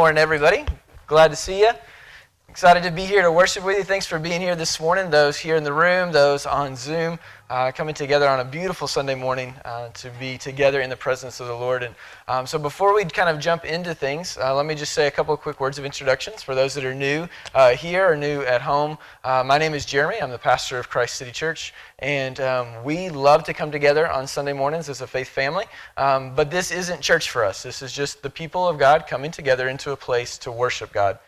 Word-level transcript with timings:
morning, 0.00 0.16
everybody. 0.16 0.64
Glad 1.06 1.28
to 1.28 1.36
see 1.36 1.60
you. 1.60 1.72
Excited 2.48 2.82
to 2.84 2.90
be 2.90 3.04
here 3.04 3.20
to 3.20 3.30
worship 3.30 3.66
with 3.66 3.76
you. 3.76 3.84
Thanks 3.84 4.06
for 4.06 4.18
being 4.18 4.40
here 4.40 4.56
this 4.56 4.80
morning. 4.80 5.10
Those 5.10 5.36
here 5.36 5.56
in 5.56 5.62
the 5.62 5.74
room, 5.74 6.10
those 6.10 6.46
on 6.46 6.74
Zoom, 6.74 7.18
uh, 7.50 7.70
coming 7.72 7.94
together 7.94 8.26
on 8.26 8.40
a 8.40 8.44
beautiful 8.46 8.88
Sunday 8.88 9.14
morning 9.14 9.54
uh, 9.80 9.88
to 9.90 10.10
be 10.20 10.36
together 10.36 10.80
in 10.80 10.90
the 10.90 10.96
presence 10.96 11.40
of 11.40 11.46
the 11.46 11.54
Lord. 11.54 11.82
And 11.82 11.94
um, 12.28 12.46
so, 12.46 12.58
before 12.58 12.94
we 12.94 13.04
kind 13.04 13.28
of 13.28 13.38
jump 13.40 13.64
into 13.64 13.94
things, 13.94 14.36
uh, 14.36 14.54
let 14.54 14.66
me 14.66 14.74
just 14.74 14.92
say 14.92 15.06
a 15.06 15.10
couple 15.10 15.32
of 15.32 15.40
quick 15.40 15.58
words 15.58 15.78
of 15.78 15.84
introductions 15.84 16.42
for 16.42 16.54
those 16.54 16.74
that 16.74 16.84
are 16.84 16.94
new 16.94 17.26
uh, 17.54 17.70
here 17.70 18.10
or 18.10 18.16
new 18.16 18.42
at 18.42 18.60
home. 18.60 18.98
Uh, 19.24 19.42
my 19.44 19.58
name 19.58 19.74
is 19.74 19.86
Jeremy. 19.86 20.20
I'm 20.20 20.30
the 20.30 20.38
pastor 20.38 20.78
of 20.78 20.90
Christ 20.90 21.16
City 21.16 21.32
Church, 21.32 21.72
and 21.98 22.40
um, 22.40 22.84
we 22.84 23.08
love 23.08 23.44
to 23.44 23.54
come 23.54 23.70
together 23.70 24.10
on 24.10 24.26
Sunday 24.26 24.52
mornings 24.52 24.88
as 24.88 25.00
a 25.00 25.06
faith 25.06 25.28
family. 25.28 25.64
Um, 25.96 26.34
but 26.34 26.50
this 26.50 26.70
isn't 26.70 27.00
church 27.00 27.30
for 27.30 27.44
us. 27.44 27.62
This 27.62 27.80
is 27.80 27.92
just 27.92 28.22
the 28.22 28.30
people 28.30 28.68
of 28.68 28.78
God 28.78 29.06
coming 29.06 29.30
together 29.30 29.68
into 29.68 29.92
a 29.92 29.96
place 29.96 30.36
to 30.38 30.52
worship 30.52 30.92
God. 30.92 31.18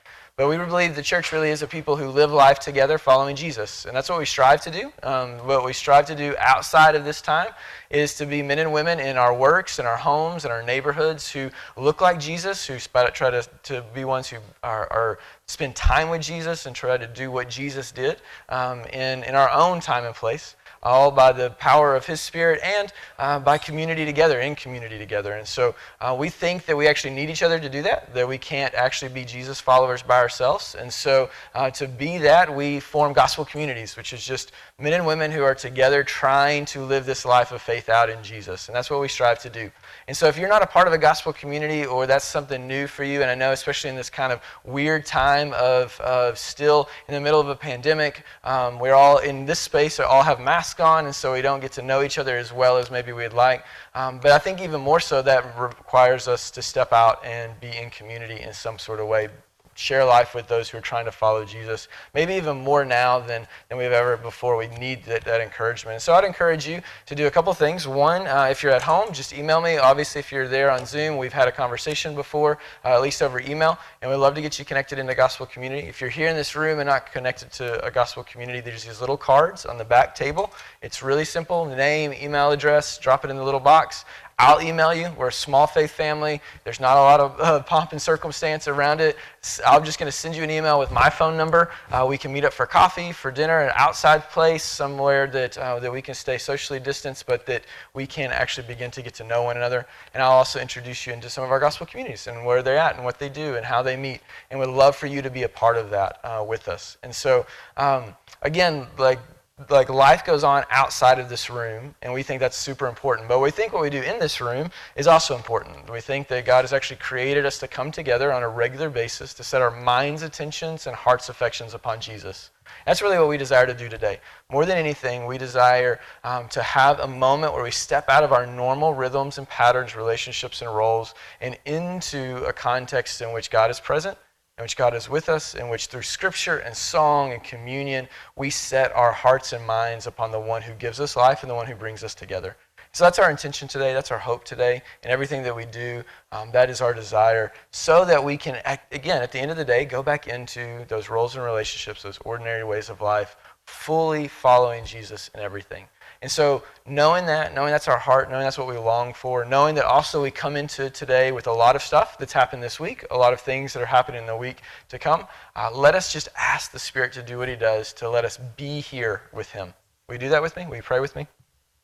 But 0.42 0.48
we 0.48 0.56
believe 0.56 0.96
the 0.96 1.02
church 1.04 1.30
really 1.30 1.50
is 1.50 1.62
a 1.62 1.68
people 1.68 1.94
who 1.94 2.08
live 2.08 2.32
life 2.32 2.58
together 2.58 2.98
following 2.98 3.36
Jesus. 3.36 3.84
And 3.84 3.94
that's 3.94 4.08
what 4.08 4.18
we 4.18 4.24
strive 4.24 4.60
to 4.62 4.72
do. 4.72 4.92
Um, 5.04 5.38
what 5.46 5.64
we 5.64 5.72
strive 5.72 6.04
to 6.06 6.16
do 6.16 6.34
outside 6.36 6.96
of 6.96 7.04
this 7.04 7.22
time 7.22 7.50
is 7.90 8.16
to 8.16 8.26
be 8.26 8.42
men 8.42 8.58
and 8.58 8.72
women 8.72 8.98
in 8.98 9.16
our 9.16 9.32
works, 9.32 9.78
in 9.78 9.86
our 9.86 9.96
homes, 9.96 10.44
in 10.44 10.50
our 10.50 10.64
neighborhoods 10.64 11.30
who 11.30 11.48
look 11.76 12.00
like 12.00 12.18
Jesus, 12.18 12.66
who 12.66 12.76
try 12.80 13.30
to, 13.30 13.46
to 13.62 13.84
be 13.94 14.04
ones 14.04 14.30
who 14.30 14.38
are, 14.64 14.92
are 14.92 15.20
spend 15.46 15.76
time 15.76 16.08
with 16.08 16.22
Jesus 16.22 16.66
and 16.66 16.74
try 16.74 16.96
to 16.96 17.06
do 17.06 17.30
what 17.30 17.48
Jesus 17.48 17.92
did 17.92 18.20
um, 18.48 18.80
in, 18.86 19.22
in 19.22 19.36
our 19.36 19.50
own 19.50 19.78
time 19.78 20.04
and 20.04 20.12
place 20.16 20.56
all 20.82 21.10
by 21.10 21.32
the 21.32 21.50
power 21.50 21.94
of 21.94 22.04
His 22.04 22.20
Spirit 22.20 22.60
and 22.62 22.92
uh, 23.18 23.38
by 23.38 23.56
community 23.58 24.04
together, 24.04 24.40
in 24.40 24.54
community 24.54 24.98
together. 24.98 25.34
And 25.34 25.46
so 25.46 25.74
uh, 26.00 26.16
we 26.18 26.28
think 26.28 26.66
that 26.66 26.76
we 26.76 26.88
actually 26.88 27.14
need 27.14 27.30
each 27.30 27.42
other 27.42 27.60
to 27.60 27.68
do 27.68 27.82
that, 27.82 28.12
that 28.14 28.26
we 28.26 28.38
can't 28.38 28.74
actually 28.74 29.12
be 29.12 29.24
Jesus 29.24 29.60
followers 29.60 30.02
by 30.02 30.18
ourselves. 30.18 30.74
And 30.74 30.92
so 30.92 31.30
uh, 31.54 31.70
to 31.70 31.86
be 31.86 32.18
that, 32.18 32.52
we 32.54 32.80
form 32.80 33.12
gospel 33.12 33.44
communities, 33.44 33.96
which 33.96 34.12
is 34.12 34.24
just 34.24 34.52
men 34.80 34.92
and 34.92 35.06
women 35.06 35.30
who 35.30 35.42
are 35.42 35.54
together 35.54 36.02
trying 36.02 36.64
to 36.66 36.82
live 36.82 37.06
this 37.06 37.24
life 37.24 37.52
of 37.52 37.62
faith 37.62 37.88
out 37.88 38.10
in 38.10 38.20
Jesus. 38.22 38.68
And 38.68 38.74
that's 38.74 38.90
what 38.90 39.00
we 39.00 39.08
strive 39.08 39.38
to 39.40 39.50
do. 39.50 39.70
And 40.08 40.16
so 40.16 40.26
if 40.26 40.36
you're 40.36 40.48
not 40.48 40.62
a 40.62 40.66
part 40.66 40.88
of 40.88 40.92
a 40.92 40.98
gospel 40.98 41.32
community 41.32 41.86
or 41.86 42.06
that's 42.06 42.24
something 42.24 42.66
new 42.66 42.88
for 42.88 43.04
you, 43.04 43.22
and 43.22 43.30
I 43.30 43.36
know 43.36 43.52
especially 43.52 43.90
in 43.90 43.96
this 43.96 44.10
kind 44.10 44.32
of 44.32 44.40
weird 44.64 45.06
time 45.06 45.52
of, 45.52 45.98
of 46.00 46.38
still 46.38 46.88
in 47.06 47.14
the 47.14 47.20
middle 47.20 47.40
of 47.40 47.48
a 47.48 47.54
pandemic, 47.54 48.24
um, 48.42 48.80
we're 48.80 48.94
all 48.94 49.18
in 49.18 49.46
this 49.46 49.60
space, 49.60 50.00
all 50.00 50.24
have 50.24 50.40
masks 50.40 50.71
on, 50.80 51.06
and 51.06 51.14
so 51.14 51.32
we 51.32 51.42
don't 51.42 51.60
get 51.60 51.72
to 51.72 51.82
know 51.82 52.02
each 52.02 52.18
other 52.18 52.36
as 52.36 52.52
well 52.52 52.76
as 52.76 52.90
maybe 52.90 53.12
we'd 53.12 53.32
like. 53.32 53.64
Um, 53.94 54.18
but 54.18 54.32
I 54.32 54.38
think 54.38 54.60
even 54.60 54.80
more 54.80 55.00
so, 55.00 55.22
that 55.22 55.58
requires 55.58 56.28
us 56.28 56.50
to 56.52 56.62
step 56.62 56.92
out 56.92 57.24
and 57.24 57.58
be 57.60 57.76
in 57.76 57.90
community 57.90 58.40
in 58.40 58.52
some 58.52 58.78
sort 58.78 59.00
of 59.00 59.06
way, 59.06 59.28
share 59.74 60.04
life 60.04 60.34
with 60.34 60.48
those 60.48 60.68
who 60.68 60.78
are 60.78 60.82
trying 60.82 61.04
to 61.04 61.12
follow 61.12 61.44
Jesus. 61.44 61.88
Maybe 62.14 62.34
even 62.34 62.58
more 62.58 62.84
now 62.84 63.18
than, 63.18 63.46
than 63.68 63.78
we've 63.78 63.92
ever 63.92 64.16
before. 64.16 64.56
We 64.56 64.68
need 64.68 65.04
that, 65.04 65.24
that 65.24 65.40
encouragement. 65.40 66.02
So 66.02 66.14
I'd 66.14 66.24
encourage 66.24 66.66
you 66.66 66.82
to 67.06 67.14
do 67.14 67.26
a 67.26 67.30
couple 67.30 67.52
things. 67.54 67.88
One, 67.88 68.26
uh, 68.26 68.48
if 68.50 68.62
you're 68.62 68.72
at 68.72 68.82
home, 68.82 69.12
just 69.12 69.32
email 69.32 69.60
me. 69.60 69.78
Obviously, 69.78 70.18
if 70.20 70.30
you're 70.30 70.48
there 70.48 70.70
on 70.70 70.84
Zoom, 70.86 71.16
we've 71.16 71.32
had 71.32 71.48
a 71.48 71.52
conversation 71.52 72.14
before, 72.14 72.58
uh, 72.84 72.94
at 72.94 73.02
least 73.02 73.22
over 73.22 73.40
email, 73.40 73.78
and 74.00 74.10
we'd 74.10 74.16
love 74.16 74.34
to 74.34 74.42
get 74.42 74.58
you 74.58 74.64
connected 74.64 74.98
in 74.98 75.06
the 75.06 75.14
gospel 75.14 75.46
community. 75.46 75.86
If 75.88 76.00
you're 76.00 76.10
here 76.10 76.28
in 76.28 76.36
this 76.36 76.54
room 76.54 76.78
and 76.78 76.88
not 76.88 77.12
connected 77.12 77.50
to 77.52 77.84
a 77.84 77.90
gospel 77.90 78.24
community, 78.24 78.60
there's 78.60 78.84
these 78.84 79.00
little 79.00 79.16
cards 79.16 79.66
on 79.66 79.78
the 79.78 79.84
back 79.84 80.14
table. 80.14 80.52
It's 80.82 81.02
really 81.02 81.24
simple 81.24 81.64
name, 81.64 82.12
email 82.12 82.50
address, 82.50 82.98
drop 82.98 83.24
it 83.24 83.30
in 83.30 83.36
the 83.36 83.44
little 83.44 83.60
box. 83.60 84.04
I'll 84.42 84.60
email 84.60 84.92
you. 84.92 85.08
We're 85.16 85.28
a 85.28 85.32
small 85.32 85.68
faith 85.68 85.92
family. 85.92 86.40
There's 86.64 86.80
not 86.80 86.96
a 86.96 87.00
lot 87.00 87.20
of 87.20 87.40
uh, 87.40 87.62
pomp 87.62 87.92
and 87.92 88.02
circumstance 88.02 88.66
around 88.66 89.00
it. 89.00 89.16
I'm 89.64 89.84
just 89.84 90.00
going 90.00 90.10
to 90.10 90.16
send 90.16 90.34
you 90.34 90.42
an 90.42 90.50
email 90.50 90.80
with 90.80 90.90
my 90.90 91.08
phone 91.10 91.36
number. 91.36 91.70
Uh, 91.92 92.06
we 92.08 92.18
can 92.18 92.32
meet 92.32 92.44
up 92.44 92.52
for 92.52 92.66
coffee, 92.66 93.12
for 93.12 93.30
dinner, 93.30 93.60
an 93.60 93.72
outside 93.76 94.28
place, 94.30 94.64
somewhere 94.64 95.28
that, 95.28 95.56
uh, 95.58 95.78
that 95.78 95.92
we 95.92 96.02
can 96.02 96.14
stay 96.14 96.38
socially 96.38 96.80
distanced, 96.80 97.24
but 97.24 97.46
that 97.46 97.62
we 97.94 98.04
can 98.04 98.32
actually 98.32 98.66
begin 98.66 98.90
to 98.90 99.00
get 99.00 99.14
to 99.14 99.22
know 99.22 99.44
one 99.44 99.56
another. 99.56 99.86
And 100.12 100.20
I'll 100.20 100.32
also 100.32 100.58
introduce 100.58 101.06
you 101.06 101.12
into 101.12 101.30
some 101.30 101.44
of 101.44 101.52
our 101.52 101.60
gospel 101.60 101.86
communities 101.86 102.26
and 102.26 102.44
where 102.44 102.64
they're 102.64 102.78
at 102.78 102.96
and 102.96 103.04
what 103.04 103.20
they 103.20 103.28
do 103.28 103.54
and 103.54 103.64
how 103.64 103.80
they 103.80 103.96
meet. 103.96 104.22
And 104.50 104.58
would 104.58 104.70
love 104.70 104.96
for 104.96 105.06
you 105.06 105.22
to 105.22 105.30
be 105.30 105.44
a 105.44 105.48
part 105.48 105.76
of 105.76 105.90
that 105.90 106.18
uh, 106.24 106.44
with 106.44 106.66
us. 106.66 106.96
And 107.04 107.14
so, 107.14 107.46
um, 107.76 108.16
again, 108.42 108.88
like 108.98 109.20
like 109.70 109.88
life 109.88 110.24
goes 110.24 110.44
on 110.44 110.64
outside 110.70 111.18
of 111.18 111.28
this 111.28 111.50
room 111.50 111.94
and 112.02 112.12
we 112.12 112.22
think 112.22 112.40
that's 112.40 112.56
super 112.56 112.86
important. 112.86 113.28
But 113.28 113.40
we 113.40 113.50
think 113.50 113.72
what 113.72 113.82
we 113.82 113.90
do 113.90 114.02
in 114.02 114.18
this 114.18 114.40
room 114.40 114.70
is 114.96 115.06
also 115.06 115.36
important. 115.36 115.90
We 115.90 116.00
think 116.00 116.28
that 116.28 116.44
god 116.44 116.62
has 116.62 116.72
actually 116.72 116.96
created 116.96 117.46
us 117.46 117.58
to 117.58 117.68
come 117.68 117.90
together 117.90 118.32
on 118.32 118.42
a 118.42 118.48
regular 118.48 118.90
basis 118.90 119.34
to 119.34 119.44
set 119.44 119.62
our 119.62 119.70
minds 119.70 120.22
attentions 120.22 120.86
and 120.86 120.96
hearts 120.96 121.28
affections 121.28 121.74
upon 121.74 122.00
jesus. 122.00 122.50
That's 122.86 123.02
really 123.02 123.18
what 123.18 123.28
we 123.28 123.36
desire 123.36 123.66
to 123.66 123.74
do 123.74 123.88
today. 123.88 124.20
More 124.50 124.64
than 124.64 124.78
anything 124.78 125.26
we 125.26 125.36
desire 125.36 126.00
um, 126.24 126.48
to 126.48 126.62
have 126.62 127.00
a 127.00 127.08
moment 127.08 127.52
where 127.52 127.64
we 127.64 127.70
step 127.70 128.08
out 128.08 128.24
of 128.24 128.32
our 128.32 128.46
normal 128.46 128.94
rhythms 128.94 129.38
and 129.38 129.48
patterns 129.48 129.96
relationships 129.96 130.62
and 130.62 130.74
roles 130.74 131.14
and 131.40 131.58
into 131.64 132.44
a 132.44 132.52
context 132.52 133.20
in 133.20 133.32
which 133.32 133.50
god 133.50 133.70
is 133.70 133.80
present 133.80 134.16
in 134.62 134.64
which 134.64 134.76
God 134.76 134.94
is 134.94 135.08
with 135.08 135.28
us, 135.28 135.56
in 135.56 135.68
which 135.68 135.86
through 135.86 136.02
scripture 136.02 136.58
and 136.58 136.76
song 136.76 137.32
and 137.32 137.42
communion, 137.42 138.06
we 138.36 138.48
set 138.48 138.92
our 138.92 139.10
hearts 139.10 139.52
and 139.52 139.66
minds 139.66 140.06
upon 140.06 140.30
the 140.30 140.38
one 140.38 140.62
who 140.62 140.72
gives 140.74 141.00
us 141.00 141.16
life 141.16 141.42
and 141.42 141.50
the 141.50 141.54
one 141.54 141.66
who 141.66 141.74
brings 141.74 142.04
us 142.04 142.14
together. 142.14 142.56
So 142.92 143.02
that's 143.02 143.18
our 143.18 143.28
intention 143.28 143.66
today. 143.66 143.92
That's 143.92 144.12
our 144.12 144.20
hope 144.20 144.44
today. 144.44 144.80
And 145.02 145.10
everything 145.10 145.42
that 145.42 145.56
we 145.56 145.64
do, 145.64 146.04
um, 146.30 146.52
that 146.52 146.70
is 146.70 146.80
our 146.80 146.94
desire, 146.94 147.52
so 147.72 148.04
that 148.04 148.22
we 148.22 148.36
can, 148.36 148.62
again, 148.92 149.20
at 149.20 149.32
the 149.32 149.40
end 149.40 149.50
of 149.50 149.56
the 149.56 149.64
day, 149.64 149.84
go 149.84 150.00
back 150.00 150.28
into 150.28 150.84
those 150.86 151.08
roles 151.08 151.34
and 151.34 151.44
relationships, 151.44 152.04
those 152.04 152.20
ordinary 152.24 152.62
ways 152.62 152.88
of 152.88 153.00
life, 153.00 153.34
fully 153.66 154.28
following 154.28 154.84
Jesus 154.84 155.28
in 155.34 155.40
everything. 155.40 155.86
And 156.22 156.30
so, 156.30 156.62
knowing 156.86 157.26
that, 157.26 157.52
knowing 157.52 157.72
that's 157.72 157.88
our 157.88 157.98
heart, 157.98 158.30
knowing 158.30 158.44
that's 158.44 158.56
what 158.56 158.68
we 158.68 158.78
long 158.78 159.12
for, 159.12 159.44
knowing 159.44 159.74
that 159.74 159.84
also 159.84 160.22
we 160.22 160.30
come 160.30 160.56
into 160.56 160.88
today 160.88 161.32
with 161.32 161.48
a 161.48 161.52
lot 161.52 161.74
of 161.74 161.82
stuff 161.82 162.16
that's 162.16 162.32
happened 162.32 162.62
this 162.62 162.78
week, 162.78 163.04
a 163.10 163.16
lot 163.16 163.32
of 163.32 163.40
things 163.40 163.72
that 163.72 163.82
are 163.82 163.86
happening 163.86 164.20
in 164.20 164.28
the 164.28 164.36
week 164.36 164.62
to 164.88 165.00
come, 165.00 165.26
uh, 165.56 165.68
let 165.74 165.96
us 165.96 166.12
just 166.12 166.28
ask 166.38 166.70
the 166.70 166.78
Spirit 166.78 167.12
to 167.14 167.22
do 167.22 167.38
what 167.38 167.48
He 167.48 167.56
does, 167.56 167.92
to 167.94 168.08
let 168.08 168.24
us 168.24 168.38
be 168.56 168.80
here 168.80 169.22
with 169.32 169.50
Him. 169.50 169.74
Will 170.06 170.14
you 170.14 170.20
do 170.20 170.28
that 170.28 170.42
with 170.42 170.56
me? 170.56 170.64
Will 170.66 170.76
you 170.76 170.82
pray 170.82 171.00
with 171.00 171.16
me? 171.16 171.26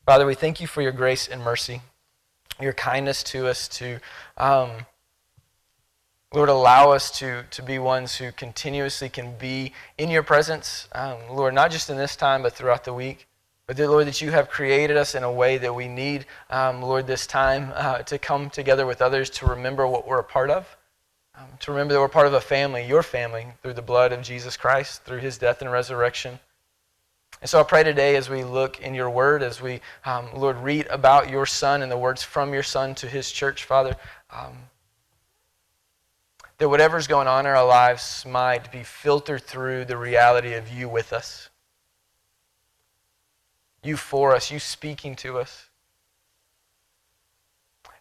Father, 0.06 0.24
we 0.24 0.36
thank 0.36 0.60
you 0.60 0.68
for 0.68 0.82
your 0.82 0.92
grace 0.92 1.26
and 1.26 1.42
mercy, 1.42 1.82
your 2.60 2.72
kindness 2.72 3.24
to 3.24 3.48
us, 3.48 3.66
to, 3.68 3.98
um, 4.36 4.70
Lord, 6.32 6.48
allow 6.48 6.92
us 6.92 7.10
to, 7.18 7.42
to 7.50 7.62
be 7.62 7.80
ones 7.80 8.16
who 8.16 8.30
continuously 8.30 9.08
can 9.08 9.36
be 9.36 9.72
in 9.96 10.10
your 10.10 10.22
presence, 10.22 10.86
um, 10.92 11.18
Lord, 11.28 11.54
not 11.54 11.72
just 11.72 11.90
in 11.90 11.96
this 11.96 12.14
time, 12.14 12.42
but 12.42 12.52
throughout 12.52 12.84
the 12.84 12.94
week. 12.94 13.27
But 13.68 13.76
that, 13.76 13.90
Lord, 13.90 14.06
that 14.06 14.22
you 14.22 14.30
have 14.30 14.48
created 14.48 14.96
us 14.96 15.14
in 15.14 15.22
a 15.22 15.30
way 15.30 15.58
that 15.58 15.74
we 15.74 15.88
need, 15.88 16.24
um, 16.48 16.80
Lord, 16.80 17.06
this 17.06 17.26
time 17.26 17.70
uh, 17.74 17.98
to 17.98 18.18
come 18.18 18.48
together 18.48 18.86
with 18.86 19.02
others 19.02 19.28
to 19.30 19.46
remember 19.46 19.86
what 19.86 20.08
we're 20.08 20.20
a 20.20 20.24
part 20.24 20.48
of, 20.48 20.74
um, 21.36 21.44
to 21.60 21.72
remember 21.72 21.92
that 21.92 22.00
we're 22.00 22.08
part 22.08 22.26
of 22.26 22.32
a 22.32 22.40
family, 22.40 22.86
your 22.86 23.02
family, 23.02 23.46
through 23.62 23.74
the 23.74 23.82
blood 23.82 24.10
of 24.10 24.22
Jesus 24.22 24.56
Christ, 24.56 25.04
through 25.04 25.18
his 25.18 25.36
death 25.36 25.60
and 25.60 25.70
resurrection. 25.70 26.40
And 27.42 27.50
so 27.50 27.60
I 27.60 27.62
pray 27.62 27.84
today 27.84 28.16
as 28.16 28.30
we 28.30 28.42
look 28.42 28.80
in 28.80 28.94
your 28.94 29.10
word, 29.10 29.42
as 29.42 29.60
we, 29.60 29.82
um, 30.06 30.28
Lord, 30.34 30.56
read 30.56 30.86
about 30.86 31.28
your 31.28 31.44
son 31.44 31.82
and 31.82 31.92
the 31.92 31.98
words 31.98 32.22
from 32.22 32.54
your 32.54 32.62
son 32.62 32.94
to 32.96 33.06
his 33.06 33.30
church, 33.30 33.64
Father, 33.64 33.96
um, 34.30 34.56
that 36.56 36.70
whatever's 36.70 37.06
going 37.06 37.28
on 37.28 37.44
in 37.44 37.52
our 37.52 37.66
lives 37.66 38.24
might 38.26 38.72
be 38.72 38.82
filtered 38.82 39.42
through 39.42 39.84
the 39.84 39.98
reality 39.98 40.54
of 40.54 40.72
you 40.72 40.88
with 40.88 41.12
us, 41.12 41.47
you 43.82 43.96
for 43.96 44.34
us, 44.34 44.50
you 44.50 44.58
speaking 44.58 45.14
to 45.16 45.38
us. 45.38 45.68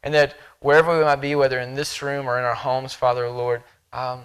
And 0.03 0.13
that 0.13 0.35
wherever 0.59 0.97
we 0.97 1.03
might 1.03 1.21
be, 1.21 1.35
whether 1.35 1.59
in 1.59 1.75
this 1.75 2.01
room 2.01 2.27
or 2.27 2.37
in 2.37 2.45
our 2.45 2.55
homes, 2.55 2.93
Father, 2.93 3.29
Lord, 3.29 3.63
um, 3.91 4.21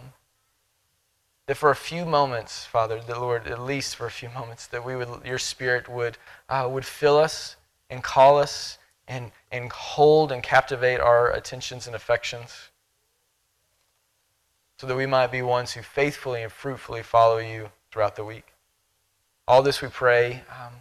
that 1.46 1.56
for 1.56 1.70
a 1.70 1.76
few 1.76 2.04
moments, 2.04 2.64
Father, 2.64 3.00
the 3.00 3.18
Lord, 3.18 3.46
at 3.46 3.60
least 3.60 3.96
for 3.96 4.06
a 4.06 4.10
few 4.10 4.28
moments, 4.28 4.66
that 4.68 4.84
we 4.84 4.96
would, 4.96 5.08
your 5.24 5.38
Spirit 5.38 5.88
would, 5.88 6.18
uh, 6.48 6.68
would 6.70 6.84
fill 6.84 7.18
us 7.18 7.56
and 7.90 8.02
call 8.02 8.38
us 8.38 8.78
and, 9.08 9.32
and 9.50 9.70
hold 9.72 10.30
and 10.30 10.42
captivate 10.42 11.00
our 11.00 11.32
attentions 11.32 11.86
and 11.86 11.96
affections 11.96 12.70
so 14.78 14.86
that 14.86 14.96
we 14.96 15.06
might 15.06 15.30
be 15.30 15.42
ones 15.42 15.72
who 15.72 15.82
faithfully 15.82 16.42
and 16.42 16.50
fruitfully 16.50 17.02
follow 17.02 17.38
you 17.38 17.70
throughout 17.90 18.16
the 18.16 18.24
week. 18.24 18.52
All 19.46 19.62
this 19.62 19.82
we 19.82 19.88
pray, 19.88 20.42
um, 20.50 20.72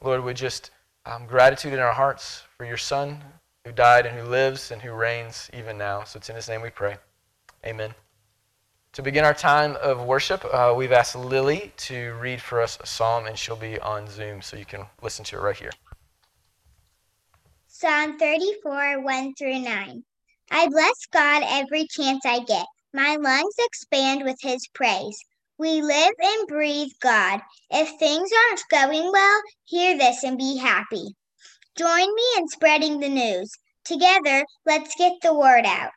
Lord, 0.00 0.22
with 0.22 0.36
just 0.36 0.70
um, 1.06 1.26
gratitude 1.26 1.72
in 1.72 1.78
our 1.78 1.92
hearts 1.92 2.42
for 2.56 2.64
your 2.64 2.76
Son 2.76 3.22
who 3.64 3.72
died 3.72 4.06
and 4.06 4.18
who 4.18 4.24
lives 4.24 4.70
and 4.70 4.80
who 4.80 4.92
reigns 4.92 5.50
even 5.52 5.76
now. 5.76 6.04
So 6.04 6.18
it's 6.18 6.30
in 6.30 6.36
his 6.36 6.48
name 6.48 6.62
we 6.62 6.70
pray. 6.70 6.96
Amen. 7.66 7.94
To 8.92 9.02
begin 9.02 9.24
our 9.24 9.34
time 9.34 9.76
of 9.82 10.04
worship, 10.04 10.44
uh, 10.52 10.72
we've 10.76 10.92
asked 10.92 11.14
Lily 11.14 11.72
to 11.76 12.14
read 12.14 12.40
for 12.40 12.60
us 12.60 12.78
a 12.80 12.86
psalm, 12.86 13.26
and 13.26 13.38
she'll 13.38 13.56
be 13.56 13.78
on 13.80 14.08
Zoom, 14.08 14.40
so 14.40 14.56
you 14.56 14.64
can 14.64 14.86
listen 15.02 15.24
to 15.26 15.36
it 15.36 15.40
right 15.40 15.56
here. 15.56 15.70
Psalm 17.66 18.18
34, 18.18 19.02
1 19.02 19.34
through 19.34 19.60
9. 19.60 20.02
I 20.50 20.68
bless 20.68 21.06
God 21.12 21.42
every 21.46 21.86
chance 21.86 22.24
I 22.24 22.40
get. 22.40 22.66
My 22.94 23.16
lungs 23.16 23.54
expand 23.58 24.24
with 24.24 24.38
his 24.40 24.66
praise. 24.74 25.18
We 25.58 25.82
live 25.82 26.14
and 26.20 26.46
breathe 26.46 26.92
God. 27.00 27.40
If 27.68 27.98
things 27.98 28.30
aren't 28.32 28.62
going 28.70 29.10
well, 29.10 29.42
hear 29.64 29.98
this 29.98 30.22
and 30.22 30.38
be 30.38 30.56
happy. 30.56 31.16
Join 31.76 32.14
me 32.14 32.24
in 32.36 32.48
spreading 32.48 33.00
the 33.00 33.08
news. 33.08 33.50
Together, 33.84 34.44
let's 34.66 34.94
get 34.96 35.14
the 35.20 35.34
word 35.34 35.66
out. 35.66 35.90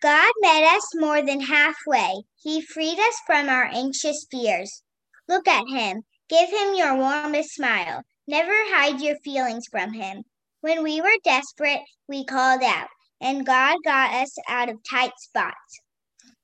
God 0.00 0.32
met 0.40 0.74
us 0.74 0.94
more 0.94 1.20
than 1.20 1.40
halfway. 1.40 2.22
He 2.42 2.62
freed 2.62 2.98
us 2.98 3.16
from 3.26 3.50
our 3.50 3.64
anxious 3.64 4.26
fears. 4.30 4.82
Look 5.28 5.46
at 5.46 5.64
him. 5.68 6.04
Give 6.30 6.48
him 6.48 6.74
your 6.74 6.96
warmest 6.96 7.54
smile. 7.54 8.02
Never 8.26 8.52
hide 8.52 9.02
your 9.02 9.16
feelings 9.16 9.66
from 9.70 9.92
him. 9.92 10.24
When 10.62 10.82
we 10.82 11.02
were 11.02 11.18
desperate, 11.22 11.82
we 12.08 12.24
called 12.24 12.62
out, 12.62 12.88
and 13.20 13.44
God 13.44 13.76
got 13.84 14.14
us 14.14 14.34
out 14.48 14.70
of 14.70 14.78
tight 14.88 15.12
spots. 15.18 15.80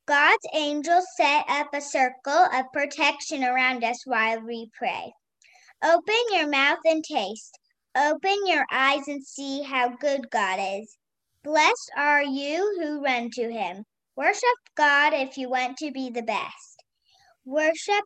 God's 0.09 0.47
angels 0.55 1.05
set 1.19 1.45
up 1.51 1.67
a 1.75 1.83
circle 1.83 2.33
of 2.33 2.73
protection 2.73 3.45
around 3.45 3.85
us 3.85 4.07
while 4.07 4.41
we 4.41 4.71
pray. 4.73 5.13
Open 5.85 6.15
your 6.33 6.49
mouth 6.49 6.79
and 6.87 7.05
taste. 7.05 7.59
Open 7.95 8.47
your 8.47 8.65
eyes 8.73 9.07
and 9.07 9.23
see 9.23 9.63
how 9.63 9.91
good 10.01 10.31
God 10.31 10.59
is. 10.59 10.97
Blessed 11.45 11.91
are 11.95 12.23
you 12.23 12.81
who 12.81 13.05
run 13.05 13.29
to 13.35 13.53
him. 13.53 13.85
Worship 14.17 14.57
God 14.77 15.13
if 15.13 15.37
you 15.37 15.51
want 15.51 15.77
to 15.77 15.91
be 15.91 16.09
the 16.09 16.23
best. 16.23 16.83
Worship 17.45 18.05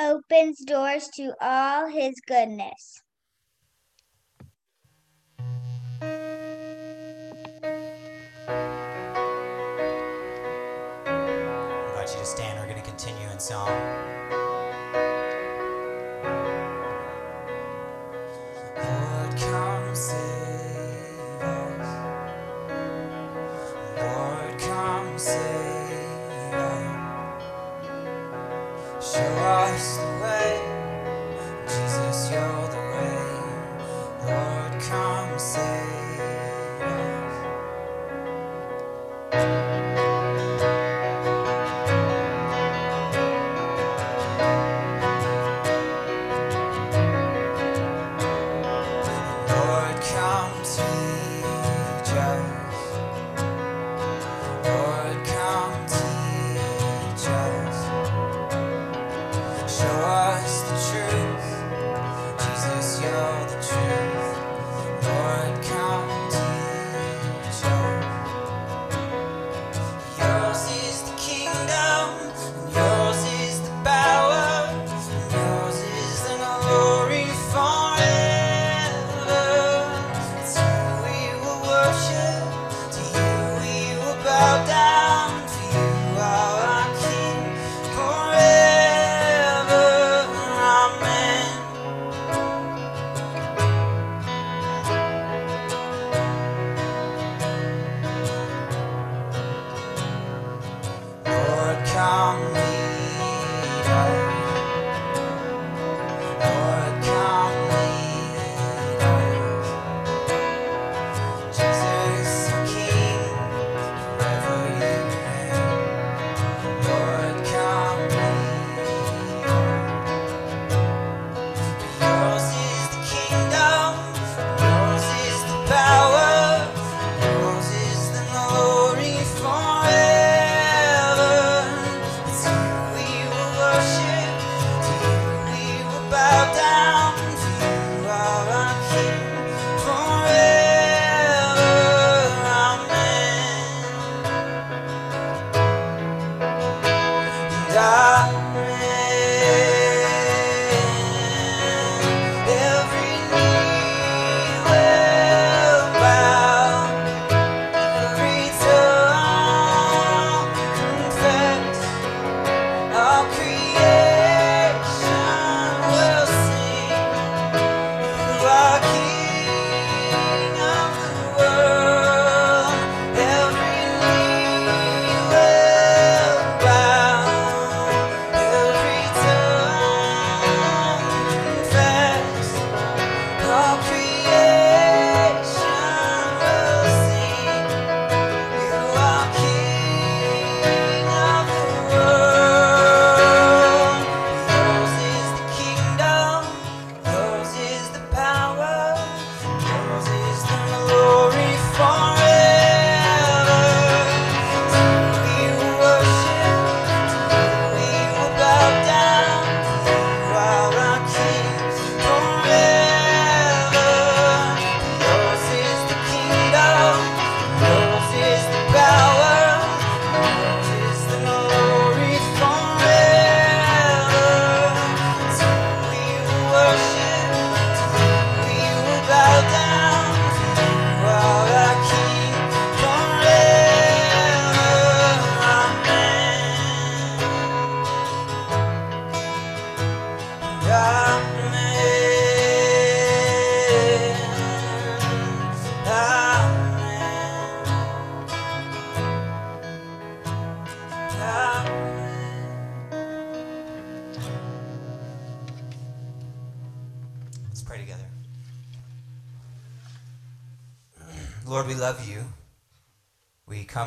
opens 0.00 0.58
doors 0.64 1.08
to 1.14 1.32
all 1.40 1.86
his 1.86 2.14
goodness. 2.26 3.02
想 13.50 13.66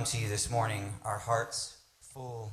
come 0.03 0.11
to 0.11 0.17
you 0.17 0.27
this 0.27 0.51
morning, 0.51 0.93
our 1.05 1.17
hearts 1.17 1.77
full, 2.01 2.51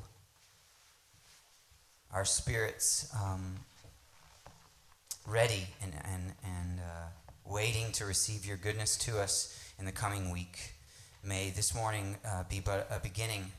our 2.13 2.25
spirits 2.25 3.13
um, 3.21 3.57
ready 5.27 5.67
and, 5.83 5.93
and, 6.05 6.33
and 6.45 6.79
uh, 6.79 7.09
waiting 7.45 7.91
to 7.91 8.05
receive 8.05 8.47
your 8.47 8.57
goodness 8.57 8.97
to 8.97 9.19
us 9.19 9.59
in 9.81 9.85
the 9.85 9.91
coming 9.91 10.31
week. 10.31 10.75
May 11.25 11.51
this 11.51 11.75
morning 11.75 12.19
uh, 12.25 12.45
be 12.49 12.61
but 12.61 12.87
a 12.89 13.01
beginning 13.01 13.51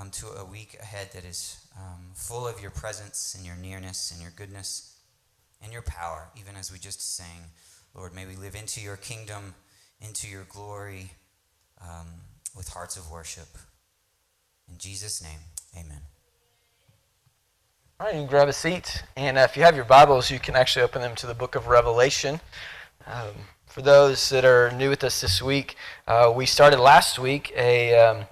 um, 0.00 0.08
to 0.12 0.28
a 0.28 0.44
week 0.46 0.78
ahead 0.80 1.10
that 1.12 1.26
is 1.26 1.58
um, 1.76 2.12
full 2.14 2.48
of 2.48 2.62
your 2.62 2.70
presence 2.70 3.34
and 3.36 3.44
your 3.44 3.56
nearness 3.56 4.12
and 4.12 4.22
your 4.22 4.32
goodness 4.34 4.96
and 5.62 5.74
your 5.74 5.82
power, 5.82 6.30
even 6.40 6.56
as 6.56 6.72
we 6.72 6.78
just 6.78 7.16
sang. 7.16 7.50
Lord, 7.94 8.14
may 8.14 8.24
we 8.24 8.34
live 8.34 8.54
into 8.54 8.80
your 8.80 8.96
kingdom, 8.96 9.52
into 10.00 10.26
your 10.26 10.44
glory, 10.44 11.10
um, 11.82 12.06
with 12.56 12.68
hearts 12.68 12.96
of 12.96 13.10
worship. 13.10 13.48
In 14.68 14.78
Jesus' 14.78 15.22
name, 15.22 15.40
amen. 15.76 16.00
All 18.00 18.06
right, 18.06 18.14
you 18.14 18.22
can 18.22 18.28
grab 18.28 18.48
a 18.48 18.52
seat. 18.52 19.04
And 19.16 19.38
if 19.38 19.56
you 19.56 19.62
have 19.62 19.76
your 19.76 19.84
Bibles, 19.84 20.30
you 20.30 20.38
can 20.38 20.56
actually 20.56 20.82
open 20.82 21.02
them 21.02 21.14
to 21.16 21.26
the 21.26 21.34
book 21.34 21.54
of 21.54 21.66
Revelation. 21.66 22.40
Um, 23.06 23.32
for 23.66 23.82
those 23.82 24.30
that 24.30 24.44
are 24.44 24.72
new 24.72 24.88
with 24.88 25.04
us 25.04 25.20
this 25.20 25.42
week, 25.42 25.76
uh, 26.06 26.32
we 26.34 26.46
started 26.46 26.80
last 26.80 27.18
week 27.18 27.52
a, 27.56 27.94
um, 27.98 28.26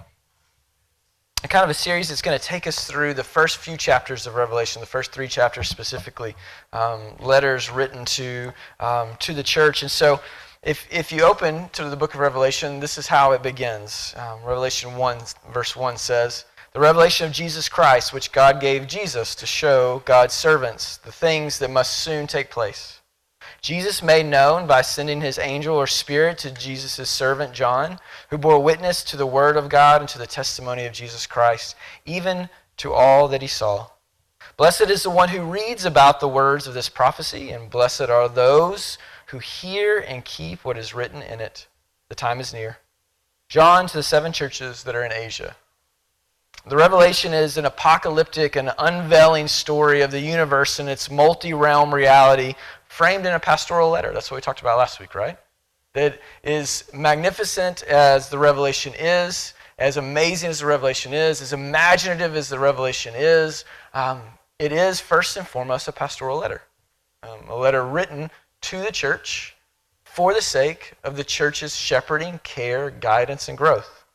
a 1.43 1.47
kind 1.47 1.63
of 1.63 1.69
a 1.69 1.75
series 1.75 2.09
that's 2.09 2.21
going 2.21 2.37
to 2.37 2.43
take 2.43 2.65
us 2.65 2.85
through 2.85 3.13
the 3.13 3.23
first 3.23 3.57
few 3.57 3.77
chapters 3.77 4.25
of 4.25 4.35
Revelation, 4.35 4.79
the 4.79 4.87
first 4.87 5.11
three 5.11 5.27
chapters 5.27 5.69
specifically, 5.69 6.35
um, 6.73 7.15
letters 7.19 7.71
written 7.71 8.05
to, 8.05 8.51
um, 8.79 9.09
to 9.19 9.33
the 9.33 9.43
church. 9.43 9.83
And 9.83 9.91
so 9.91 10.19
if, 10.65 10.87
if 10.91 11.11
you 11.11 11.21
open 11.21 11.69
to 11.73 11.87
the 11.87 11.95
book 11.95 12.15
of 12.15 12.19
Revelation, 12.19 12.79
this 12.79 12.97
is 12.97 13.05
how 13.05 13.33
it 13.33 13.43
begins. 13.43 14.15
Um, 14.17 14.43
Revelation 14.43 14.97
1, 14.97 15.19
verse 15.53 15.75
1 15.75 15.95
says, 15.97 16.45
The 16.73 16.79
revelation 16.79 17.27
of 17.27 17.33
Jesus 17.33 17.69
Christ, 17.69 18.11
which 18.11 18.31
God 18.31 18.59
gave 18.59 18.87
Jesus 18.87 19.35
to 19.35 19.45
show 19.45 20.01
God's 20.05 20.33
servants 20.33 20.97
the 20.97 21.11
things 21.11 21.59
that 21.59 21.69
must 21.69 21.97
soon 21.97 22.25
take 22.25 22.49
place. 22.49 22.99
Jesus 23.61 24.01
made 24.01 24.25
known 24.25 24.65
by 24.65 24.81
sending 24.81 25.21
his 25.21 25.37
angel 25.37 25.75
or 25.75 25.85
spirit 25.85 26.39
to 26.39 26.51
Jesus' 26.51 27.11
servant 27.11 27.53
John, 27.53 27.99
who 28.31 28.37
bore 28.39 28.59
witness 28.59 29.03
to 29.03 29.17
the 29.17 29.27
word 29.27 29.57
of 29.57 29.69
God 29.69 30.01
and 30.01 30.09
to 30.09 30.17
the 30.17 30.25
testimony 30.25 30.87
of 30.87 30.93
Jesus 30.93 31.27
Christ, 31.27 31.75
even 32.07 32.49
to 32.77 32.91
all 32.91 33.27
that 33.27 33.43
he 33.43 33.47
saw. 33.47 33.89
Blessed 34.57 34.89
is 34.89 35.03
the 35.03 35.11
one 35.11 35.29
who 35.29 35.43
reads 35.43 35.85
about 35.85 36.19
the 36.19 36.27
words 36.27 36.65
of 36.65 36.73
this 36.73 36.89
prophecy, 36.89 37.51
and 37.51 37.69
blessed 37.69 38.09
are 38.09 38.27
those 38.27 38.97
who 39.35 39.39
hear 39.39 39.99
and 39.99 40.23
keep 40.23 40.63
what 40.63 40.77
is 40.77 40.95
written 40.95 41.21
in 41.21 41.41
it. 41.41 41.67
The 42.07 42.15
time 42.15 42.39
is 42.39 42.53
near. 42.53 42.77
John 43.49 43.85
to 43.87 43.97
the 43.97 44.01
seven 44.03 44.31
churches 44.31 44.83
that 44.83 44.95
are 44.95 45.03
in 45.03 45.11
Asia. 45.11 45.57
The 46.65 46.77
Revelation 46.77 47.33
is 47.33 47.57
an 47.57 47.65
apocalyptic 47.65 48.55
and 48.55 48.71
unveiling 48.79 49.49
story 49.49 49.99
of 50.01 50.11
the 50.11 50.21
universe 50.21 50.79
and 50.79 50.87
its 50.87 51.11
multi 51.11 51.53
realm 51.53 51.93
reality 51.93 52.55
framed 52.87 53.25
in 53.25 53.33
a 53.33 53.39
pastoral 53.39 53.89
letter. 53.89 54.13
That's 54.13 54.31
what 54.31 54.37
we 54.37 54.41
talked 54.41 54.61
about 54.61 54.77
last 54.77 55.01
week, 55.01 55.15
right? 55.15 55.37
That 55.91 56.21
is 56.41 56.89
magnificent 56.93 57.83
as 57.83 58.29
the 58.29 58.37
Revelation 58.37 58.93
is, 58.97 59.53
as 59.77 59.97
amazing 59.97 60.49
as 60.49 60.59
the 60.59 60.65
Revelation 60.65 61.13
is, 61.13 61.41
as 61.41 61.51
imaginative 61.51 62.37
as 62.37 62.47
the 62.47 62.57
Revelation 62.57 63.13
is. 63.17 63.65
Um, 63.93 64.21
it 64.59 64.71
is 64.71 65.01
first 65.01 65.35
and 65.35 65.45
foremost 65.45 65.89
a 65.89 65.91
pastoral 65.91 66.37
letter, 66.37 66.61
um, 67.21 67.49
a 67.49 67.55
letter 67.55 67.85
written 67.85 68.31
to 68.65 68.81
the 68.81 68.91
church 68.91 69.55
for 70.03 70.33
the 70.33 70.41
sake 70.41 70.93
of 71.03 71.17
the 71.17 71.23
church's 71.23 71.75
shepherding, 71.75 72.39
care, 72.43 72.89
guidance, 72.89 73.47
and 73.47 73.57
growth. 73.57 74.05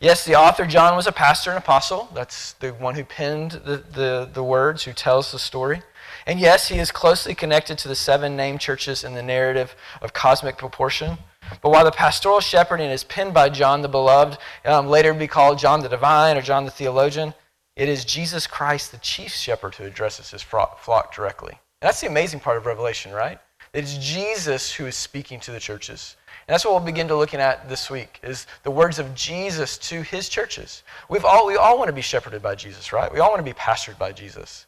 Yes, 0.00 0.24
the 0.24 0.36
author 0.36 0.64
John 0.64 0.94
was 0.96 1.06
a 1.06 1.12
pastor 1.12 1.50
and 1.50 1.58
apostle. 1.58 2.08
That's 2.14 2.52
the 2.54 2.70
one 2.70 2.94
who 2.94 3.04
penned 3.04 3.52
the, 3.52 3.78
the, 3.78 4.30
the 4.32 4.44
words, 4.44 4.84
who 4.84 4.92
tells 4.92 5.32
the 5.32 5.38
story. 5.38 5.82
And 6.26 6.38
yes, 6.38 6.68
he 6.68 6.78
is 6.78 6.92
closely 6.92 7.34
connected 7.34 7.76
to 7.78 7.88
the 7.88 7.96
seven 7.96 8.36
named 8.36 8.60
churches 8.60 9.02
in 9.02 9.14
the 9.14 9.22
narrative 9.22 9.74
of 10.00 10.12
cosmic 10.12 10.56
proportion. 10.56 11.18
But 11.60 11.70
while 11.70 11.84
the 11.84 11.90
pastoral 11.90 12.40
shepherding 12.40 12.90
is 12.90 13.04
penned 13.04 13.34
by 13.34 13.48
John 13.48 13.82
the 13.82 13.88
Beloved, 13.88 14.38
um, 14.64 14.86
later 14.86 15.12
be 15.12 15.26
called 15.26 15.58
John 15.58 15.80
the 15.80 15.88
Divine 15.88 16.36
or 16.36 16.42
John 16.42 16.64
the 16.64 16.70
Theologian, 16.70 17.34
it 17.76 17.88
is 17.88 18.04
Jesus 18.04 18.46
Christ, 18.46 18.92
the 18.92 18.98
chief 18.98 19.32
shepherd, 19.32 19.74
who 19.74 19.84
addresses 19.84 20.30
his 20.30 20.42
flock 20.42 21.14
directly. 21.14 21.58
And 21.82 21.88
that's 21.88 22.00
the 22.00 22.06
amazing 22.06 22.40
part 22.40 22.56
of 22.56 22.66
Revelation, 22.66 23.12
right? 23.12 23.38
It's 23.74 23.98
Jesus 23.98 24.72
who 24.72 24.86
is 24.86 24.94
speaking 24.94 25.40
to 25.40 25.50
the 25.50 25.58
churches. 25.58 26.16
And 26.46 26.54
that's 26.54 26.64
what 26.64 26.74
we'll 26.74 26.84
begin 26.84 27.08
to 27.08 27.16
looking 27.16 27.40
at 27.40 27.68
this 27.68 27.90
week 27.90 28.20
is 28.22 28.46
the 28.62 28.70
words 28.70 29.00
of 29.00 29.12
Jesus 29.16 29.76
to 29.78 30.02
his 30.02 30.28
churches. 30.28 30.84
We've 31.08 31.24
all, 31.24 31.46
we 31.46 31.56
all 31.56 31.76
want 31.76 31.88
to 31.88 31.92
be 31.92 32.00
shepherded 32.00 32.40
by 32.40 32.54
Jesus, 32.54 32.92
right? 32.92 33.12
We 33.12 33.18
all 33.18 33.30
want 33.30 33.40
to 33.40 33.50
be 33.50 33.58
pastored 33.58 33.98
by 33.98 34.12
Jesus. 34.12 34.66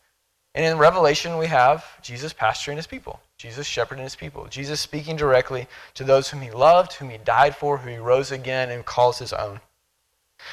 And 0.56 0.64
in 0.64 0.78
Revelation, 0.78 1.38
we 1.38 1.46
have 1.46 1.84
Jesus 2.02 2.32
pastoring 2.32 2.76
his 2.76 2.86
people, 2.86 3.20
Jesus 3.38 3.66
shepherding 3.66 4.02
his 4.02 4.16
people, 4.16 4.46
Jesus 4.46 4.80
speaking 4.80 5.14
directly 5.14 5.68
to 5.94 6.02
those 6.02 6.28
whom 6.28 6.40
he 6.40 6.50
loved, 6.50 6.94
whom 6.94 7.10
he 7.10 7.18
died 7.18 7.54
for, 7.54 7.76
who 7.76 7.90
he 7.90 7.98
rose 7.98 8.32
again 8.32 8.70
and 8.70 8.84
calls 8.84 9.18
his 9.18 9.32
own. 9.32 9.60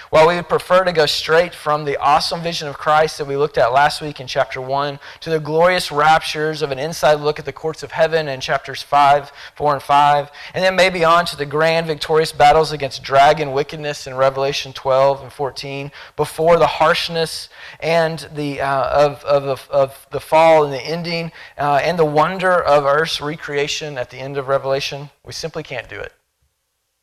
While 0.10 0.28
we 0.28 0.36
would 0.36 0.50
prefer 0.50 0.84
to 0.84 0.92
go 0.92 1.06
straight 1.06 1.56
from 1.56 1.86
the 1.86 1.98
awesome 1.98 2.42
vision 2.42 2.68
of 2.68 2.78
Christ 2.78 3.18
that 3.18 3.26
we 3.26 3.36
looked 3.36 3.58
at 3.58 3.74
last 3.74 4.02
week 4.02 4.20
in 4.20 4.28
chapter 4.28 4.62
1 4.62 5.00
to 5.22 5.30
the 5.30 5.40
glorious 5.40 5.92
raptures 5.92 6.62
of 6.62 6.72
an 6.72 6.80
inside 6.80 7.16
look 7.16 7.40
at 7.40 7.46
the 7.46 7.54
courts 7.54 7.84
of 7.84 7.92
heaven 7.92 8.28
in 8.28 8.40
chapters 8.40 8.82
5, 8.82 9.32
4, 9.56 9.74
and 9.74 9.84
5, 9.84 10.32
and 10.54 10.64
then 10.64 10.76
maybe 10.76 11.04
on 11.04 11.26
to 11.26 11.36
the 11.36 11.46
grand 11.46 11.88
victorious 11.88 12.32
battles 12.32 12.72
against 12.72 13.04
dragon 13.04 13.52
wickedness 13.52 14.08
in 14.08 14.16
Revelation 14.16 14.74
12 14.74 15.24
and 15.24 15.34
14, 15.34 15.92
before 16.16 16.58
the 16.58 16.68
harshness 16.68 17.50
and 17.80 18.28
the, 18.34 18.62
uh, 18.62 19.08
of, 19.08 19.24
of, 19.24 19.68
of, 19.70 20.08
the 20.12 20.20
fall 20.20 20.64
and 20.64 20.74
the 20.74 20.82
ending, 20.82 21.32
uh, 21.58 21.80
and 21.84 21.98
the 21.98 22.06
wonder 22.06 22.62
of 22.62 22.86
earth's 22.86 23.22
recreation 23.22 23.98
at 23.98 24.10
the 24.10 24.18
end 24.18 24.38
of 24.38 24.48
Revelation, 24.48 25.10
we 25.26 25.34
simply 25.34 25.64
can't 25.64 25.90
do 25.90 26.00
it. 26.00 26.14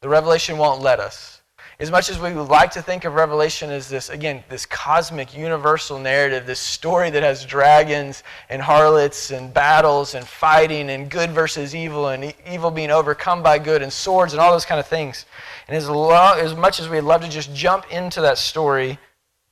The 0.01 0.09
Revelation 0.09 0.57
won't 0.57 0.81
let 0.81 0.99
us. 0.99 1.40
As 1.81 1.91
much 1.91 2.11
as 2.11 2.19
we 2.19 2.35
would 2.35 2.49
like 2.49 2.73
to 2.73 2.83
think 2.83 3.07
of 3.07 3.15
Revelation 3.15 3.71
as 3.71 3.89
this, 3.89 4.11
again, 4.11 4.45
this 4.51 4.67
cosmic, 4.67 5.35
universal 5.35 5.99
narrative, 5.99 6.45
this 6.45 6.61
story 6.61 7.09
that 7.09 7.23
has 7.23 7.47
dragons 7.47 8.23
and 8.51 8.61
harlots 8.61 9.31
and 9.31 9.53
battles 9.55 10.15
and 10.15 10.29
fighting 10.29 10.91
and 10.91 11.11
good 11.11 11.31
versus 11.31 11.75
evil 11.75 12.09
and 12.09 12.35
evil 12.47 12.71
being 12.71 12.91
overcome 12.91 13.43
by 13.43 13.59
good 13.59 13.81
and 13.81 13.91
swords 13.91 14.35
and 14.35 14.41
all 14.41 14.53
those 14.53 14.67
kind 14.67 14.79
of 14.79 14.87
things. 14.87 15.25
And 15.69 15.77
as, 15.77 15.89
lo- 15.89 16.35
as 16.35 16.55
much 16.55 16.81
as 16.81 16.89
we'd 16.91 17.01
love 17.01 17.23
to 17.23 17.31
just 17.31 17.55
jump 17.55 17.91
into 17.91 18.21
that 18.21 18.37
story, 18.37 18.99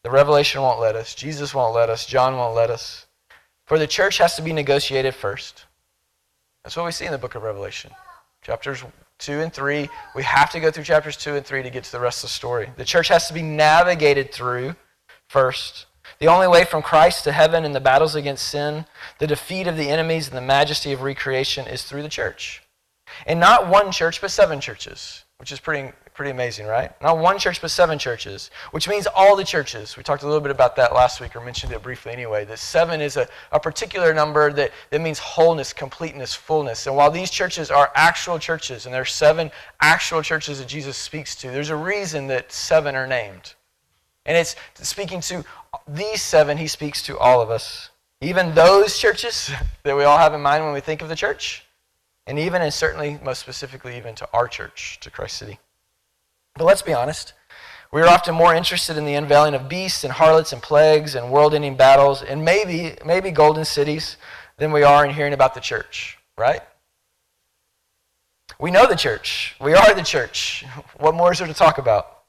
the 0.02 0.10
Revelation 0.10 0.60
won't 0.60 0.80
let 0.80 0.96
us. 0.96 1.14
Jesus 1.14 1.54
won't 1.54 1.74
let 1.74 1.88
us. 1.88 2.04
John 2.04 2.36
won't 2.36 2.54
let 2.54 2.68
us. 2.68 3.06
For 3.64 3.78
the 3.78 3.86
church 3.86 4.18
has 4.18 4.36
to 4.36 4.42
be 4.42 4.52
negotiated 4.52 5.14
first. 5.14 5.64
That's 6.62 6.76
what 6.76 6.84
we 6.84 6.92
see 6.92 7.06
in 7.06 7.12
the 7.12 7.16
book 7.16 7.36
of 7.36 7.42
Revelation. 7.42 7.90
Chapters 8.42 8.84
2 9.18 9.40
and 9.40 9.52
3. 9.52 9.88
We 10.14 10.22
have 10.22 10.50
to 10.50 10.60
go 10.60 10.70
through 10.70 10.84
chapters 10.84 11.16
2 11.16 11.36
and 11.36 11.44
3 11.44 11.62
to 11.62 11.70
get 11.70 11.84
to 11.84 11.92
the 11.92 12.00
rest 12.00 12.24
of 12.24 12.30
the 12.30 12.34
story. 12.34 12.70
The 12.76 12.84
church 12.84 13.08
has 13.08 13.28
to 13.28 13.34
be 13.34 13.42
navigated 13.42 14.32
through 14.32 14.76
first. 15.28 15.86
The 16.18 16.28
only 16.28 16.48
way 16.48 16.64
from 16.64 16.82
Christ 16.82 17.24
to 17.24 17.32
heaven 17.32 17.64
and 17.64 17.74
the 17.74 17.80
battles 17.80 18.14
against 18.14 18.48
sin, 18.48 18.86
the 19.18 19.26
defeat 19.26 19.66
of 19.66 19.76
the 19.76 19.90
enemies, 19.90 20.28
and 20.28 20.36
the 20.36 20.42
majesty 20.42 20.92
of 20.92 21.02
recreation 21.02 21.66
is 21.66 21.82
through 21.82 22.02
the 22.02 22.08
church. 22.08 22.62
And 23.26 23.38
not 23.38 23.68
one 23.68 23.92
church, 23.92 24.20
but 24.20 24.30
seven 24.30 24.60
churches, 24.60 25.24
which 25.38 25.52
is 25.52 25.60
pretty, 25.60 25.92
Pretty 26.18 26.32
amazing, 26.32 26.66
right? 26.66 26.90
Not 27.00 27.18
one 27.18 27.38
church, 27.38 27.60
but 27.60 27.70
seven 27.70 27.96
churches, 27.96 28.50
which 28.72 28.88
means 28.88 29.06
all 29.06 29.36
the 29.36 29.44
churches. 29.44 29.96
We 29.96 30.02
talked 30.02 30.24
a 30.24 30.26
little 30.26 30.40
bit 30.40 30.50
about 30.50 30.74
that 30.74 30.92
last 30.92 31.20
week, 31.20 31.36
or 31.36 31.40
mentioned 31.40 31.72
it 31.72 31.80
briefly 31.80 32.10
anyway. 32.10 32.44
That 32.44 32.58
seven 32.58 33.00
is 33.00 33.16
a, 33.16 33.28
a 33.52 33.60
particular 33.60 34.12
number 34.12 34.52
that, 34.52 34.72
that 34.90 35.00
means 35.00 35.20
wholeness, 35.20 35.72
completeness, 35.72 36.34
fullness. 36.34 36.88
And 36.88 36.96
while 36.96 37.12
these 37.12 37.30
churches 37.30 37.70
are 37.70 37.92
actual 37.94 38.40
churches, 38.40 38.84
and 38.84 38.92
there 38.92 39.02
are 39.02 39.04
seven 39.04 39.52
actual 39.80 40.20
churches 40.20 40.58
that 40.58 40.66
Jesus 40.66 40.96
speaks 40.96 41.36
to, 41.36 41.52
there's 41.52 41.70
a 41.70 41.76
reason 41.76 42.26
that 42.26 42.50
seven 42.50 42.96
are 42.96 43.06
named. 43.06 43.54
And 44.26 44.36
it's 44.36 44.56
speaking 44.74 45.20
to 45.20 45.44
these 45.86 46.20
seven, 46.20 46.58
he 46.58 46.66
speaks 46.66 47.00
to 47.04 47.16
all 47.16 47.40
of 47.40 47.48
us. 47.48 47.90
Even 48.20 48.56
those 48.56 48.98
churches 48.98 49.52
that 49.84 49.96
we 49.96 50.02
all 50.02 50.18
have 50.18 50.34
in 50.34 50.40
mind 50.40 50.64
when 50.64 50.74
we 50.74 50.80
think 50.80 51.00
of 51.00 51.08
the 51.08 51.14
church, 51.14 51.64
and 52.26 52.40
even 52.40 52.60
and 52.60 52.74
certainly 52.74 53.20
most 53.22 53.38
specifically 53.38 53.96
even 53.96 54.16
to 54.16 54.28
our 54.32 54.48
church, 54.48 54.98
to 55.02 55.12
Christ 55.12 55.36
City. 55.36 55.60
But 56.58 56.64
let's 56.64 56.82
be 56.82 56.92
honest. 56.92 57.32
We 57.90 58.02
are 58.02 58.08
often 58.08 58.34
more 58.34 58.54
interested 58.54 58.98
in 58.98 59.06
the 59.06 59.14
unveiling 59.14 59.54
of 59.54 59.68
beasts 59.68 60.04
and 60.04 60.12
harlots 60.12 60.52
and 60.52 60.60
plagues 60.60 61.14
and 61.14 61.32
world 61.32 61.54
ending 61.54 61.76
battles 61.76 62.22
and 62.22 62.44
maybe, 62.44 62.96
maybe 63.06 63.30
golden 63.30 63.64
cities 63.64 64.18
than 64.58 64.72
we 64.72 64.82
are 64.82 65.06
in 65.06 65.14
hearing 65.14 65.32
about 65.32 65.54
the 65.54 65.60
church, 65.60 66.18
right? 66.36 66.60
We 68.60 68.70
know 68.70 68.86
the 68.86 68.96
church. 68.96 69.56
We 69.60 69.72
are 69.74 69.94
the 69.94 70.02
church. 70.02 70.64
What 70.98 71.14
more 71.14 71.32
is 71.32 71.38
there 71.38 71.48
to 71.48 71.54
talk 71.54 71.78
about? 71.78 72.24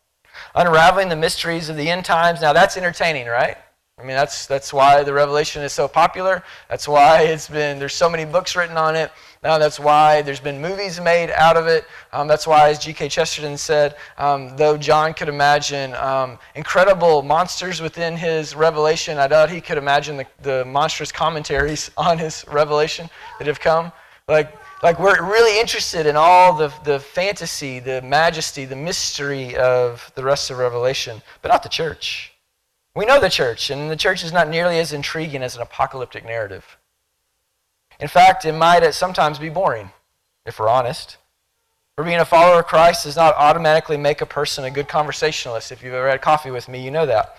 Unraveling 0.55 1.09
the 1.09 1.15
mysteries 1.15 1.67
of 1.67 1.75
the 1.75 1.89
end 1.89 2.05
times. 2.05 2.41
Now, 2.41 2.53
that's 2.53 2.77
entertaining, 2.77 3.27
right? 3.27 3.57
I 3.99 4.03
mean, 4.03 4.15
that's, 4.15 4.45
that's 4.45 4.71
why 4.71 5.03
the 5.03 5.13
Revelation 5.13 5.61
is 5.61 5.73
so 5.73 5.87
popular. 5.87 6.41
That's 6.69 6.87
why 6.87 7.23
it's 7.23 7.49
been, 7.49 7.79
there's 7.79 7.93
so 7.93 8.09
many 8.09 8.23
books 8.23 8.55
written 8.55 8.77
on 8.77 8.95
it. 8.95 9.11
Now 9.43 9.57
that's 9.57 9.79
why 9.79 10.21
there's 10.21 10.39
been 10.39 10.61
movies 10.61 11.01
made 11.01 11.31
out 11.31 11.57
of 11.57 11.67
it. 11.67 11.85
Um, 12.13 12.27
that's 12.27 12.47
why, 12.47 12.69
as 12.69 12.79
G.K. 12.79 13.09
Chesterton 13.09 13.57
said, 13.57 13.95
um, 14.17 14.55
though 14.55 14.77
John 14.77 15.13
could 15.13 15.29
imagine 15.29 15.93
um, 15.95 16.39
incredible 16.55 17.21
monsters 17.23 17.81
within 17.81 18.15
his 18.15 18.55
revelation, 18.55 19.17
I 19.17 19.27
doubt 19.27 19.49
he 19.49 19.59
could 19.59 19.77
imagine 19.77 20.17
the, 20.17 20.27
the 20.41 20.65
monstrous 20.65 21.11
commentaries 21.11 21.91
on 21.97 22.17
his 22.17 22.45
revelation 22.47 23.09
that 23.37 23.47
have 23.47 23.59
come. 23.59 23.91
Like, 24.29 24.55
like 24.81 24.99
we're 24.99 25.21
really 25.23 25.59
interested 25.59 26.05
in 26.05 26.15
all 26.15 26.53
the, 26.53 26.71
the 26.85 26.99
fantasy, 26.99 27.79
the 27.79 28.01
majesty, 28.01 28.63
the 28.63 28.75
mystery 28.75 29.57
of 29.57 30.09
the 30.15 30.23
rest 30.23 30.51
of 30.51 30.57
Revelation, 30.57 31.21
but 31.41 31.49
not 31.49 31.63
the 31.63 31.69
church. 31.69 32.33
We 32.99 33.05
know 33.05 33.21
the 33.21 33.29
church, 33.29 33.69
and 33.69 33.89
the 33.89 33.95
church 33.95 34.25
is 34.25 34.33
not 34.33 34.49
nearly 34.49 34.77
as 34.77 34.91
intriguing 34.91 35.41
as 35.41 35.55
an 35.55 35.61
apocalyptic 35.61 36.25
narrative. 36.25 36.77
In 37.97 38.09
fact, 38.09 38.43
it 38.43 38.51
might 38.51 38.83
at 38.83 38.93
sometimes 38.93 39.39
be 39.39 39.47
boring, 39.47 39.91
if 40.45 40.59
we're 40.59 40.67
honest. 40.67 41.15
For 41.95 42.03
being 42.03 42.19
a 42.19 42.25
follower 42.25 42.59
of 42.59 42.65
Christ 42.65 43.05
does 43.05 43.15
not 43.15 43.35
automatically 43.35 43.95
make 43.95 44.19
a 44.19 44.25
person 44.25 44.65
a 44.65 44.69
good 44.69 44.89
conversationalist. 44.89 45.71
If 45.71 45.81
you've 45.81 45.93
ever 45.93 46.09
had 46.09 46.21
coffee 46.21 46.51
with 46.51 46.67
me, 46.67 46.83
you 46.83 46.91
know 46.91 47.05
that. 47.05 47.37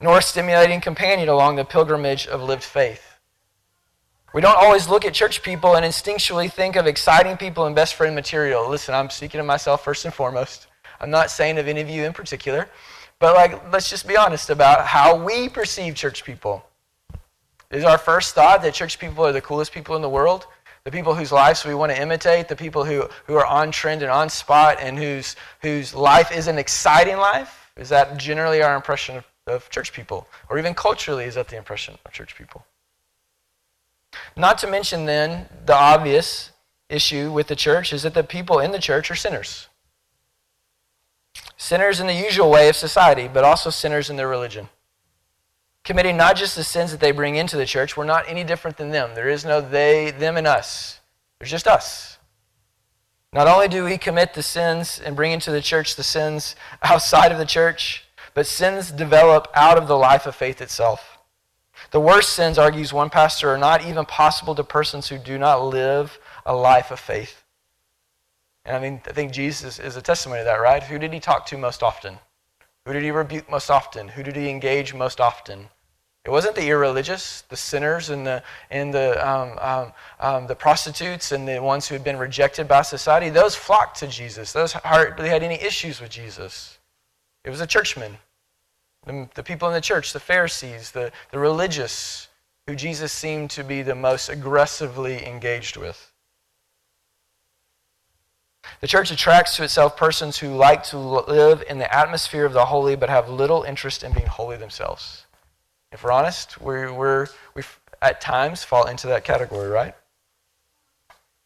Nor 0.00 0.20
a 0.20 0.22
stimulating 0.22 0.80
companion 0.80 1.28
along 1.28 1.56
the 1.56 1.66
pilgrimage 1.66 2.26
of 2.26 2.42
lived 2.42 2.64
faith. 2.64 3.18
We 4.32 4.40
don't 4.40 4.56
always 4.56 4.88
look 4.88 5.04
at 5.04 5.12
church 5.12 5.42
people 5.42 5.76
and 5.76 5.84
instinctually 5.84 6.50
think 6.50 6.76
of 6.76 6.86
exciting 6.86 7.36
people 7.36 7.66
and 7.66 7.76
best 7.76 7.94
friend 7.94 8.14
material. 8.14 8.70
Listen, 8.70 8.94
I'm 8.94 9.10
speaking 9.10 9.38
of 9.38 9.44
myself 9.44 9.84
first 9.84 10.06
and 10.06 10.14
foremost. 10.14 10.66
I'm 10.98 11.10
not 11.10 11.30
saying 11.30 11.58
of 11.58 11.68
any 11.68 11.82
of 11.82 11.90
you 11.90 12.04
in 12.04 12.14
particular. 12.14 12.70
But 13.24 13.36
like, 13.36 13.72
let's 13.72 13.88
just 13.88 14.06
be 14.06 14.18
honest 14.18 14.50
about 14.50 14.84
how 14.84 15.16
we 15.16 15.48
perceive 15.48 15.94
church 15.94 16.24
people. 16.26 16.62
Is 17.70 17.82
our 17.82 17.96
first 17.96 18.34
thought 18.34 18.60
that 18.60 18.74
church 18.74 18.98
people 18.98 19.24
are 19.24 19.32
the 19.32 19.40
coolest 19.40 19.72
people 19.72 19.96
in 19.96 20.02
the 20.02 20.10
world? 20.10 20.46
The 20.84 20.90
people 20.90 21.14
whose 21.14 21.32
lives 21.32 21.64
we 21.64 21.74
want 21.74 21.90
to 21.90 21.98
imitate, 21.98 22.48
the 22.48 22.54
people 22.54 22.84
who, 22.84 23.08
who 23.26 23.34
are 23.36 23.46
on 23.46 23.70
trend 23.70 24.02
and 24.02 24.10
on 24.10 24.28
spot 24.28 24.76
and 24.78 24.98
whose, 24.98 25.36
whose 25.62 25.94
life 25.94 26.36
is 26.36 26.48
an 26.48 26.58
exciting 26.58 27.16
life? 27.16 27.70
Is 27.78 27.88
that 27.88 28.18
generally 28.18 28.62
our 28.62 28.76
impression 28.76 29.16
of, 29.16 29.24
of 29.46 29.70
church 29.70 29.94
people? 29.94 30.28
Or 30.50 30.58
even 30.58 30.74
culturally, 30.74 31.24
is 31.24 31.36
that 31.36 31.48
the 31.48 31.56
impression 31.56 31.96
of 32.04 32.12
church 32.12 32.36
people? 32.36 32.66
Not 34.36 34.58
to 34.58 34.66
mention, 34.66 35.06
then, 35.06 35.48
the 35.64 35.74
obvious 35.74 36.50
issue 36.90 37.32
with 37.32 37.46
the 37.46 37.56
church 37.56 37.94
is 37.94 38.02
that 38.02 38.12
the 38.12 38.22
people 38.22 38.58
in 38.58 38.70
the 38.70 38.78
church 38.78 39.10
are 39.10 39.14
sinners. 39.14 39.68
Sinners 41.56 42.00
in 42.00 42.06
the 42.06 42.14
usual 42.14 42.50
way 42.50 42.68
of 42.68 42.76
society, 42.76 43.28
but 43.32 43.44
also 43.44 43.70
sinners 43.70 44.10
in 44.10 44.16
their 44.16 44.28
religion. 44.28 44.68
Committing 45.84 46.16
not 46.16 46.36
just 46.36 46.56
the 46.56 46.64
sins 46.64 46.90
that 46.90 47.00
they 47.00 47.12
bring 47.12 47.36
into 47.36 47.56
the 47.56 47.66
church, 47.66 47.96
we're 47.96 48.04
not 48.04 48.28
any 48.28 48.42
different 48.42 48.76
than 48.76 48.90
them. 48.90 49.14
There 49.14 49.28
is 49.28 49.44
no 49.44 49.60
they, 49.60 50.10
them, 50.10 50.36
and 50.36 50.46
us. 50.46 51.00
There's 51.38 51.50
just 51.50 51.68
us. 51.68 52.18
Not 53.32 53.48
only 53.48 53.68
do 53.68 53.84
we 53.84 53.98
commit 53.98 54.34
the 54.34 54.42
sins 54.42 55.00
and 55.04 55.16
bring 55.16 55.32
into 55.32 55.50
the 55.50 55.60
church 55.60 55.96
the 55.96 56.02
sins 56.02 56.56
outside 56.82 57.32
of 57.32 57.38
the 57.38 57.44
church, 57.44 58.04
but 58.32 58.46
sins 58.46 58.90
develop 58.90 59.48
out 59.54 59.78
of 59.78 59.86
the 59.86 59.96
life 59.96 60.26
of 60.26 60.34
faith 60.34 60.60
itself. 60.60 61.18
The 61.90 62.00
worst 62.00 62.30
sins, 62.30 62.58
argues 62.58 62.92
one 62.92 63.10
pastor, 63.10 63.50
are 63.50 63.58
not 63.58 63.84
even 63.84 64.04
possible 64.06 64.54
to 64.54 64.64
persons 64.64 65.08
who 65.08 65.18
do 65.18 65.38
not 65.38 65.64
live 65.64 66.18
a 66.46 66.54
life 66.54 66.90
of 66.90 66.98
faith. 66.98 67.43
And 68.64 68.76
I 68.76 68.80
mean, 68.80 69.00
I 69.06 69.12
think 69.12 69.32
Jesus 69.32 69.78
is 69.78 69.96
a 69.96 70.02
testimony 70.02 70.40
to 70.40 70.44
that, 70.44 70.60
right? 70.60 70.82
Who 70.82 70.98
did 70.98 71.12
he 71.12 71.20
talk 71.20 71.46
to 71.46 71.58
most 71.58 71.82
often? 71.82 72.18
Who 72.86 72.92
did 72.92 73.02
he 73.02 73.10
rebuke 73.10 73.50
most 73.50 73.70
often? 73.70 74.08
Who 74.08 74.22
did 74.22 74.36
he 74.36 74.48
engage 74.48 74.94
most 74.94 75.20
often? 75.20 75.68
It 76.24 76.30
wasn't 76.30 76.54
the 76.54 76.68
irreligious, 76.68 77.42
the 77.50 77.56
sinners, 77.56 78.08
and 78.08 78.26
the 78.26 78.42
and 78.70 78.94
the 78.94 79.28
um, 79.28 79.58
um, 79.58 79.92
um, 80.20 80.46
the 80.46 80.54
prostitutes, 80.54 81.32
and 81.32 81.46
the 81.46 81.62
ones 81.62 81.86
who 81.86 81.94
had 81.94 82.02
been 82.02 82.16
rejected 82.16 82.66
by 82.66 82.80
society. 82.80 83.28
Those 83.28 83.54
flocked 83.54 83.98
to 83.98 84.06
Jesus. 84.06 84.52
Those 84.52 84.72
hardly 84.72 85.28
had 85.28 85.42
any 85.42 85.56
issues 85.56 86.00
with 86.00 86.10
Jesus. 86.10 86.78
It 87.44 87.50
was 87.50 87.58
the 87.58 87.66
churchmen, 87.66 88.16
the, 89.04 89.28
the 89.34 89.42
people 89.42 89.68
in 89.68 89.74
the 89.74 89.82
church, 89.82 90.14
the 90.14 90.20
Pharisees, 90.20 90.92
the, 90.92 91.12
the 91.30 91.38
religious, 91.38 92.28
who 92.66 92.74
Jesus 92.74 93.12
seemed 93.12 93.50
to 93.50 93.62
be 93.62 93.82
the 93.82 93.94
most 93.94 94.30
aggressively 94.30 95.26
engaged 95.26 95.76
with. 95.76 96.13
The 98.84 98.88
church 98.88 99.10
attracts 99.10 99.56
to 99.56 99.64
itself 99.64 99.96
persons 99.96 100.36
who 100.36 100.54
like 100.56 100.82
to 100.88 100.98
live 100.98 101.64
in 101.70 101.78
the 101.78 101.90
atmosphere 101.90 102.44
of 102.44 102.52
the 102.52 102.66
holy 102.66 102.96
but 102.96 103.08
have 103.08 103.30
little 103.30 103.62
interest 103.62 104.04
in 104.04 104.12
being 104.12 104.26
holy 104.26 104.58
themselves. 104.58 105.24
If 105.90 106.04
we're 106.04 106.12
honest, 106.12 106.60
we 106.60 106.90
we're, 106.90 107.28
we 107.54 107.62
at 108.02 108.20
times 108.20 108.62
fall 108.62 108.86
into 108.86 109.06
that 109.06 109.24
category, 109.24 109.70
right? 109.70 109.94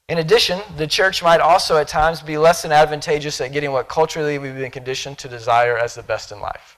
In 0.09 0.19
addition, 0.19 0.59
the 0.79 0.89
church 0.89 1.23
might 1.23 1.41
also 1.41 1.77
at 1.77 1.87
times 1.87 2.23
be 2.23 2.37
less 2.37 2.63
than 2.63 2.73
advantageous 2.73 3.41
at 3.41 3.53
getting 3.53 3.71
what 3.71 3.89
culturally 3.89 4.41
we've 4.41 4.57
been 4.57 4.73
conditioned 4.73 5.17
to 5.19 5.29
desire 5.29 5.79
as 5.79 5.95
the 5.95 6.03
best 6.03 6.33
in 6.33 6.41
life. 6.41 6.77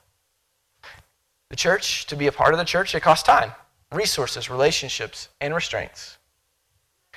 The 1.49 1.55
church, 1.55 2.05
to 2.05 2.15
be 2.15 2.27
a 2.27 2.31
part 2.31 2.53
of 2.53 2.59
the 2.59 2.65
church, 2.65 2.93
it 2.93 2.99
costs 2.99 3.25
time, 3.25 3.53
resources, 3.91 4.47
relationships, 4.47 5.29
and 5.41 5.55
restraints. 5.55 6.19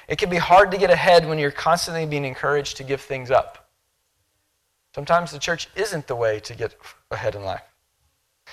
It 0.09 0.19
can 0.19 0.31
be 0.31 0.37
hard 0.37 0.71
to 0.71 0.79
get 0.79 0.91
ahead 0.91 1.27
when 1.27 1.39
you're 1.39 1.51
constantly 1.51 2.07
being 2.07 2.25
encouraged 2.25 2.77
to 2.79 2.85
give 2.85 3.01
things 3.01 3.31
up. 3.31 3.71
Sometimes 4.95 5.33
the 5.33 5.39
church 5.39 5.69
isn't 5.75 6.07
the 6.07 6.17
way 6.17 6.41
to 6.41 6.55
get 6.55 6.77
ahead 7.11 7.35
in 7.35 7.45
life. 7.45 7.63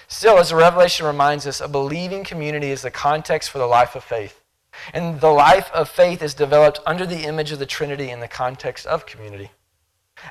Still, 0.07 0.39
as 0.39 0.49
the 0.49 0.55
Revelation 0.55 1.05
reminds 1.05 1.45
us, 1.45 1.61
a 1.61 1.67
believing 1.67 2.23
community 2.23 2.71
is 2.71 2.81
the 2.81 2.91
context 2.91 3.49
for 3.49 3.59
the 3.59 3.67
life 3.67 3.95
of 3.95 4.03
faith. 4.03 4.41
And 4.93 5.19
the 5.19 5.29
life 5.29 5.69
of 5.73 5.89
faith 5.89 6.21
is 6.21 6.33
developed 6.33 6.79
under 6.85 7.05
the 7.05 7.23
image 7.25 7.51
of 7.51 7.59
the 7.59 7.65
Trinity 7.65 8.09
in 8.09 8.21
the 8.21 8.27
context 8.27 8.87
of 8.87 9.05
community. 9.05 9.51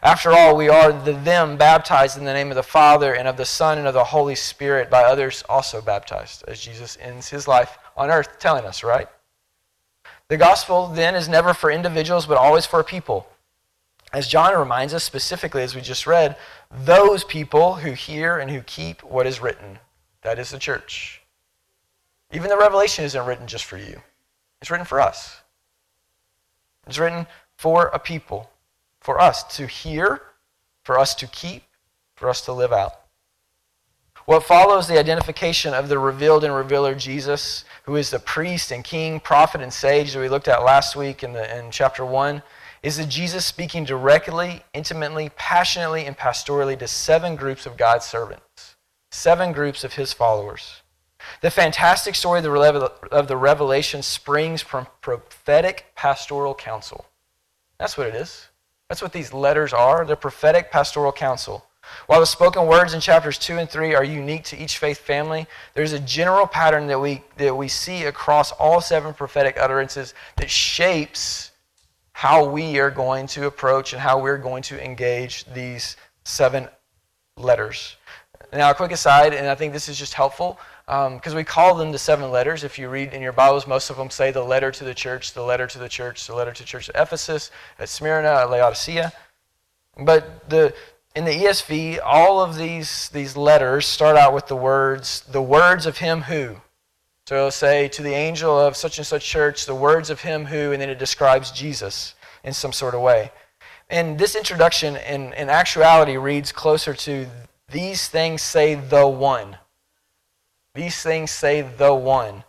After 0.02 0.33
all, 0.33 0.56
we 0.56 0.68
are 0.68 0.92
the 0.92 1.12
them 1.12 1.56
baptized 1.56 2.16
in 2.16 2.24
the 2.24 2.33
name 2.33 2.50
of 2.50 2.54
the 2.54 2.62
Father 2.62 3.14
and 3.14 3.28
of 3.28 3.37
the 3.37 3.44
Son 3.44 3.76
and 3.78 3.87
of 3.87 3.94
the 3.94 4.04
Holy 4.04 4.35
Spirit 4.35 4.88
by 4.88 5.02
others 5.02 5.44
also 5.48 5.80
baptized, 5.80 6.44
as 6.48 6.61
Jesus 6.61 6.96
ends 7.00 7.28
his 7.28 7.46
life 7.46 7.78
on 7.96 8.11
earth 8.11 8.38
telling 8.38 8.64
us, 8.64 8.83
right? 8.83 9.09
The 10.30 10.36
gospel 10.36 10.86
then 10.86 11.16
is 11.16 11.28
never 11.28 11.52
for 11.52 11.72
individuals, 11.72 12.24
but 12.24 12.36
always 12.36 12.64
for 12.64 12.84
people. 12.84 13.26
As 14.12 14.28
John 14.28 14.56
reminds 14.56 14.94
us 14.94 15.02
specifically, 15.02 15.64
as 15.64 15.74
we 15.74 15.80
just 15.80 16.06
read, 16.06 16.36
those 16.70 17.24
people 17.24 17.74
who 17.74 17.90
hear 17.90 18.38
and 18.38 18.48
who 18.48 18.60
keep 18.60 19.02
what 19.02 19.26
is 19.26 19.40
written. 19.42 19.80
That 20.22 20.38
is 20.38 20.50
the 20.50 20.58
church. 20.60 21.20
Even 22.32 22.48
the 22.48 22.56
revelation 22.56 23.04
isn't 23.04 23.26
written 23.26 23.48
just 23.48 23.64
for 23.64 23.76
you, 23.76 24.02
it's 24.60 24.70
written 24.70 24.86
for 24.86 25.00
us. 25.00 25.40
It's 26.86 26.98
written 26.98 27.26
for 27.56 27.86
a 27.88 27.98
people, 27.98 28.50
for 29.00 29.20
us 29.20 29.42
to 29.56 29.66
hear, 29.66 30.22
for 30.84 30.96
us 30.96 31.12
to 31.16 31.26
keep, 31.26 31.64
for 32.14 32.28
us 32.28 32.40
to 32.42 32.52
live 32.52 32.72
out. 32.72 32.99
What 34.30 34.44
follows 34.44 34.86
the 34.86 34.96
identification 34.96 35.74
of 35.74 35.88
the 35.88 35.98
revealed 35.98 36.44
and 36.44 36.54
revealer 36.54 36.94
Jesus, 36.94 37.64
who 37.82 37.96
is 37.96 38.10
the 38.10 38.20
priest 38.20 38.70
and 38.70 38.84
king, 38.84 39.18
prophet 39.18 39.60
and 39.60 39.72
sage 39.72 40.12
that 40.12 40.20
we 40.20 40.28
looked 40.28 40.46
at 40.46 40.62
last 40.62 40.94
week 40.94 41.24
in, 41.24 41.32
the, 41.32 41.58
in 41.58 41.72
chapter 41.72 42.06
1, 42.06 42.40
is 42.84 42.96
that 42.98 43.08
Jesus 43.08 43.44
speaking 43.44 43.82
directly, 43.82 44.62
intimately, 44.72 45.32
passionately, 45.34 46.06
and 46.06 46.16
pastorally 46.16 46.78
to 46.78 46.86
seven 46.86 47.34
groups 47.34 47.66
of 47.66 47.76
God's 47.76 48.06
servants, 48.06 48.76
seven 49.10 49.50
groups 49.50 49.82
of 49.82 49.94
his 49.94 50.12
followers. 50.12 50.82
The 51.40 51.50
fantastic 51.50 52.14
story 52.14 52.40
the, 52.40 52.48
of 53.10 53.26
the 53.26 53.36
Revelation 53.36 54.00
springs 54.00 54.62
from 54.62 54.86
prophetic 55.00 55.86
pastoral 55.96 56.54
counsel. 56.54 57.04
That's 57.80 57.98
what 57.98 58.06
it 58.06 58.14
is. 58.14 58.46
That's 58.88 59.02
what 59.02 59.12
these 59.12 59.32
letters 59.32 59.72
are. 59.72 60.04
They're 60.04 60.14
prophetic 60.14 60.70
pastoral 60.70 61.10
counsel. 61.10 61.66
While 62.07 62.20
the 62.20 62.26
spoken 62.26 62.66
words 62.66 62.94
in 62.94 63.00
chapters 63.00 63.38
2 63.38 63.59
and 63.59 63.68
3 63.68 63.94
are 63.94 64.05
unique 64.05 64.44
to 64.44 64.59
each 64.59 64.79
faith 64.79 64.98
family, 64.98 65.46
there's 65.74 65.92
a 65.92 66.00
general 66.00 66.46
pattern 66.46 66.87
that 66.88 67.00
we, 67.00 67.22
that 67.37 67.57
we 67.57 67.68
see 67.68 68.05
across 68.05 68.53
all 68.53 68.81
seven 68.81 69.14
prophetic 69.14 69.57
utterances 69.59 70.14
that 70.37 70.50
shapes 70.50 71.50
how 72.12 72.44
we 72.44 72.79
are 72.79 72.90
going 72.90 73.26
to 73.26 73.46
approach 73.46 73.92
and 73.92 74.00
how 74.03 74.20
we're 74.20 74.38
going 74.38 74.62
to 74.62 74.85
engage 74.85 75.44
these 75.55 75.96
seven 76.24 76.68
letters. 77.37 77.96
Now, 78.53 78.70
a 78.70 78.74
quick 78.74 78.92
aside, 78.92 79.33
and 79.33 79.46
I 79.46 79.55
think 79.55 79.72
this 79.72 79.88
is 79.88 79.98
just 79.98 80.14
helpful 80.14 80.59
because 80.87 81.33
um, 81.33 81.37
we 81.37 81.44
call 81.44 81.76
them 81.76 81.92
the 81.92 81.98
seven 81.98 82.33
letters. 82.33 82.64
If 82.64 82.79
you 82.79 82.88
read 82.88 83.14
in 83.14 83.22
your 83.22 83.33
Bibles, 83.33 83.66
most 83.66 83.90
of 83.90 83.96
them 83.96 84.11
say 84.11 84.33
the 84.33 84.42
letter 84.42 84.72
to 84.72 84.85
the 84.85 84.92
church, 84.92 85.35
the 85.35 85.42
letter 85.42 85.68
to 85.68 85.79
the 85.79 85.88
church, 85.88 86.26
the 86.26 86.35
letter 86.35 86.53
to 86.53 86.62
the 86.62 86.66
church 86.66 86.88
at 86.88 87.00
Ephesus, 87.00 87.53
at 87.79 87.88
Smyrna, 87.88 88.29
at 88.29 88.50
Laodicea. 88.50 89.12
But 89.98 90.48
the, 90.50 90.74
in 91.14 91.24
the 91.24 91.32
ESV, 91.32 91.98
all 92.04 92.40
of 92.40 92.56
these, 92.56 93.08
these 93.08 93.36
letters 93.36 93.86
start 93.86 94.16
out 94.16 94.32
with 94.32 94.46
the 94.46 94.56
words, 94.56 95.22
the 95.30 95.42
words 95.42 95.86
of 95.86 95.98
him 95.98 96.22
who. 96.22 96.56
So 97.26 97.36
it'll 97.36 97.50
say, 97.50 97.88
to 97.88 98.02
the 98.02 98.14
angel 98.14 98.58
of 98.58 98.76
such 98.76 98.98
and 98.98 99.06
such 99.06 99.24
church, 99.24 99.66
the 99.66 99.74
words 99.74 100.10
of 100.10 100.20
him 100.20 100.46
who, 100.46 100.72
and 100.72 100.80
then 100.80 100.90
it 100.90 100.98
describes 100.98 101.50
Jesus 101.50 102.14
in 102.44 102.52
some 102.52 102.72
sort 102.72 102.94
of 102.94 103.00
way. 103.00 103.32
And 103.88 104.18
this 104.18 104.36
introduction, 104.36 104.96
in, 104.96 105.32
in 105.34 105.48
actuality, 105.48 106.16
reads 106.16 106.52
closer 106.52 106.94
to, 106.94 107.26
these 107.70 108.08
things 108.08 108.42
say 108.42 108.74
the 108.76 109.06
one. 109.06 109.58
These 110.74 111.02
things 111.02 111.30
say 111.32 111.62
the 111.62 111.94
one. 111.94 112.44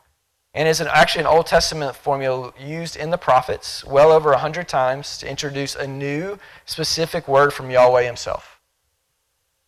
And 0.53 0.67
is 0.67 0.81
an, 0.81 0.87
actually 0.87 1.21
an 1.21 1.27
Old 1.27 1.47
Testament 1.47 1.95
formula 1.95 2.53
used 2.59 2.95
in 2.95 3.09
the 3.09 3.17
prophets 3.17 3.83
well 3.85 4.11
over 4.11 4.33
a 4.33 4.37
hundred 4.37 4.67
times 4.67 5.17
to 5.19 5.29
introduce 5.29 5.75
a 5.75 5.87
new 5.87 6.37
specific 6.65 7.27
word 7.27 7.53
from 7.53 7.71
Yahweh 7.71 8.03
himself. 8.03 8.50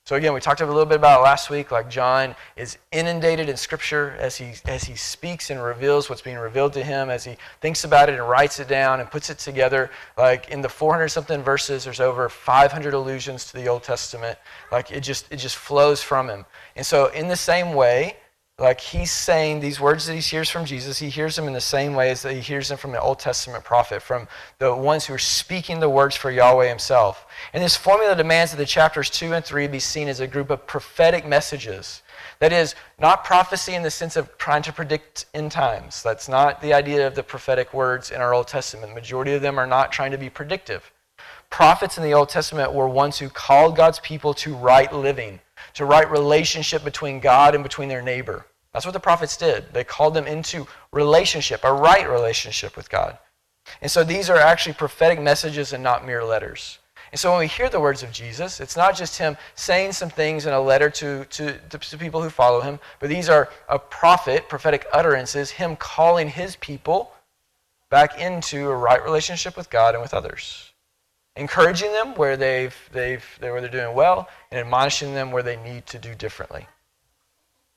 So 0.06 0.18
again, 0.18 0.34
we 0.34 0.42
talked 0.42 0.60
a 0.60 0.66
little 0.66 0.86
bit 0.86 0.98
about 0.98 1.22
it 1.22 1.24
last 1.24 1.50
week. 1.50 1.72
Like 1.72 1.89
John 1.89 2.36
is 2.58 2.78
inundated 2.92 3.48
in 3.48 3.56
Scripture 3.56 4.18
as 4.20 4.36
he 4.36 4.54
as 4.66 4.84
he 4.84 4.96
speaks 4.96 5.50
and 5.50 5.63
reveals 5.63 6.10
what's 6.10 6.22
being 6.22 6.36
revealed 6.38 6.74
to 6.74 6.84
him, 6.84 7.10
as 7.10 7.24
he 7.24 7.38
thinks 7.62 7.86
about 7.86 8.10
it 8.10 8.20
and 8.20 8.28
writes 8.28 8.60
it 8.60 8.68
down 8.68 9.00
and 9.00 9.10
puts 9.10 9.30
it 9.30 9.38
together. 9.38 9.89
Like 10.18 10.50
in 10.50 10.60
the 10.60 10.68
400 10.68 11.08
something 11.08 11.42
verses, 11.42 11.86
there's 11.86 12.02
over 12.02 12.28
500 12.28 12.94
allusions 12.94 13.46
to 13.46 13.54
the 13.54 13.70
Old 13.70 13.84
Testament. 13.84 14.38
Like 14.74 14.92
it 14.92 15.02
just 15.02 15.32
it 15.32 15.38
just 15.38 15.56
flows 15.56 16.04
from 16.04 16.30
him. 16.30 16.46
And 16.76 16.86
so 16.86 17.08
in 17.08 17.30
the 17.30 17.38
same 17.38 17.74
way, 17.74 18.18
like 18.60 18.80
he's 18.80 19.12
saying 19.12 19.60
these 19.60 19.80
words 19.80 20.06
that 20.06 20.13
he 20.13 20.20
hears 20.20 20.48
from 20.48 20.66
Jesus, 20.66 21.00
he 21.00 21.10
hears 21.10 21.36
them 21.36 21.48
in 21.48 21.54
the 21.54 21.62
same 21.62 21.96
way 21.96 22.12
as 22.12 22.22
that 22.22 22.34
he 22.34 22.39
hears 22.39 22.70
them 22.70 22.78
from 22.78 22.92
an 22.92 23.00
Old 23.00 23.18
Testament 23.18 23.63
prophet, 23.63 24.00
from 24.00 24.28
the 24.60 24.76
ones 24.76 25.06
who 25.06 25.13
are 25.16 25.20
speaking 25.20 25.80
the 25.80 25.89
words 25.89 26.16
for 26.16 26.30
Yahweh 26.30 26.70
himself. 26.70 27.26
And 27.54 27.63
this 27.63 27.76
formula 27.76 28.16
demands 28.16 28.52
that 28.52 28.58
the 28.58 28.66
chapters 28.66 29.10
2 29.10 29.34
and 29.34 29.44
3 29.44 29.68
be 29.68 29.80
seen 29.80 30.08
as 30.08 30.20
a 30.20 30.28
group 30.28 30.52
of 30.52 30.68
prophetic 30.68 31.26
messages. 31.26 32.04
That 32.38 32.54
is, 32.54 32.76
not 33.00 33.24
prophecy 33.24 33.74
in 33.74 33.82
the 33.82 33.89
sense 33.89 34.16
of 34.16 34.38
trying 34.38 34.62
to 34.63 34.74
predict 34.74 35.26
end 35.34 35.52
times. 35.52 36.04
That's 36.04 36.30
not 36.30 36.62
the 36.62 36.74
idea 36.74 37.08
of 37.08 37.16
the 37.16 37.24
prophetic 37.24 37.74
words 37.74 38.12
in 38.12 38.22
our 38.22 38.36
Old 38.36 38.48
Testament. 38.48 38.89
The 38.89 38.96
majority 38.96 39.34
of 39.34 39.42
them 39.42 39.58
are 39.58 39.68
not 39.68 39.92
trying 39.92 40.12
to 40.12 40.18
be 40.18 40.30
predictive. 40.30 40.92
Prophets 41.50 41.98
in 41.98 42.04
the 42.04 42.13
Old 42.13 42.30
Testament 42.30 42.72
were 42.72 42.88
ones 42.88 43.18
who 43.18 43.30
called 43.30 43.76
God's 43.76 44.00
people 44.00 44.36
to 44.36 44.54
right 44.54 44.94
living 44.94 45.39
to 45.74 45.86
right 45.86 46.10
relationship 46.10 46.84
between 46.84 47.20
God 47.20 47.56
and 47.56 47.64
between 47.64 47.90
their 47.90 48.02
neighbor. 48.02 48.46
That's 48.72 48.86
what 48.86 48.94
the 48.94 49.00
prophets 49.00 49.38
did. 49.38 49.72
They 49.74 49.84
called 49.84 50.14
them 50.14 50.28
into 50.28 50.68
relationship, 50.92 51.64
a 51.64 51.74
right 51.74 52.10
relationship 52.10 52.76
with 52.76 52.90
God. 52.90 53.18
And 53.82 53.90
so 53.90 54.04
these 54.04 54.30
are 54.30 54.38
actually 54.38 54.74
prophetic 54.74 55.22
messages 55.22 55.74
and 55.74 55.84
not 55.84 56.06
mere 56.06 56.24
letters. 56.24 56.80
And 57.12 57.20
so 57.20 57.30
when 57.30 57.40
we 57.40 57.48
hear 57.48 57.70
the 57.70 57.80
words 57.80 58.02
of 58.02 58.12
Jesus, 58.12 58.60
it's 58.60 58.76
not 58.76 58.96
just 58.96 59.20
him 59.20 59.38
saying 59.54 59.92
some 59.92 60.10
things 60.10 60.48
in 60.48 60.54
a 60.54 60.60
letter 60.60 60.90
to, 60.90 61.26
to, 61.26 61.60
to 61.70 61.98
people 61.98 62.24
who 62.24 62.30
follow 62.32 62.62
him, 62.62 62.80
but 63.00 63.10
these 63.10 63.30
are 63.30 63.50
a 63.70 63.78
prophet, 63.78 64.50
prophetic 64.50 64.88
utterances, 64.92 65.52
him 65.52 65.76
calling 65.76 66.28
his 66.28 66.56
people 66.56 67.14
back 67.92 68.20
into 68.20 68.70
a 68.72 68.76
right 68.76 69.04
relationship 69.04 69.56
with 69.56 69.70
God 69.70 69.94
and 69.94 70.02
with 70.02 70.16
others 70.16 70.73
encouraging 71.36 71.91
them 71.91 72.15
where 72.15 72.38
they've, 72.38 72.76
they've, 72.91 73.26
where 73.39 73.62
they're 73.62 73.69
doing 73.69 73.96
well, 73.96 74.30
and 74.52 74.60
admonishing 74.60 75.13
them 75.13 75.32
where 75.32 75.43
they 75.43 75.58
need 75.58 75.86
to 75.88 76.00
do 76.00 76.13
differently. 76.15 76.67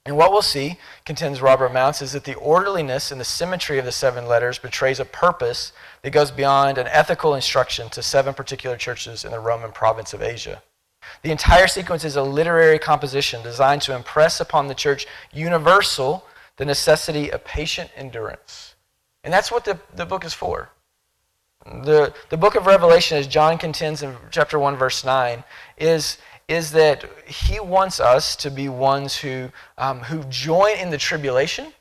And 0.05 0.17
what 0.17 0.31
we'll 0.31 0.43
see, 0.43 0.79
contends 1.05 1.43
Robert 1.43 1.73
Mounce, 1.73 2.01
is 2.01 2.13
that 2.13 2.23
the 2.23 2.37
orderliness 2.37 3.11
and 3.11 3.21
the 3.21 3.25
symmetry 3.25 3.79
of 3.79 3.85
the 3.85 3.91
seven 3.91 4.27
letters 4.27 4.57
betrays 4.57 5.01
a 5.01 5.05
purpose 5.05 5.73
that 6.03 6.13
goes 6.13 6.31
beyond 6.31 6.79
an 6.79 6.87
ethical 6.87 7.35
instruction 7.35 7.89
to 7.91 8.03
seven 8.03 8.33
particular 8.33 8.77
churches 8.77 9.25
in 9.25 9.33
the 9.33 9.41
Roman 9.41 9.73
province 9.73 10.15
of 10.15 10.23
Asia. 10.23 10.63
The 11.23 11.33
entire 11.33 11.67
sequence 11.67 12.05
is 12.05 12.15
a 12.15 12.23
literary 12.23 12.79
composition 12.79 13.43
designed 13.43 13.83
to 13.83 13.97
impress 13.97 14.41
upon 14.41 14.69
the 14.69 14.75
church 14.75 15.07
universal 15.33 16.25
the 16.57 16.65
necessity 16.65 17.31
of 17.33 17.45
patient 17.45 17.91
endurance. 17.97 18.77
And 19.25 19.33
that's 19.33 19.51
what 19.51 19.65
the, 19.65 19.79
the 19.95 20.07
book 20.07 20.25
is 20.25 20.35
for. 20.35 20.71
The, 21.83 22.15
the 22.29 22.37
book 22.37 22.55
of 22.55 22.67
Revelation, 22.67 23.19
as 23.19 23.27
John 23.27 23.59
contends 23.59 24.03
in 24.03 24.15
chapter 24.31 24.59
1, 24.59 24.77
verse 24.77 25.05
9, 25.05 25.43
is, 25.79 26.19
is 26.49 26.71
that 26.73 27.05
he 27.27 27.59
wants 27.59 27.99
us 27.99 28.37
to 28.37 28.51
be 28.51 28.69
ones 28.69 29.17
who, 29.17 29.51
um, 29.77 30.01
who 30.01 30.23
join 30.25 30.77
in 30.79 30.91
the 30.91 30.99
tribulation, 30.99 31.73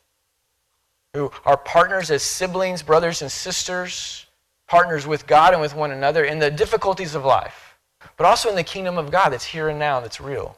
who 1.13 1.31
are 1.45 1.57
partners 1.57 2.09
as 2.09 2.23
siblings, 2.23 2.81
brothers 2.81 3.21
and 3.21 3.31
sisters, 3.31 4.25
partners 4.67 5.05
with 5.05 5.27
God 5.27 5.53
and 5.53 5.61
with 5.61 5.75
one 5.75 5.91
another 5.91 6.25
in 6.25 6.39
the 6.39 6.49
difficulties 6.49 7.13
of 7.13 7.23
life, 7.23 7.77
but 8.17 8.25
also 8.25 8.49
in 8.49 8.55
the 8.55 8.63
kingdom 8.63 8.97
of 8.97 9.11
God 9.11 9.29
that's 9.29 9.45
here 9.45 9.69
and 9.69 9.77
now, 9.77 9.99
that's 9.99 10.19
real. 10.19 10.57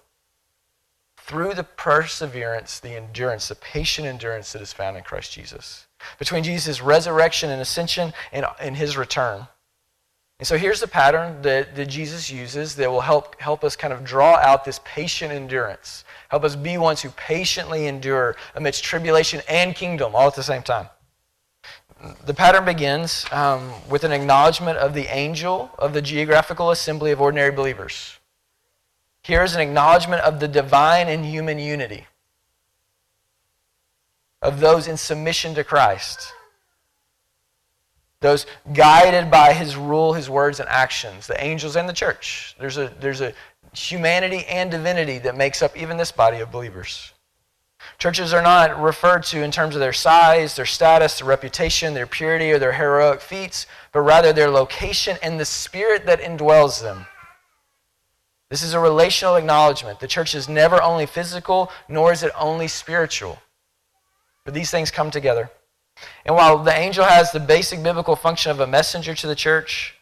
Through 1.28 1.56
the 1.56 1.66
perseverance, 1.66 2.80
the 2.80 2.96
endurance, 2.96 3.50
the 3.50 3.56
patient 3.56 4.08
endurance 4.08 4.54
that 4.54 4.62
is 4.62 4.72
found 4.72 4.96
in 4.96 5.04
Christ 5.04 5.34
Jesus 5.34 5.86
between 6.20 6.42
Jesus' 6.42 6.82
resurrection 6.82 7.50
and 7.50 7.62
ascension 7.62 8.14
and, 8.32 8.46
and 8.62 8.78
his 8.78 8.96
return. 8.96 9.46
And 10.40 10.48
so 10.48 10.58
here's 10.58 10.80
the 10.80 10.88
pattern 10.88 11.42
that, 11.42 11.76
that 11.76 11.88
Jesus 11.88 12.32
uses 12.32 12.76
that 12.76 12.90
will 12.90 13.02
help, 13.02 13.38
help 13.42 13.66
us 13.66 13.76
kind 13.76 13.92
of 13.92 14.06
draw 14.06 14.36
out 14.36 14.64
this 14.64 14.80
patient 14.86 15.34
endurance, 15.34 16.06
help 16.30 16.46
us 16.46 16.56
be 16.56 16.78
ones 16.78 17.02
who 17.02 17.10
patiently 17.10 17.88
endure 17.88 18.38
amidst 18.56 18.86
tribulation 18.86 19.42
and 19.50 19.76
kingdom 19.76 20.16
all 20.16 20.28
at 20.28 20.36
the 20.36 20.44
same 20.44 20.62
time. 20.62 20.88
The 22.26 22.34
pattern 22.34 22.64
begins 22.64 23.26
um, 23.34 23.72
with 23.90 24.04
an 24.06 24.14
acknowledgement 24.14 24.78
of 24.78 24.94
the 24.94 25.08
angel 25.14 25.72
of 25.78 25.92
the 25.92 26.02
geographical 26.02 26.72
assembly 26.72 27.12
of 27.12 27.20
ordinary 27.20 27.52
believers. 27.52 28.17
Here 29.28 29.44
is 29.44 29.56
an 29.56 29.60
acknowledgement 29.60 30.22
of 30.22 30.40
the 30.40 30.48
divine 30.48 31.10
and 31.10 31.26
human 31.26 31.60
unity 31.60 32.08
of 34.42 34.62
those 34.62 34.88
in 34.88 34.96
submission 34.96 35.54
to 35.56 35.66
Christ. 35.66 36.32
Those 38.22 38.46
guided 38.72 39.30
by 39.30 39.52
his 39.52 39.76
rule, 39.76 40.14
his 40.14 40.30
words, 40.30 40.62
and 40.62 40.70
actions, 40.70 41.28
the 41.28 41.44
angels 41.44 41.76
and 41.76 41.90
the 41.90 41.94
church. 41.94 42.56
There's 42.58 42.78
a, 42.78 42.88
there's 43.02 43.20
a 43.20 43.34
humanity 43.74 44.46
and 44.46 44.72
divinity 44.72 45.20
that 45.20 45.36
makes 45.36 45.62
up 45.62 45.76
even 45.76 45.98
this 45.98 46.14
body 46.14 46.40
of 46.40 46.50
believers. 46.50 47.12
Churches 47.98 48.32
are 48.32 48.42
not 48.42 48.82
referred 48.82 49.24
to 49.24 49.44
in 49.44 49.52
terms 49.52 49.76
of 49.76 49.82
their 49.82 49.92
size, 49.92 50.56
their 50.56 50.66
status, 50.66 51.20
their 51.20 51.28
reputation, 51.28 51.94
their 51.94 52.08
purity, 52.08 52.54
or 52.54 52.60
their 52.60 52.72
heroic 52.72 53.20
feats, 53.20 53.68
but 53.92 54.04
rather 54.04 54.32
their 54.32 54.50
location 54.50 55.18
and 55.22 55.38
the 55.38 55.44
spirit 55.44 56.06
that 56.06 56.22
indwells 56.22 56.82
them. 56.82 57.08
This 58.50 58.64
is 58.64 58.74
a 58.74 58.80
relational 58.80 59.36
acknowledgement. 59.36 60.00
The 60.00 60.08
church 60.08 60.34
is 60.34 60.48
never 60.48 60.82
only 60.82 61.06
physical, 61.06 61.70
nor 61.90 62.12
is 62.14 62.24
it 62.24 62.32
only 62.40 62.68
spiritual. 62.68 63.40
But 64.46 64.54
these 64.54 64.72
things 64.72 64.90
come 64.90 65.12
together. 65.12 65.50
And 66.26 66.36
while 66.36 66.64
the 66.64 66.76
angel 66.76 67.04
has 67.04 67.32
the 67.32 67.40
basic 67.40 67.84
biblical 67.84 68.16
function 68.16 68.52
of 68.52 68.60
a 68.60 68.68
messenger 68.68 69.14
to 69.16 69.28
the 69.28 69.36
church, 69.36 69.96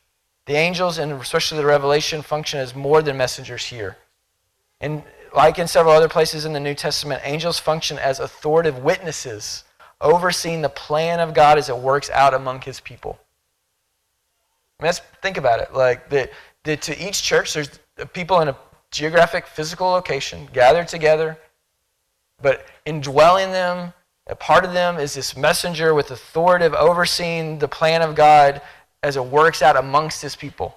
the 0.45 0.53
angels, 0.53 0.99
and 0.99 1.11
especially 1.13 1.57
the 1.57 1.65
revelation, 1.65 2.21
function 2.21 2.59
as 2.59 2.75
more 2.75 3.01
than 3.01 3.17
messengers 3.17 3.65
here. 3.65 3.97
And 4.79 5.03
like 5.35 5.57
in 5.57 5.67
several 5.67 5.95
other 5.95 6.09
places 6.09 6.45
in 6.45 6.53
the 6.53 6.59
New 6.59 6.75
Testament, 6.75 7.21
angels 7.23 7.59
function 7.59 7.97
as 7.97 8.19
authoritative 8.19 8.83
witnesses, 8.83 9.63
overseeing 9.99 10.61
the 10.61 10.69
plan 10.69 11.19
of 11.19 11.33
God 11.33 11.57
as 11.57 11.69
it 11.69 11.77
works 11.77 12.11
out 12.11 12.33
among 12.33 12.61
his 12.61 12.79
people. 12.79 13.17
I 14.79 14.83
mean, 14.83 14.87
let's 14.89 15.01
think 15.21 15.37
about 15.37 15.61
it. 15.61 15.73
Like 15.73 16.09
that, 16.09 16.31
that 16.63 16.81
to 16.83 17.07
each 17.07 17.23
church, 17.23 17.53
there's 17.53 17.79
people 18.13 18.41
in 18.41 18.49
a 18.49 18.57
geographic, 18.91 19.47
physical 19.47 19.87
location 19.87 20.47
gathered 20.53 20.87
together, 20.87 21.37
but 22.41 22.65
indwelling 22.85 23.51
them 23.51 23.93
a 24.27 24.35
part 24.35 24.65
of 24.65 24.73
them 24.73 24.97
is 24.97 25.13
this 25.13 25.37
messenger 25.37 25.93
with 25.93 26.09
authoritative 26.09 26.73
overseeing 26.73 27.59
the 27.59 27.67
plan 27.67 28.01
of 28.01 28.15
God 28.15 28.61
as 29.03 29.17
it 29.17 29.23
works 29.23 29.61
out 29.61 29.77
amongst 29.77 30.21
his 30.21 30.35
people. 30.35 30.75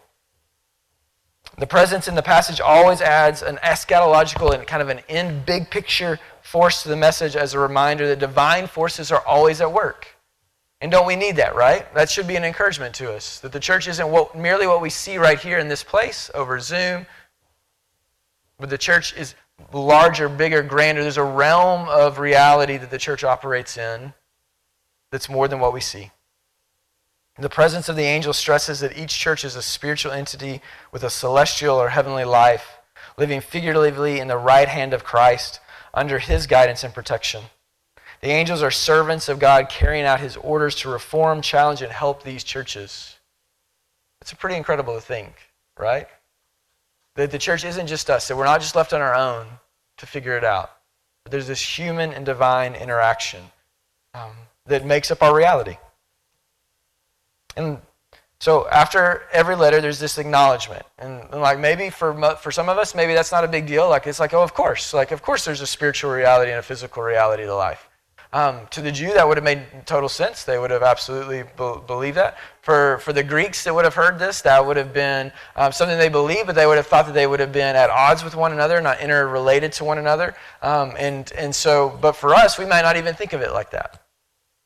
The 1.56 1.66
presence 1.66 2.08
in 2.08 2.14
the 2.14 2.22
passage 2.22 2.60
always 2.60 3.00
adds 3.00 3.42
an 3.42 3.56
eschatological 3.64 4.52
and 4.52 4.66
kind 4.66 4.82
of 4.82 4.90
an 4.90 5.00
end 5.08 5.46
big 5.46 5.70
picture 5.70 6.20
force 6.42 6.82
to 6.82 6.90
the 6.90 6.96
message 6.96 7.36
as 7.36 7.54
a 7.54 7.58
reminder 7.58 8.06
that 8.08 8.18
divine 8.18 8.66
forces 8.66 9.10
are 9.10 9.24
always 9.26 9.62
at 9.62 9.72
work. 9.72 10.17
And 10.80 10.92
don't 10.92 11.06
we 11.06 11.16
need 11.16 11.36
that, 11.36 11.56
right? 11.56 11.92
That 11.94 12.08
should 12.08 12.28
be 12.28 12.36
an 12.36 12.44
encouragement 12.44 12.94
to 12.96 13.12
us 13.12 13.40
that 13.40 13.52
the 13.52 13.60
church 13.60 13.88
isn't 13.88 14.08
what, 14.08 14.36
merely 14.36 14.66
what 14.66 14.80
we 14.80 14.90
see 14.90 15.18
right 15.18 15.38
here 15.38 15.58
in 15.58 15.68
this 15.68 15.82
place 15.82 16.30
over 16.34 16.60
Zoom, 16.60 17.06
but 18.58 18.70
the 18.70 18.78
church 18.78 19.16
is 19.16 19.34
larger, 19.72 20.28
bigger, 20.28 20.62
grander. 20.62 21.02
There's 21.02 21.16
a 21.16 21.24
realm 21.24 21.88
of 21.88 22.18
reality 22.18 22.76
that 22.76 22.90
the 22.90 22.98
church 22.98 23.24
operates 23.24 23.76
in 23.76 24.12
that's 25.10 25.28
more 25.28 25.48
than 25.48 25.58
what 25.58 25.72
we 25.72 25.80
see. 25.80 26.10
The 27.40 27.48
presence 27.48 27.88
of 27.88 27.94
the 27.94 28.02
angel 28.02 28.32
stresses 28.32 28.80
that 28.80 28.98
each 28.98 29.16
church 29.16 29.44
is 29.44 29.54
a 29.54 29.62
spiritual 29.62 30.10
entity 30.10 30.60
with 30.90 31.04
a 31.04 31.10
celestial 31.10 31.76
or 31.76 31.90
heavenly 31.90 32.24
life, 32.24 32.78
living 33.16 33.40
figuratively 33.40 34.18
in 34.18 34.26
the 34.26 34.36
right 34.36 34.68
hand 34.68 34.92
of 34.92 35.04
Christ 35.04 35.60
under 35.94 36.18
his 36.18 36.48
guidance 36.48 36.82
and 36.82 36.92
protection. 36.92 37.44
The 38.20 38.30
angels 38.30 38.62
are 38.62 38.70
servants 38.70 39.28
of 39.28 39.38
God 39.38 39.68
carrying 39.68 40.04
out 40.04 40.20
his 40.20 40.36
orders 40.36 40.74
to 40.76 40.88
reform, 40.88 41.40
challenge, 41.40 41.82
and 41.82 41.92
help 41.92 42.22
these 42.22 42.42
churches. 42.42 43.16
It's 44.20 44.32
a 44.32 44.36
pretty 44.36 44.56
incredible 44.56 44.98
thing, 45.00 45.32
right? 45.78 46.08
That 47.14 47.30
the 47.30 47.38
church 47.38 47.64
isn't 47.64 47.86
just 47.86 48.10
us, 48.10 48.28
that 48.28 48.36
we're 48.36 48.44
not 48.44 48.60
just 48.60 48.74
left 48.74 48.92
on 48.92 49.00
our 49.00 49.14
own 49.14 49.46
to 49.98 50.06
figure 50.06 50.36
it 50.36 50.44
out. 50.44 50.70
But 51.24 51.32
there's 51.32 51.46
this 51.46 51.60
human 51.60 52.12
and 52.12 52.26
divine 52.26 52.74
interaction 52.74 53.42
um, 54.14 54.32
that 54.66 54.84
makes 54.84 55.10
up 55.10 55.22
our 55.22 55.34
reality. 55.34 55.76
And 57.56 57.78
So 58.40 58.68
after 58.68 59.24
every 59.32 59.56
letter, 59.56 59.80
there's 59.80 59.98
this 59.98 60.16
acknowledgement, 60.18 60.84
and, 60.98 61.22
and, 61.32 61.40
like 61.40 61.58
maybe 61.58 61.90
for 61.90 62.14
for 62.36 62.52
some 62.52 62.68
of 62.68 62.78
us, 62.78 62.94
maybe 62.94 63.12
that's 63.12 63.32
not 63.32 63.44
a 63.44 63.48
big 63.48 63.66
deal. 63.66 63.88
Like 63.88 64.06
it's 64.06 64.20
like, 64.20 64.32
oh, 64.32 64.42
of 64.42 64.54
course, 64.54 64.94
like 64.94 65.10
of 65.10 65.22
course, 65.22 65.44
there's 65.44 65.60
a 65.60 65.66
spiritual 65.66 66.12
reality 66.12 66.52
and 66.52 66.60
a 66.60 66.62
physical 66.62 67.02
reality 67.02 67.44
to 67.44 67.54
life. 67.54 67.87
Um, 68.32 68.66
to 68.72 68.82
the 68.82 68.92
Jew, 68.92 69.14
that 69.14 69.26
would 69.26 69.38
have 69.38 69.44
made 69.44 69.62
total 69.86 70.08
sense. 70.08 70.44
They 70.44 70.58
would 70.58 70.70
have 70.70 70.82
absolutely 70.82 71.44
be- 71.44 71.80
believed 71.86 72.16
that. 72.18 72.36
For 72.60 72.98
for 72.98 73.14
the 73.14 73.22
Greeks 73.22 73.64
that 73.64 73.74
would 73.74 73.86
have 73.86 73.94
heard 73.94 74.18
this, 74.18 74.42
that 74.42 74.64
would 74.66 74.76
have 74.76 74.92
been 74.92 75.32
um, 75.56 75.72
something 75.72 75.96
they 75.96 76.10
believed, 76.10 76.46
but 76.46 76.54
they 76.54 76.66
would 76.66 76.76
have 76.76 76.86
thought 76.86 77.06
that 77.06 77.14
they 77.14 77.26
would 77.26 77.40
have 77.40 77.52
been 77.52 77.74
at 77.74 77.88
odds 77.88 78.22
with 78.22 78.36
one 78.36 78.52
another, 78.52 78.80
not 78.82 79.00
interrelated 79.00 79.72
to 79.72 79.84
one 79.84 79.96
another. 79.96 80.34
Um, 80.60 80.94
and 80.98 81.32
and 81.32 81.54
so, 81.54 81.98
but 82.02 82.12
for 82.12 82.34
us, 82.34 82.58
we 82.58 82.66
might 82.66 82.82
not 82.82 82.98
even 82.98 83.14
think 83.14 83.32
of 83.32 83.40
it 83.40 83.52
like 83.52 83.70
that. 83.70 84.02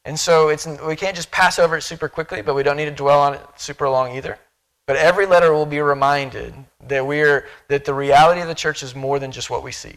And 0.04 0.18
so 0.18 0.48
it's, 0.48 0.66
we 0.66 0.96
can't 0.96 1.14
just 1.14 1.30
pass 1.30 1.60
over 1.60 1.76
it 1.76 1.82
super 1.82 2.08
quickly, 2.08 2.42
but 2.42 2.54
we 2.54 2.64
don't 2.64 2.76
need 2.76 2.86
to 2.86 2.90
dwell 2.90 3.20
on 3.20 3.34
it 3.34 3.40
super 3.56 3.88
long 3.88 4.16
either. 4.16 4.38
But 4.86 4.96
every 4.96 5.26
letter 5.26 5.52
will 5.52 5.66
be 5.66 5.80
reminded 5.80 6.54
that 6.88 7.06
we're 7.06 7.46
that 7.68 7.84
the 7.84 7.94
reality 7.94 8.40
of 8.40 8.48
the 8.48 8.54
church 8.54 8.82
is 8.82 8.96
more 8.96 9.20
than 9.20 9.30
just 9.30 9.48
what 9.48 9.62
we 9.62 9.70
see. 9.70 9.94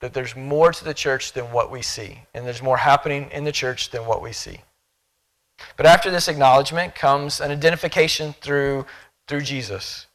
That 0.00 0.14
there's 0.14 0.34
more 0.34 0.72
to 0.72 0.84
the 0.84 0.94
church 0.94 1.32
than 1.32 1.52
what 1.52 1.70
we 1.70 1.82
see, 1.82 2.22
and 2.34 2.46
there's 2.46 2.62
more 2.62 2.78
happening 2.78 3.30
in 3.32 3.44
the 3.44 3.52
church 3.52 3.90
than 3.90 4.06
what 4.06 4.22
we 4.22 4.32
see. 4.32 4.60
But 5.76 5.86
after 5.86 6.10
this 6.10 6.28
acknowledgement 6.28 6.94
comes 6.94 7.40
an 7.40 7.50
identification 7.50 8.34
through 8.40 8.86
through 9.28 9.42
Jesus. 9.42 10.06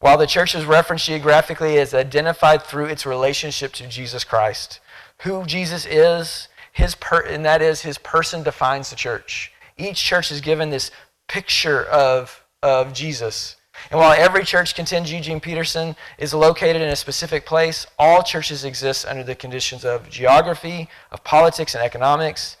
While 0.00 0.18
the 0.18 0.26
church 0.26 0.54
is 0.54 0.64
referenced 0.64 1.06
geographically 1.06 1.78
as 1.78 1.94
identified 1.94 2.62
through 2.62 2.86
its 2.86 3.06
relationship 3.06 3.72
to 3.74 3.88
Jesus 3.88 4.24
Christ. 4.24 4.80
Who 5.22 5.44
Jesus 5.44 5.86
is, 5.86 6.48
his 6.72 6.94
per, 6.96 7.20
and 7.20 7.44
that 7.44 7.62
is 7.62 7.82
his 7.82 7.96
person 7.96 8.42
defines 8.42 8.90
the 8.90 8.96
church. 8.96 9.52
Each 9.78 10.02
church 10.02 10.30
is 10.30 10.40
given 10.40 10.70
this 10.70 10.90
picture 11.28 11.84
of, 11.84 12.44
of 12.62 12.92
Jesus. 12.92 13.55
And 13.90 14.00
while 14.00 14.12
every 14.12 14.44
church 14.44 14.74
contends 14.74 15.12
Eugene 15.12 15.40
Peterson 15.40 15.96
is 16.18 16.34
located 16.34 16.82
in 16.82 16.88
a 16.88 16.96
specific 16.96 17.46
place, 17.46 17.86
all 17.98 18.22
churches 18.22 18.64
exist 18.64 19.06
under 19.06 19.22
the 19.22 19.34
conditions 19.34 19.84
of 19.84 20.08
geography, 20.10 20.88
of 21.10 21.22
politics, 21.24 21.74
and 21.74 21.84
economics. 21.84 22.56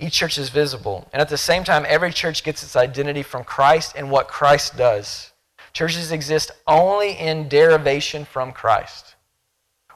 Each 0.00 0.14
church 0.14 0.38
is 0.38 0.48
visible. 0.48 1.08
And 1.12 1.20
at 1.20 1.28
the 1.28 1.38
same 1.38 1.64
time, 1.64 1.84
every 1.88 2.12
church 2.12 2.42
gets 2.42 2.62
its 2.62 2.76
identity 2.76 3.22
from 3.22 3.44
Christ 3.44 3.94
and 3.96 4.10
what 4.10 4.28
Christ 4.28 4.76
does. 4.76 5.32
Churches 5.72 6.12
exist 6.12 6.50
only 6.66 7.12
in 7.12 7.48
derivation 7.48 8.24
from 8.24 8.52
Christ. 8.52 9.16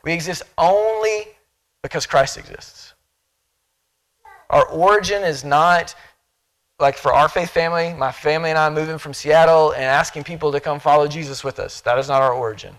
We 0.04 0.12
exist 0.12 0.42
only 0.56 1.28
because 1.82 2.06
Christ 2.06 2.36
exists. 2.36 2.94
Our 4.50 4.66
origin 4.66 5.22
is 5.22 5.44
not 5.44 5.94
like 6.78 6.96
for 6.96 7.12
our 7.12 7.28
faith 7.28 7.50
family, 7.50 7.92
my 7.94 8.12
family 8.12 8.50
and 8.50 8.58
I 8.58 8.70
moving 8.70 8.98
from 8.98 9.14
Seattle 9.14 9.72
and 9.72 9.84
asking 9.84 10.24
people 10.24 10.52
to 10.52 10.60
come 10.60 10.78
follow 10.78 11.08
Jesus 11.08 11.42
with 11.42 11.58
us. 11.58 11.80
That 11.80 11.98
is 11.98 12.08
not 12.08 12.22
our 12.22 12.32
origin. 12.32 12.74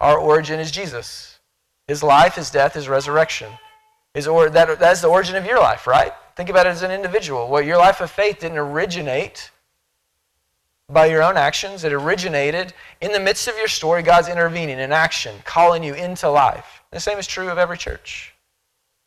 Our 0.00 0.18
origin 0.18 0.60
is 0.60 0.70
Jesus. 0.70 1.40
His 1.88 2.02
life, 2.02 2.36
his 2.36 2.50
death, 2.50 2.74
his 2.74 2.88
resurrection. 2.88 3.50
His 4.14 4.26
or, 4.26 4.48
that, 4.50 4.78
that's 4.78 5.00
the 5.00 5.08
origin 5.08 5.36
of 5.36 5.44
your 5.44 5.58
life, 5.58 5.86
right? 5.86 6.12
Think 6.36 6.48
about 6.48 6.66
it 6.66 6.70
as 6.70 6.82
an 6.82 6.90
individual. 6.90 7.48
Well, 7.48 7.62
your 7.62 7.78
life 7.78 8.00
of 8.00 8.10
faith 8.10 8.40
didn't 8.40 8.58
originate 8.58 9.50
by 10.88 11.06
your 11.06 11.22
own 11.22 11.36
actions. 11.36 11.84
It 11.84 11.92
originated 11.92 12.72
in 13.00 13.12
the 13.12 13.20
midst 13.20 13.48
of 13.48 13.56
your 13.56 13.68
story, 13.68 14.02
God's 14.02 14.28
intervening 14.28 14.78
in 14.78 14.92
action, 14.92 15.34
calling 15.44 15.82
you 15.82 15.94
into 15.94 16.28
life. 16.28 16.82
The 16.90 17.00
same 17.00 17.18
is 17.18 17.26
true 17.26 17.50
of 17.50 17.58
every 17.58 17.78
church. 17.78 18.34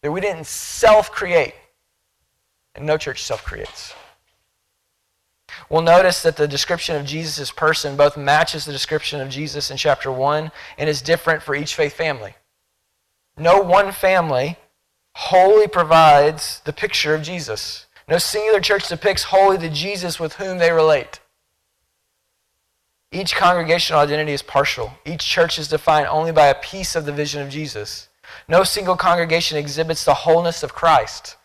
That 0.02 0.12
we 0.12 0.22
didn't 0.22 0.46
self 0.46 1.12
create. 1.12 1.54
And 2.76 2.86
no 2.86 2.98
church 2.98 3.24
self 3.24 3.44
creates. 3.44 3.94
We'll 5.70 5.82
notice 5.82 6.22
that 6.24 6.38
the 6.38 6.48
description 6.48 6.96
of 6.96 7.06
Jesus' 7.06 7.52
person 7.52 7.96
both 7.96 8.18
matches 8.18 8.66
the 8.66 8.72
description 8.72 9.22
of 9.22 9.30
Jesus 9.30 9.72
in 9.72 9.78
chapter 9.78 10.12
1 10.12 10.52
and 10.78 10.90
is 10.90 11.02
different 11.02 11.44
for 11.44 11.56
each 11.56 11.76
faith 11.76 11.94
family. 11.94 12.36
No 13.38 13.60
one 13.60 13.92
family 13.92 14.58
wholly 15.16 15.68
provides 15.68 16.62
the 16.66 16.74
picture 16.74 17.14
of 17.14 17.22
Jesus. 17.22 17.86
No 18.08 18.18
singular 18.18 18.60
church 18.60 18.88
depicts 18.88 19.24
wholly 19.24 19.58
the 19.58 19.70
Jesus 19.70 20.20
with 20.20 20.34
whom 20.34 20.58
they 20.58 20.72
relate. 20.72 21.20
Each 23.12 23.36
congregational 23.36 24.02
identity 24.02 24.34
is 24.34 24.42
partial. 24.42 24.94
Each 25.06 25.24
church 25.24 25.60
is 25.60 25.68
defined 25.68 26.08
only 26.08 26.32
by 26.32 26.48
a 26.48 26.56
piece 26.56 26.96
of 26.96 27.06
the 27.06 27.12
vision 27.12 27.42
of 27.42 27.50
Jesus. 27.50 28.10
No 28.48 28.64
single 28.64 28.98
congregation 28.98 29.58
exhibits 29.58 30.04
the 30.04 30.14
wholeness 30.16 30.64
of 30.64 30.74
Christ. 30.74 31.38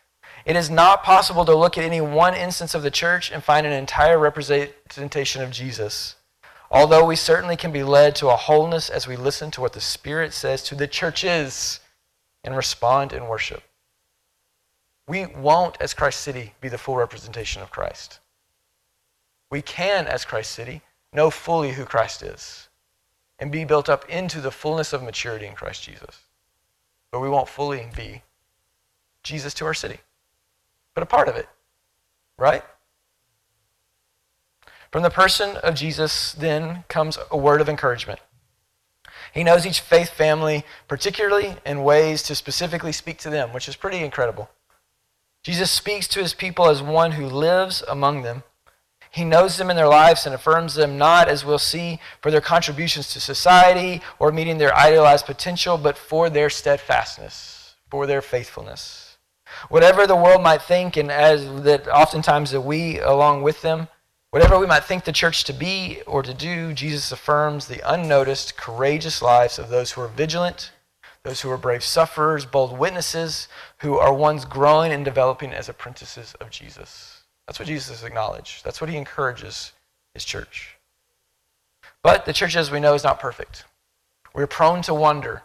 It 0.49 0.57
is 0.57 0.71
not 0.71 1.03
possible 1.03 1.45
to 1.45 1.55
look 1.55 1.77
at 1.77 1.85
any 1.85 2.01
one 2.01 2.35
instance 2.35 2.75
of 2.75 2.83
the 2.83 2.91
church 2.91 3.31
and 3.31 3.45
find 3.45 3.67
an 3.67 3.73
entire 3.75 4.19
representation 4.19 5.43
of 5.43 5.51
Jesus. 5.51 6.17
Although 6.71 7.05
we 7.05 7.17
certainly 7.17 7.55
can 7.55 7.71
be 7.71 7.83
led 7.83 8.17
to 8.17 8.29
a 8.29 8.37
wholeness 8.37 8.89
as 8.89 9.07
we 9.07 9.15
listen 9.15 9.51
to 9.51 9.61
what 9.61 9.75
the 9.75 9.81
Spirit 9.83 10.33
says 10.33 10.63
to 10.63 10.75
the 10.75 10.87
churches 10.87 11.81
and 12.43 12.57
respond 12.57 13.13
in 13.13 13.29
worship. 13.29 13.63
We 15.07 15.27
won't, 15.27 15.77
as 15.83 15.93
Christ 15.93 16.23
City, 16.23 16.55
be 16.63 16.71
the 16.71 16.79
full 16.79 16.97
representation 16.97 17.61
of 17.61 17.71
Christ. 17.71 18.19
We 19.51 19.61
can, 19.61 20.07
as 20.07 20.25
Christ 20.25 20.53
City, 20.53 20.81
know 21.13 21.29
fully 21.29 21.73
who 21.73 21.85
Christ 21.85 22.23
is 22.23 22.69
and 23.39 23.53
be 23.53 23.67
built 23.67 23.91
up 23.91 24.09
into 24.09 24.41
the 24.41 24.51
fullness 24.51 24.95
of 24.95 25.03
maturity 25.03 25.45
in 25.45 25.55
Christ 25.55 25.83
Jesus. 25.83 26.21
But 27.13 27.21
we 27.21 27.29
won't 27.29 27.51
fully 27.51 27.87
be 27.95 28.23
Jesus 29.23 29.53
to 29.53 29.67
our 29.67 29.75
city 29.75 29.99
but 30.99 31.05
a 31.05 31.07
part 31.07 31.29
of 31.29 31.37
it, 31.37 31.49
right? 32.37 32.65
From 34.91 35.05
the 35.05 35.11
person 35.11 35.57
of 35.59 35.77
Jesus, 35.77 36.33
then, 36.33 36.83
comes 36.89 37.17
a 37.31 37.37
word 37.37 37.61
of 37.61 37.69
encouragement. 37.69 38.19
He 39.33 39.45
knows 39.45 39.65
each 39.65 39.79
faith 39.79 40.11
family, 40.11 40.65
particularly 40.89 41.55
in 41.65 41.85
ways 41.85 42.25
to 42.25 42.35
specifically 42.35 42.91
speak 42.91 43.19
to 43.19 43.31
them, 43.31 43.53
which 43.53 43.69
is 43.69 43.77
pretty 43.77 43.99
incredible. 43.99 44.51
Jesus 45.45 45.71
speaks 45.71 46.09
to 46.09 46.21
his 46.21 46.35
people 46.35 46.69
as 46.69 46.83
one 46.83 47.13
who 47.13 47.27
lives 47.27 47.85
among 47.89 48.23
them. 48.23 48.43
He 49.13 49.25
knows 49.25 49.57
them 49.57 49.71
in 49.71 49.77
their 49.77 49.87
lives 49.87 50.27
and 50.27 50.35
affirms 50.35 50.75
them 50.75 50.99
not, 50.99 51.29
as 51.29 51.45
we'll 51.45 51.61
see, 51.61 52.01
for 52.21 52.33
their 52.33 52.41
contributions 52.41 53.13
to 53.13 53.21
society 53.21 54.03
or 54.19 54.33
meeting 54.33 54.59
their 54.59 54.75
idealized 54.75 55.27
potential, 55.27 55.79
but 55.79 55.97
for 55.97 56.29
their 56.29 56.51
steadfastness, 56.51 57.77
for 57.89 58.05
their 58.05 58.21
faithfulness. 58.21 59.08
Whatever 59.69 60.07
the 60.07 60.17
world 60.17 60.43
might 60.43 60.63
think, 60.63 60.97
and 60.97 61.11
as 61.11 61.63
that 61.63 61.89
oftentimes 61.89 62.51
that 62.51 62.61
we 62.61 63.01
along 63.01 63.43
with 63.43 63.63
them, 63.63 63.89
whatever 64.31 64.59
we 64.59 64.67
might 64.67 64.85
think 64.85 65.05
the 65.05 65.13
church 65.13 65.45
to 65.45 65.53
be 65.53 66.03
or 66.07 66.23
to 66.23 66.35
do, 66.35 66.73
Jesus 66.73 67.13
affirms 67.13 67.67
the 67.67 67.81
unnoticed, 67.91 68.57
courageous 68.57 69.23
lives 69.23 69.59
of 69.59 69.69
those 69.69 69.93
who 69.93 70.01
are 70.01 70.09
vigilant, 70.09 70.73
those 71.23 71.41
who 71.41 71.51
are 71.51 71.59
brave 71.59 71.85
sufferers, 71.85 72.47
bold 72.47 72.79
witnesses, 72.79 73.49
who 73.79 73.99
are 73.99 74.13
ones 74.13 74.45
growing 74.45 74.93
and 74.93 75.05
developing 75.05 75.53
as 75.53 75.69
apprentices 75.69 76.35
of 76.41 76.51
Jesus. 76.51 77.23
That's 77.47 77.59
what 77.59 77.69
Jesus 77.69 78.05
acknowledged. 78.05 78.65
That's 78.65 78.81
what 78.81 78.91
he 78.91 78.97
encourages 78.97 79.73
his 80.15 80.25
church. 80.25 80.77
But 82.03 82.25
the 82.25 82.33
church, 82.33 82.57
as 82.57 82.71
we 82.71 82.81
know, 82.81 82.95
is 82.95 83.05
not 83.05 83.21
perfect. 83.21 83.65
We're 84.35 84.47
prone 84.47 84.83
to 84.83 84.95
wonder, 84.95 85.43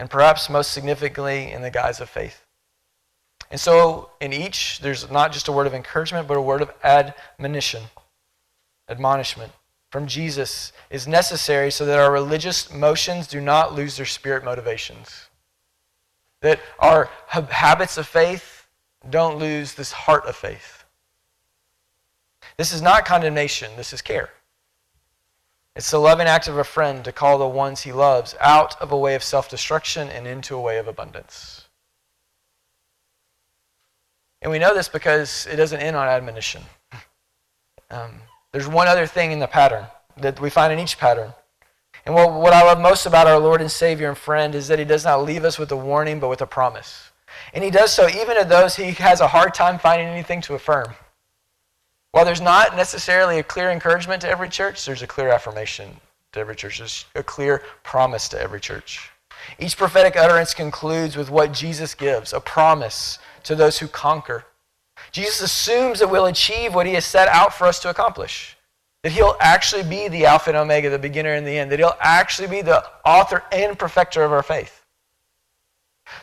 and 0.00 0.08
perhaps 0.08 0.48
most 0.48 0.72
significantly 0.72 1.50
in 1.50 1.62
the 1.62 1.70
guise 1.70 2.00
of 2.00 2.08
faith. 2.08 2.44
And 3.50 3.60
so 3.60 4.10
in 4.20 4.32
each, 4.32 4.80
there's 4.80 5.10
not 5.10 5.32
just 5.32 5.48
a 5.48 5.52
word 5.52 5.66
of 5.66 5.74
encouragement, 5.74 6.28
but 6.28 6.36
a 6.36 6.40
word 6.40 6.62
of 6.62 6.72
admonition, 6.84 7.82
admonishment 8.88 9.52
from 9.90 10.06
Jesus 10.06 10.72
is 10.90 11.08
necessary 11.08 11.70
so 11.70 11.86
that 11.86 11.98
our 11.98 12.12
religious 12.12 12.72
motions 12.72 13.26
do 13.26 13.40
not 13.40 13.74
lose 13.74 13.96
their 13.96 14.06
spirit 14.06 14.44
motivations. 14.44 15.28
That 16.40 16.60
our 16.78 17.08
habits 17.26 17.96
of 17.96 18.06
faith 18.06 18.66
don't 19.08 19.38
lose 19.38 19.74
this 19.74 19.92
heart 19.92 20.26
of 20.26 20.36
faith. 20.36 20.84
This 22.56 22.72
is 22.72 22.82
not 22.82 23.06
condemnation, 23.06 23.70
this 23.76 23.92
is 23.92 24.02
care. 24.02 24.30
It's 25.74 25.90
the 25.90 25.98
loving 25.98 26.26
act 26.26 26.48
of 26.48 26.58
a 26.58 26.64
friend 26.64 27.04
to 27.04 27.12
call 27.12 27.38
the 27.38 27.48
ones 27.48 27.82
he 27.82 27.92
loves 27.92 28.34
out 28.40 28.80
of 28.82 28.90
a 28.90 28.98
way 28.98 29.14
of 29.14 29.22
self 29.22 29.48
destruction 29.48 30.08
and 30.08 30.26
into 30.26 30.56
a 30.56 30.60
way 30.60 30.78
of 30.78 30.88
abundance. 30.88 31.57
And 34.42 34.52
we 34.52 34.58
know 34.58 34.74
this 34.74 34.88
because 34.88 35.46
it 35.50 35.56
doesn't 35.56 35.80
end 35.80 35.96
on 35.96 36.08
admonition. 36.08 36.62
Um, 37.90 38.20
there's 38.52 38.68
one 38.68 38.88
other 38.88 39.06
thing 39.06 39.32
in 39.32 39.38
the 39.38 39.46
pattern 39.46 39.86
that 40.16 40.40
we 40.40 40.50
find 40.50 40.72
in 40.72 40.78
each 40.78 40.98
pattern. 40.98 41.32
And 42.06 42.14
what, 42.14 42.32
what 42.32 42.52
I 42.52 42.62
love 42.62 42.80
most 42.80 43.06
about 43.06 43.26
our 43.26 43.38
Lord 43.38 43.60
and 43.60 43.70
Savior 43.70 44.08
and 44.08 44.16
friend 44.16 44.54
is 44.54 44.68
that 44.68 44.78
he 44.78 44.84
does 44.84 45.04
not 45.04 45.24
leave 45.24 45.44
us 45.44 45.58
with 45.58 45.70
a 45.72 45.76
warning, 45.76 46.20
but 46.20 46.28
with 46.28 46.40
a 46.40 46.46
promise. 46.46 47.10
And 47.52 47.62
he 47.62 47.70
does 47.70 47.92
so 47.92 48.08
even 48.08 48.36
to 48.38 48.44
those 48.44 48.76
he 48.76 48.92
has 48.92 49.20
a 49.20 49.28
hard 49.28 49.54
time 49.54 49.78
finding 49.78 50.08
anything 50.08 50.40
to 50.42 50.54
affirm. 50.54 50.94
While 52.12 52.24
there's 52.24 52.40
not 52.40 52.76
necessarily 52.76 53.38
a 53.38 53.42
clear 53.42 53.70
encouragement 53.70 54.22
to 54.22 54.28
every 54.28 54.48
church, 54.48 54.86
there's 54.86 55.02
a 55.02 55.06
clear 55.06 55.28
affirmation 55.28 56.00
to 56.32 56.40
every 56.40 56.56
church. 56.56 56.78
There's 56.78 57.04
a 57.14 57.22
clear 57.22 57.62
promise 57.82 58.28
to 58.30 58.40
every 58.40 58.60
church. 58.60 59.10
Each 59.58 59.76
prophetic 59.76 60.16
utterance 60.16 60.54
concludes 60.54 61.16
with 61.16 61.30
what 61.30 61.52
Jesus 61.52 61.94
gives 61.94 62.32
a 62.32 62.40
promise 62.40 63.18
to 63.44 63.54
those 63.54 63.78
who 63.78 63.88
conquer. 63.88 64.44
Jesus 65.12 65.40
assumes 65.40 66.00
that 66.00 66.10
we'll 66.10 66.26
achieve 66.26 66.74
what 66.74 66.86
he 66.86 66.94
has 66.94 67.04
set 67.04 67.28
out 67.28 67.54
for 67.54 67.66
us 67.66 67.78
to 67.80 67.90
accomplish. 67.90 68.56
That 69.02 69.12
he'll 69.12 69.36
actually 69.40 69.84
be 69.84 70.08
the 70.08 70.26
Alpha 70.26 70.50
and 70.50 70.56
Omega, 70.56 70.90
the 70.90 70.98
beginner 70.98 71.32
and 71.34 71.46
the 71.46 71.56
end. 71.58 71.70
That 71.70 71.78
he'll 71.78 71.96
actually 72.00 72.48
be 72.48 72.62
the 72.62 72.84
author 73.04 73.44
and 73.52 73.78
perfecter 73.78 74.22
of 74.22 74.32
our 74.32 74.42
faith. 74.42 74.84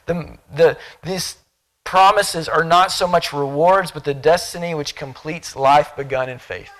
The, 0.06 0.38
the, 0.54 0.78
these 1.04 1.38
promises 1.84 2.49
are 2.49 2.63
not 2.63 2.91
so 2.91 3.08
much 3.08 3.32
rewards, 3.32 3.91
but 3.91 4.04
the 4.04 4.13
destiny 4.13 4.73
which 4.73 4.95
completes 4.95 5.56
life 5.56 5.95
begun 5.95 6.28
in 6.28 6.39
faith. 6.39 6.71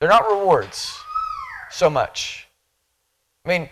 They're 0.00 0.10
not 0.10 0.28
rewards 0.28 0.94
so 1.70 1.88
much. 1.88 2.48
I 3.44 3.48
mean, 3.48 3.68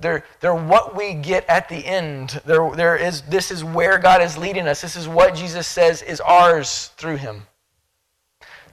they're, 0.00 0.24
they're 0.40 0.54
what 0.54 0.96
we 0.96 1.14
get 1.14 1.48
at 1.48 1.68
the 1.68 1.86
end. 1.86 2.40
There, 2.44 2.70
there 2.74 2.96
is, 2.96 3.22
this 3.22 3.50
is 3.50 3.64
where 3.64 3.98
God 3.98 4.22
is 4.22 4.36
leading 4.36 4.66
us. 4.66 4.80
This 4.80 4.96
is 4.96 5.08
what 5.08 5.34
Jesus 5.34 5.66
says 5.66 6.02
is 6.02 6.20
ours 6.20 6.90
through 6.96 7.16
him. 7.16 7.46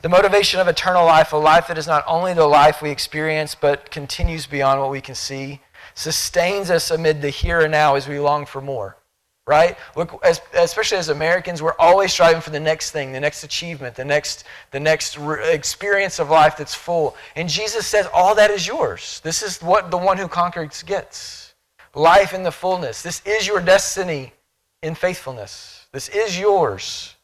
The 0.01 0.09
motivation 0.09 0.59
of 0.59 0.67
eternal 0.67 1.05
life, 1.05 1.31
a 1.31 1.37
life 1.37 1.67
that 1.67 1.77
is 1.77 1.87
not 1.87 2.03
only 2.07 2.33
the 2.33 2.45
life 2.45 2.81
we 2.81 2.89
experience, 2.89 3.55
but 3.55 3.89
continues 3.89 4.45
beyond 4.45 4.81
what 4.81 4.91
we 4.91 4.99
can 4.99 5.15
see, 5.15 5.61
sustains 5.95 6.69
us 6.69 6.91
amid 6.91 7.21
the 7.21 7.29
here 7.29 7.61
and 7.61 7.71
now 7.71 7.95
as 7.95 8.07
we 8.07 8.19
long 8.19 8.45
for 8.45 8.61
more 8.61 8.97
right? 9.45 9.77
As, 10.23 10.41
especially 10.53 10.97
as 10.97 11.09
Americans, 11.09 11.61
we're 11.61 11.77
always 11.77 12.13
striving 12.13 12.41
for 12.41 12.51
the 12.51 12.59
next 12.59 12.91
thing, 12.91 13.11
the 13.11 13.19
next 13.19 13.43
achievement, 13.43 13.95
the 13.95 14.05
next, 14.05 14.45
the 14.71 14.79
next 14.79 15.17
re- 15.17 15.53
experience 15.53 16.19
of 16.19 16.29
life 16.29 16.57
that's 16.57 16.73
full. 16.73 17.15
And 17.35 17.49
Jesus 17.49 17.85
says, 17.85 18.07
all 18.13 18.35
that 18.35 18.51
is 18.51 18.65
yours. 18.65 19.19
This 19.23 19.41
is 19.41 19.61
what 19.61 19.91
the 19.91 19.97
one 19.97 20.17
who 20.17 20.27
conquers 20.27 20.83
gets 20.83 21.53
life 21.93 22.33
in 22.33 22.43
the 22.43 22.51
fullness. 22.51 23.01
This 23.01 23.21
is 23.25 23.45
your 23.45 23.59
destiny 23.59 24.33
in 24.81 24.95
faithfulness. 24.95 25.87
This 25.91 26.09
is 26.09 26.39
yours. 26.39 27.15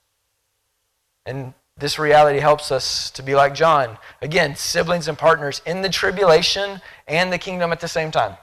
And 1.25 1.53
this 1.77 1.97
reality 1.97 2.39
helps 2.39 2.71
us 2.71 3.09
to 3.11 3.23
be 3.23 3.35
like 3.35 3.53
John. 3.53 3.97
Again, 4.21 4.55
siblings 4.55 5.07
and 5.07 5.17
partners 5.17 5.61
in 5.65 5.81
the 5.81 5.89
tribulation 5.89 6.81
and 7.07 7.31
the 7.31 7.37
kingdom 7.37 7.71
at 7.71 7.79
the 7.79 7.87
same 7.87 8.11
time. 8.11 8.35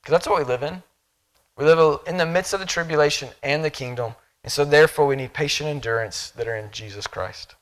Because 0.00 0.12
that's 0.12 0.28
what 0.28 0.38
we 0.38 0.44
live 0.44 0.62
in. 0.62 0.82
We 1.60 1.66
live 1.66 2.00
in 2.06 2.16
the 2.16 2.24
midst 2.24 2.54
of 2.54 2.60
the 2.60 2.66
tribulation 2.66 3.28
and 3.42 3.62
the 3.62 3.68
kingdom. 3.68 4.14
And 4.42 4.50
so, 4.50 4.64
therefore, 4.64 5.06
we 5.06 5.14
need 5.14 5.34
patient 5.34 5.68
endurance 5.68 6.30
that 6.30 6.48
are 6.48 6.56
in 6.56 6.70
Jesus 6.70 7.06
Christ. 7.06 7.54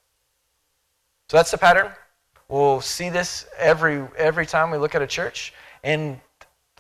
So 1.29 1.37
that's 1.37 1.51
the 1.51 1.59
pattern. 1.59 1.91
We'll 2.49 2.81
see 2.81 3.11
this 3.11 3.47
every, 3.59 4.07
every 4.17 4.47
time 4.47 4.71
we 4.71 4.79
look 4.79 4.95
at 4.95 5.03
a 5.03 5.07
church. 5.09 5.53
And 5.83 6.21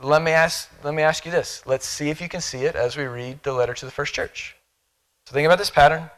let 0.00 0.22
me, 0.22 0.30
ask, 0.30 0.70
let 0.84 0.94
me 0.94 1.02
ask 1.02 1.26
you 1.26 1.32
this. 1.32 1.66
Let's 1.66 1.88
see 1.88 2.08
if 2.08 2.20
you 2.20 2.28
can 2.28 2.40
see 2.40 2.58
it 2.58 2.76
as 2.76 2.96
we 2.96 3.06
read 3.06 3.42
the 3.42 3.52
letter 3.52 3.74
to 3.74 3.84
the 3.84 3.90
first 3.90 4.14
church. 4.14 4.54
So, 5.26 5.34
think 5.34 5.44
about 5.44 5.58
this 5.58 5.70
pattern 5.70 6.08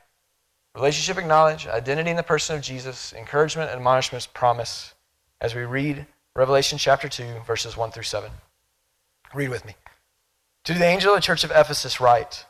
relationship 0.75 1.17
acknowledge, 1.17 1.67
identity 1.67 2.11
in 2.11 2.17
the 2.17 2.23
person 2.23 2.57
of 2.57 2.63
Jesus, 2.63 3.15
encouragement, 3.15 3.71
admonishments, 3.71 4.27
promise, 4.27 4.95
as 5.41 5.55
we 5.55 5.63
read 5.63 6.07
Revelation 6.37 6.77
chapter 6.77 7.09
2, 7.09 7.41
verses 7.47 7.75
1 7.75 7.91
through 7.91 8.03
7. 8.03 8.31
Read 9.35 9.49
with 9.49 9.65
me. 9.65 9.75
To 10.71 10.79
the 10.79 10.85
angel 10.85 11.13
of 11.13 11.17
the 11.17 11.27
church 11.27 11.43
of 11.43 11.51
Ephesus, 11.51 12.01
write 12.01 12.47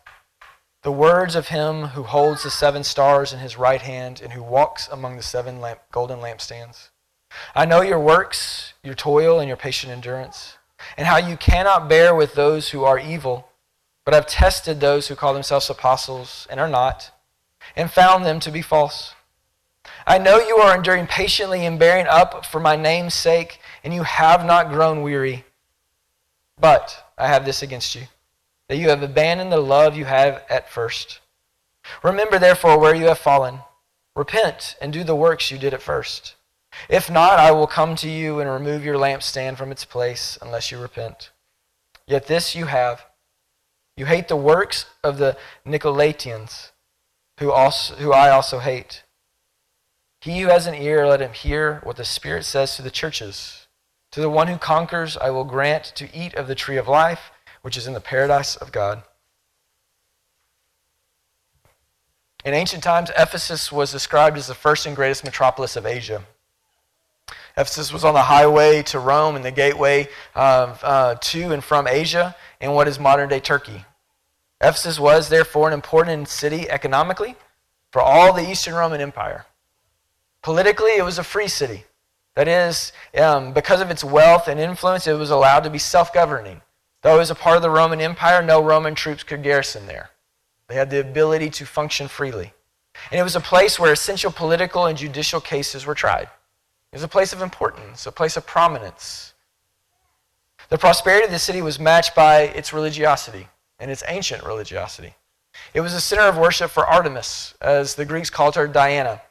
the 0.82 0.92
words 0.92 1.34
of 1.34 1.48
him 1.48 1.84
who 1.84 2.02
holds 2.02 2.42
the 2.42 2.50
seven 2.50 2.84
stars 2.84 3.32
in 3.32 3.38
his 3.38 3.56
right 3.56 3.80
hand 3.80 4.20
and 4.20 4.34
who 4.34 4.42
walks 4.42 4.88
among 4.88 5.16
the 5.16 5.22
seven 5.22 5.58
lamp, 5.58 5.80
golden 5.90 6.18
lampstands. 6.18 6.90
I 7.54 7.64
know 7.64 7.80
your 7.80 7.98
works, 7.98 8.74
your 8.82 8.92
toil, 8.92 9.40
and 9.40 9.48
your 9.48 9.56
patient 9.56 9.90
endurance, 9.90 10.58
and 10.98 11.06
how 11.06 11.16
you 11.16 11.38
cannot 11.38 11.88
bear 11.88 12.14
with 12.14 12.34
those 12.34 12.68
who 12.68 12.84
are 12.84 12.98
evil, 12.98 13.48
but 14.04 14.12
I've 14.12 14.26
tested 14.26 14.80
those 14.80 15.08
who 15.08 15.16
call 15.16 15.32
themselves 15.32 15.70
apostles 15.70 16.46
and 16.50 16.60
are 16.60 16.68
not, 16.68 17.12
and 17.74 17.90
found 17.90 18.26
them 18.26 18.38
to 18.40 18.50
be 18.50 18.60
false. 18.60 19.14
I 20.06 20.18
know 20.18 20.38
you 20.38 20.58
are 20.58 20.76
enduring 20.76 21.06
patiently 21.06 21.64
and 21.64 21.78
bearing 21.78 22.06
up 22.06 22.44
for 22.44 22.60
my 22.60 22.76
name's 22.76 23.14
sake, 23.14 23.60
and 23.82 23.94
you 23.94 24.02
have 24.02 24.44
not 24.44 24.68
grown 24.68 25.00
weary. 25.00 25.46
But 26.60 27.09
I 27.20 27.28
have 27.28 27.44
this 27.44 27.62
against 27.62 27.94
you, 27.94 28.02
that 28.68 28.76
you 28.76 28.88
have 28.88 29.02
abandoned 29.02 29.52
the 29.52 29.58
love 29.58 29.96
you 29.96 30.04
had 30.04 30.42
at 30.48 30.70
first. 30.70 31.20
Remember, 32.02 32.38
therefore, 32.38 32.78
where 32.78 32.94
you 32.94 33.06
have 33.06 33.18
fallen. 33.18 33.60
Repent 34.16 34.76
and 34.80 34.92
do 34.92 35.04
the 35.04 35.14
works 35.14 35.50
you 35.50 35.58
did 35.58 35.72
at 35.72 35.82
first. 35.82 36.34
If 36.88 37.10
not, 37.10 37.38
I 37.38 37.50
will 37.52 37.66
come 37.66 37.96
to 37.96 38.08
you 38.08 38.40
and 38.40 38.50
remove 38.50 38.84
your 38.84 38.96
lampstand 38.96 39.56
from 39.56 39.72
its 39.72 39.84
place 39.84 40.38
unless 40.40 40.70
you 40.70 40.80
repent. 40.80 41.30
Yet 42.06 42.26
this 42.26 42.54
you 42.54 42.66
have. 42.66 43.06
You 43.96 44.06
hate 44.06 44.28
the 44.28 44.36
works 44.36 44.86
of 45.04 45.18
the 45.18 45.36
Nicolaitans, 45.66 46.70
who, 47.38 47.52
also, 47.52 47.94
who 47.96 48.12
I 48.12 48.30
also 48.30 48.58
hate. 48.60 49.04
He 50.20 50.40
who 50.40 50.48
has 50.48 50.66
an 50.66 50.74
ear, 50.74 51.06
let 51.06 51.22
him 51.22 51.32
hear 51.32 51.80
what 51.82 51.96
the 51.96 52.04
Spirit 52.04 52.44
says 52.44 52.76
to 52.76 52.82
the 52.82 52.90
churches. 52.90 53.59
To 54.12 54.20
the 54.20 54.30
one 54.30 54.48
who 54.48 54.56
conquers, 54.56 55.16
I 55.16 55.30
will 55.30 55.44
grant 55.44 55.84
to 55.96 56.14
eat 56.16 56.34
of 56.34 56.48
the 56.48 56.54
tree 56.54 56.76
of 56.76 56.88
life, 56.88 57.30
which 57.62 57.76
is 57.76 57.86
in 57.86 57.92
the 57.92 58.00
paradise 58.00 58.56
of 58.56 58.72
God. 58.72 59.02
In 62.44 62.54
ancient 62.54 62.82
times, 62.82 63.10
Ephesus 63.16 63.70
was 63.70 63.92
described 63.92 64.38
as 64.38 64.46
the 64.46 64.54
first 64.54 64.86
and 64.86 64.96
greatest 64.96 65.24
metropolis 65.24 65.76
of 65.76 65.86
Asia. 65.86 66.24
Ephesus 67.56 67.92
was 67.92 68.04
on 68.04 68.14
the 68.14 68.22
highway 68.22 68.82
to 68.84 68.98
Rome 68.98 69.36
and 69.36 69.44
the 69.44 69.50
gateway 69.50 70.08
uh, 70.34 71.14
to 71.14 71.52
and 71.52 71.62
from 71.62 71.86
Asia 71.86 72.34
in 72.60 72.72
what 72.72 72.88
is 72.88 72.98
modern 72.98 73.28
day 73.28 73.40
Turkey. 73.40 73.84
Ephesus 74.60 74.98
was, 74.98 75.28
therefore, 75.28 75.68
an 75.68 75.74
important 75.74 76.28
city 76.28 76.68
economically 76.68 77.36
for 77.92 78.00
all 78.00 78.32
the 78.32 78.50
Eastern 78.50 78.74
Roman 78.74 79.00
Empire. 79.00 79.46
Politically, 80.42 80.96
it 80.96 81.04
was 81.04 81.18
a 81.18 81.24
free 81.24 81.48
city. 81.48 81.84
That 82.36 82.48
is, 82.48 82.92
um, 83.18 83.52
because 83.52 83.80
of 83.80 83.90
its 83.90 84.04
wealth 84.04 84.48
and 84.48 84.60
influence, 84.60 85.06
it 85.06 85.14
was 85.14 85.30
allowed 85.30 85.64
to 85.64 85.70
be 85.70 85.78
self 85.78 86.12
governing. 86.12 86.62
Though 87.02 87.16
it 87.16 87.18
was 87.18 87.30
a 87.30 87.34
part 87.34 87.56
of 87.56 87.62
the 87.62 87.70
Roman 87.70 88.00
Empire, 88.00 88.42
no 88.42 88.62
Roman 88.62 88.94
troops 88.94 89.22
could 89.22 89.42
garrison 89.42 89.86
there. 89.86 90.10
They 90.68 90.74
had 90.74 90.90
the 90.90 91.00
ability 91.00 91.50
to 91.50 91.66
function 91.66 92.08
freely. 92.08 92.52
And 93.10 93.18
it 93.18 93.24
was 93.24 93.36
a 93.36 93.40
place 93.40 93.78
where 93.78 93.92
essential 93.92 94.30
political 94.30 94.86
and 94.86 94.98
judicial 94.98 95.40
cases 95.40 95.86
were 95.86 95.94
tried. 95.94 96.28
It 96.92 96.96
was 96.96 97.02
a 97.02 97.08
place 97.08 97.32
of 97.32 97.40
importance, 97.40 98.06
a 98.06 98.12
place 98.12 98.36
of 98.36 98.46
prominence. 98.46 99.34
The 100.68 100.78
prosperity 100.78 101.24
of 101.24 101.30
the 101.30 101.38
city 101.38 101.62
was 101.62 101.80
matched 101.80 102.14
by 102.14 102.42
its 102.42 102.72
religiosity 102.72 103.48
and 103.78 103.90
its 103.90 104.04
ancient 104.06 104.44
religiosity. 104.44 105.14
It 105.74 105.80
was 105.80 105.94
a 105.94 106.00
center 106.00 106.22
of 106.22 106.36
worship 106.36 106.70
for 106.70 106.86
Artemis, 106.86 107.54
as 107.60 107.94
the 107.94 108.04
Greeks 108.04 108.30
called 108.30 108.54
her 108.54 108.68
Diana. 108.68 109.22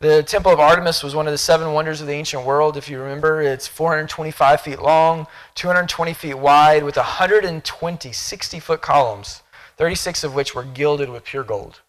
The 0.00 0.22
Temple 0.22 0.50
of 0.50 0.58
Artemis 0.58 1.02
was 1.02 1.14
one 1.14 1.26
of 1.26 1.32
the 1.32 1.36
seven 1.36 1.74
wonders 1.74 2.00
of 2.00 2.06
the 2.06 2.14
ancient 2.14 2.46
world. 2.46 2.78
If 2.78 2.88
you 2.88 2.98
remember, 2.98 3.42
it's 3.42 3.66
425 3.66 4.62
feet 4.62 4.80
long, 4.80 5.26
220 5.56 6.14
feet 6.14 6.38
wide, 6.38 6.84
with 6.84 6.96
120 6.96 8.12
60 8.12 8.60
foot 8.60 8.80
columns, 8.80 9.42
36 9.76 10.24
of 10.24 10.34
which 10.34 10.54
were 10.54 10.64
gilded 10.64 11.10
with 11.10 11.24
pure 11.24 11.44
gold. 11.44 11.82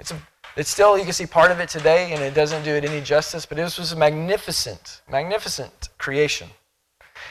It's, 0.00 0.12
a, 0.12 0.16
it's 0.56 0.70
still, 0.70 0.96
you 0.96 1.04
can 1.04 1.12
see 1.12 1.26
part 1.26 1.50
of 1.50 1.60
it 1.60 1.68
today, 1.68 2.10
and 2.12 2.22
it 2.22 2.32
doesn't 2.32 2.62
do 2.62 2.74
it 2.74 2.86
any 2.86 3.02
justice, 3.02 3.44
but 3.44 3.56
this 3.58 3.76
was 3.76 3.92
a 3.92 3.96
magnificent, 3.96 5.02
magnificent 5.10 5.90
creation. 5.98 6.48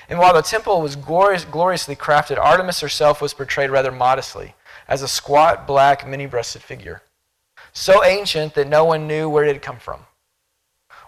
And 0.07 0.19
while 0.19 0.35
the 0.35 0.43
temple 0.43 0.83
was 0.83 0.95
glorious, 0.95 1.45
gloriously 1.45 1.95
crafted, 1.95 2.37
Artemis 2.37 2.79
herself 2.79 3.23
was 3.23 3.33
portrayed 3.33 3.71
rather 3.71 3.91
modestly 3.91 4.53
as 4.87 5.01
a 5.01 5.07
squat, 5.07 5.65
black, 5.65 6.07
many 6.07 6.27
breasted 6.27 6.61
figure 6.61 7.01
so 7.79 8.03
ancient 8.03 8.53
that 8.55 8.67
no 8.67 8.83
one 8.83 9.07
knew 9.07 9.29
where 9.29 9.45
it 9.45 9.53
had 9.53 9.61
come 9.61 9.79
from. 9.79 10.01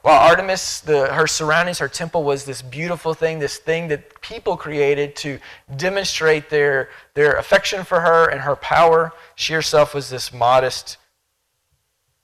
While 0.03 0.19
Artemis, 0.19 0.79
the, 0.79 1.13
her 1.13 1.27
surroundings, 1.27 1.79
her 1.79 1.89
temple 1.89 2.23
was 2.23 2.45
this 2.45 2.61
beautiful 2.61 3.13
thing, 3.13 3.39
this 3.39 3.57
thing 3.57 3.89
that 3.89 4.21
people 4.21 4.55
created 4.55 5.15
to 5.17 5.37
demonstrate 5.75 6.49
their, 6.49 6.89
their 7.13 7.33
affection 7.33 7.83
for 7.83 7.99
her 7.99 8.29
and 8.29 8.39
her 8.41 8.55
power, 8.55 9.11
she 9.35 9.53
herself 9.53 9.93
was 9.93 10.09
this 10.09 10.33
modest 10.33 10.97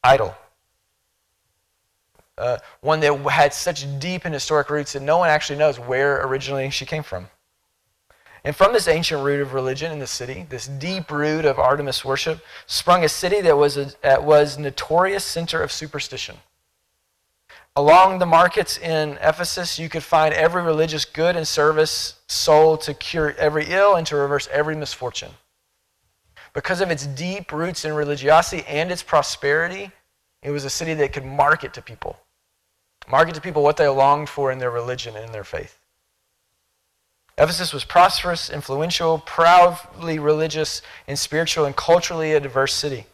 idol. 0.03 0.33
Uh, 2.37 2.57
one 2.81 3.01
that 3.01 3.13
had 3.29 3.53
such 3.53 3.85
deep 3.99 4.23
and 4.23 4.33
historic 4.33 4.69
roots 4.69 4.93
that 4.93 5.01
no 5.01 5.17
one 5.17 5.29
actually 5.29 5.59
knows 5.59 5.77
where 5.77 6.25
originally 6.25 6.69
she 6.69 6.85
came 6.85 7.03
from. 7.03 7.27
And 8.47 8.55
from 8.55 8.71
this 8.71 8.87
ancient 8.87 9.25
root 9.25 9.41
of 9.41 9.53
religion 9.53 9.91
in 9.91 9.99
the 9.99 10.07
city, 10.07 10.45
this 10.47 10.67
deep 10.67 11.11
root 11.11 11.43
of 11.43 11.59
Artemis 11.59 12.05
worship, 12.05 12.39
sprung 12.65 13.03
a 13.03 13.09
city 13.09 13.41
that 13.41 13.57
was 13.57 13.75
a 13.75 13.91
that 14.03 14.23
was 14.23 14.57
notorious 14.57 15.25
center 15.25 15.61
of 15.61 15.69
superstition. 15.69 16.37
Along 17.75 18.19
the 18.19 18.25
markets 18.25 18.77
in 18.77 19.17
Ephesus, 19.21 19.77
you 19.77 19.89
could 19.89 20.01
find 20.01 20.33
every 20.33 20.61
religious 20.61 21.03
good 21.03 21.35
and 21.35 21.45
service 21.45 22.21
sold 22.27 22.79
to 22.83 22.93
cure 22.93 23.35
every 23.37 23.65
ill 23.67 23.95
and 23.95 24.07
to 24.07 24.15
reverse 24.15 24.47
every 24.49 24.77
misfortune. 24.77 25.31
Because 26.53 26.79
of 26.79 26.89
its 26.89 27.05
deep 27.05 27.51
roots 27.51 27.83
in 27.83 27.91
religiosity 27.95 28.63
and 28.65 28.93
its 28.93 29.03
prosperity, 29.03 29.91
it 30.41 30.51
was 30.51 30.63
a 30.63 30.69
city 30.69 30.93
that 30.93 31.11
could 31.11 31.25
market 31.25 31.73
to 31.73 31.81
people. 31.81 32.17
Market 33.09 33.35
to 33.35 33.41
people 33.41 33.61
what 33.61 33.75
they 33.75 33.89
longed 33.89 34.29
for 34.29 34.53
in 34.53 34.57
their 34.57 34.71
religion 34.71 35.17
and 35.17 35.25
in 35.25 35.31
their 35.33 35.43
faith. 35.43 35.76
Ephesus 37.37 37.71
was 37.71 37.85
prosperous, 37.85 38.49
influential, 38.49 39.19
proudly 39.19 40.17
religious, 40.17 40.81
and 41.07 41.19
spiritual 41.19 41.65
and 41.65 41.75
culturally 41.75 42.33
a 42.33 42.39
diverse 42.39 42.73
city. 42.73 43.05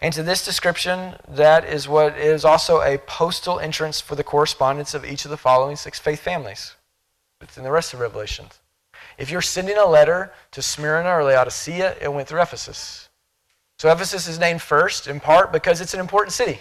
And 0.00 0.12
to 0.12 0.22
this 0.22 0.44
description, 0.44 1.16
that 1.28 1.64
is 1.64 1.88
what 1.88 2.16
is 2.18 2.44
also 2.44 2.82
a 2.82 2.98
postal 2.98 3.58
entrance 3.58 4.00
for 4.00 4.14
the 4.14 4.22
correspondence 4.22 4.92
of 4.92 5.04
each 5.04 5.24
of 5.24 5.30
the 5.30 5.36
following 5.36 5.76
six 5.76 5.98
faith 5.98 6.20
families. 6.20 6.74
It's 7.40 7.56
in 7.56 7.64
the 7.64 7.70
rest 7.70 7.94
of 7.94 8.00
Revelations. 8.00 8.58
If 9.16 9.30
you're 9.30 9.42
sending 9.42 9.78
a 9.78 9.86
letter 9.86 10.32
to 10.52 10.62
Smyrna 10.62 11.08
or 11.08 11.24
Laodicea, 11.24 11.96
it 12.00 12.12
went 12.12 12.28
through 12.28 12.42
Ephesus. 12.42 13.08
So 13.78 13.90
Ephesus 13.90 14.28
is 14.28 14.38
named 14.38 14.60
first, 14.60 15.06
in 15.06 15.20
part 15.20 15.52
because 15.52 15.80
it's 15.80 15.94
an 15.94 16.00
important 16.00 16.32
city. 16.32 16.60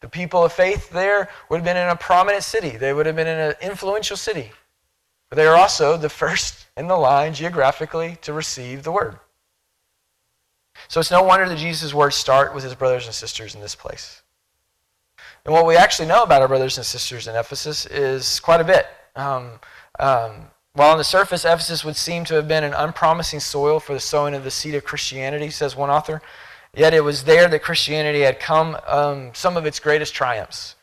The 0.00 0.08
people 0.08 0.44
of 0.44 0.52
faith 0.52 0.90
there 0.90 1.28
would 1.48 1.56
have 1.56 1.64
been 1.64 1.76
in 1.76 1.88
a 1.88 1.96
prominent 1.96 2.44
city, 2.44 2.70
they 2.70 2.92
would 2.92 3.06
have 3.06 3.16
been 3.16 3.26
in 3.26 3.38
an 3.38 3.54
influential 3.60 4.16
city. 4.16 4.52
But 5.32 5.36
they 5.36 5.46
are 5.46 5.56
also 5.56 5.96
the 5.96 6.10
first 6.10 6.66
in 6.76 6.88
the 6.88 6.96
line 6.98 7.32
geographically 7.32 8.18
to 8.20 8.34
receive 8.34 8.82
the 8.82 8.92
word. 8.92 9.18
So 10.88 11.00
it's 11.00 11.10
no 11.10 11.22
wonder 11.22 11.48
that 11.48 11.56
Jesus' 11.56 11.94
words 11.94 12.16
start 12.16 12.54
with 12.54 12.64
his 12.64 12.74
brothers 12.74 13.06
and 13.06 13.14
sisters 13.14 13.54
in 13.54 13.62
this 13.62 13.74
place. 13.74 14.20
And 15.46 15.54
what 15.54 15.64
we 15.64 15.74
actually 15.74 16.08
know 16.08 16.22
about 16.22 16.42
our 16.42 16.48
brothers 16.48 16.76
and 16.76 16.84
sisters 16.84 17.28
in 17.28 17.34
Ephesus 17.34 17.86
is 17.86 18.40
quite 18.40 18.60
a 18.60 18.64
bit. 18.64 18.86
Um, 19.16 19.52
um, 19.98 20.50
while 20.74 20.90
on 20.90 20.98
the 20.98 21.02
surface, 21.02 21.46
Ephesus 21.46 21.82
would 21.82 21.96
seem 21.96 22.26
to 22.26 22.34
have 22.34 22.46
been 22.46 22.62
an 22.62 22.74
unpromising 22.74 23.40
soil 23.40 23.80
for 23.80 23.94
the 23.94 24.00
sowing 24.00 24.34
of 24.34 24.44
the 24.44 24.50
seed 24.50 24.74
of 24.74 24.84
Christianity, 24.84 25.48
says 25.48 25.74
one 25.74 25.88
author, 25.88 26.20
yet 26.74 26.92
it 26.92 27.04
was 27.04 27.24
there 27.24 27.48
that 27.48 27.62
Christianity 27.62 28.20
had 28.20 28.38
come 28.38 28.76
um, 28.86 29.30
some 29.32 29.56
of 29.56 29.64
its 29.64 29.80
greatest 29.80 30.12
triumphs. 30.12 30.74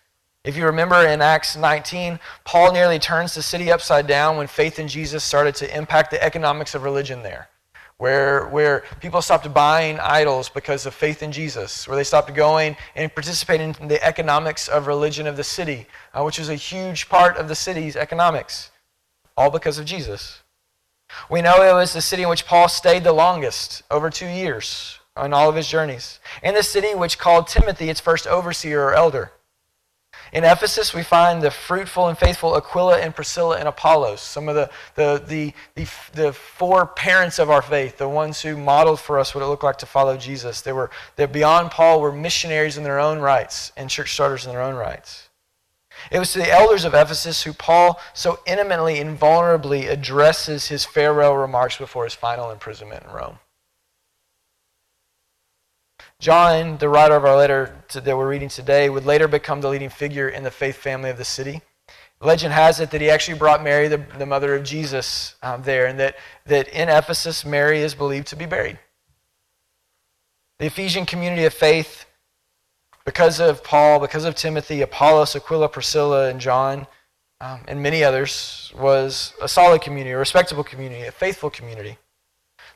If 0.43 0.55
you 0.55 0.65
remember 0.65 0.95
in 1.05 1.21
Acts 1.21 1.55
19, 1.55 2.19
Paul 2.45 2.71
nearly 2.71 2.99
turns 2.99 3.35
the 3.35 3.41
city 3.41 3.71
upside 3.71 4.07
down 4.07 4.37
when 4.37 4.47
faith 4.47 4.79
in 4.79 4.87
Jesus 4.87 5.23
started 5.23 5.55
to 5.55 5.77
impact 5.77 6.11
the 6.11 6.23
economics 6.23 6.75
of 6.75 6.83
religion 6.83 7.23
there 7.23 7.49
where, 7.99 8.47
where 8.47 8.83
people 9.01 9.21
stopped 9.21 9.53
buying 9.53 9.99
idols 9.99 10.47
because 10.47 10.85
of 10.85 10.93
faith 10.93 11.21
in 11.21 11.33
Jesus, 11.33 11.85
where 11.85 11.97
they 11.97 12.03
stopped 12.03 12.33
going 12.33 12.77
and 12.95 13.13
participating 13.13 13.75
in 13.81 13.89
the 13.89 14.03
economics 14.03 14.69
of 14.69 14.87
religion 14.87 15.27
of 15.27 15.35
the 15.35 15.43
city, 15.43 15.85
uh, 16.13 16.23
which 16.23 16.39
is 16.39 16.47
a 16.47 16.55
huge 16.55 17.09
part 17.09 17.35
of 17.35 17.49
the 17.49 17.55
city's 17.55 17.97
economics, 17.97 18.71
all 19.35 19.51
because 19.51 19.77
of 19.77 19.85
Jesus. 19.85 20.41
We 21.29 21.41
know 21.41 21.61
it 21.61 21.73
was 21.73 21.91
the 21.91 22.01
city 22.01 22.23
in 22.23 22.29
which 22.29 22.45
Paul 22.45 22.69
stayed 22.69 23.03
the 23.03 23.11
longest, 23.11 23.83
over 23.91 24.09
two 24.09 24.27
years, 24.27 24.99
on 25.17 25.33
all 25.33 25.49
of 25.49 25.55
his 25.55 25.67
journeys, 25.67 26.21
and 26.41 26.55
the 26.55 26.63
city 26.63 26.95
which 26.95 27.19
called 27.19 27.47
Timothy 27.47 27.89
its 27.89 27.99
first 27.99 28.27
overseer 28.27 28.81
or 28.81 28.93
elder. 28.93 29.33
In 30.31 30.43
Ephesus, 30.43 30.93
we 30.93 31.01
find 31.01 31.41
the 31.41 31.49
fruitful 31.49 32.07
and 32.07 32.17
faithful 32.17 32.55
Aquila 32.55 32.99
and 32.99 33.15
Priscilla 33.15 33.57
and 33.57 33.67
Apollos, 33.67 34.21
some 34.21 34.47
of 34.47 34.55
the, 34.55 34.69
the, 34.95 35.23
the, 35.27 35.53
the, 35.75 35.87
the 36.13 36.33
four 36.33 36.85
parents 36.85 37.39
of 37.39 37.49
our 37.49 37.61
faith, 37.61 37.97
the 37.97 38.07
ones 38.07 38.41
who 38.41 38.55
modeled 38.55 38.99
for 38.99 39.17
us 39.17 39.33
what 39.33 39.43
it 39.43 39.47
looked 39.47 39.63
like 39.63 39.77
to 39.79 39.85
follow 39.85 40.17
Jesus. 40.17 40.61
They 40.61 40.73
were, 40.73 40.91
they 41.15 41.25
beyond 41.25 41.71
Paul, 41.71 41.99
were 41.99 42.11
missionaries 42.11 42.77
in 42.77 42.83
their 42.83 42.99
own 42.99 43.19
rights 43.19 43.71
and 43.75 43.89
church 43.89 44.13
starters 44.13 44.45
in 44.45 44.51
their 44.51 44.61
own 44.61 44.75
rights. 44.75 45.29
It 46.11 46.19
was 46.19 46.31
to 46.33 46.39
the 46.39 46.51
elders 46.51 46.85
of 46.85 46.93
Ephesus 46.93 47.43
who 47.43 47.53
Paul 47.53 47.99
so 48.13 48.39
intimately 48.45 48.99
and 48.99 49.19
vulnerably 49.19 49.89
addresses 49.89 50.67
his 50.67 50.85
farewell 50.85 51.35
remarks 51.35 51.77
before 51.77 52.05
his 52.05 52.13
final 52.13 52.51
imprisonment 52.51 53.03
in 53.03 53.11
Rome. 53.11 53.39
John, 56.19 56.77
the 56.77 56.89
writer 56.89 57.15
of 57.15 57.23
our 57.23 57.37
letter 57.37 57.81
to, 57.89 58.01
that 58.01 58.17
we're 58.17 58.27
reading 58.27 58.49
today, 58.49 58.89
would 58.89 59.05
later 59.05 59.29
become 59.29 59.61
the 59.61 59.69
leading 59.69 59.89
figure 59.89 60.27
in 60.27 60.43
the 60.43 60.51
faith 60.51 60.75
family 60.75 61.09
of 61.09 61.17
the 61.17 61.23
city. 61.23 61.61
Legend 62.19 62.51
has 62.51 62.81
it 62.81 62.91
that 62.91 62.99
he 62.99 63.09
actually 63.09 63.37
brought 63.37 63.63
Mary, 63.63 63.87
the, 63.87 64.03
the 64.17 64.25
mother 64.25 64.53
of 64.53 64.65
Jesus, 64.65 65.35
um, 65.41 65.63
there, 65.63 65.85
and 65.85 65.97
that, 65.97 66.17
that 66.45 66.67
in 66.67 66.89
Ephesus, 66.89 67.45
Mary 67.45 67.79
is 67.79 67.95
believed 67.95 68.27
to 68.27 68.35
be 68.35 68.45
buried. 68.45 68.77
The 70.57 70.65
Ephesian 70.65 71.05
community 71.05 71.45
of 71.45 71.53
faith, 71.53 72.05
because 73.05 73.39
of 73.39 73.63
Paul, 73.63 74.01
because 74.01 74.25
of 74.25 74.35
Timothy, 74.35 74.81
Apollos, 74.81 75.37
Aquila, 75.37 75.69
Priscilla, 75.69 76.27
and 76.27 76.41
John, 76.41 76.85
um, 77.39 77.61
and 77.69 77.81
many 77.81 78.03
others, 78.03 78.73
was 78.77 79.33
a 79.41 79.47
solid 79.47 79.81
community, 79.81 80.11
a 80.11 80.17
respectable 80.17 80.65
community, 80.65 81.03
a 81.03 81.13
faithful 81.13 81.49
community. 81.49 81.97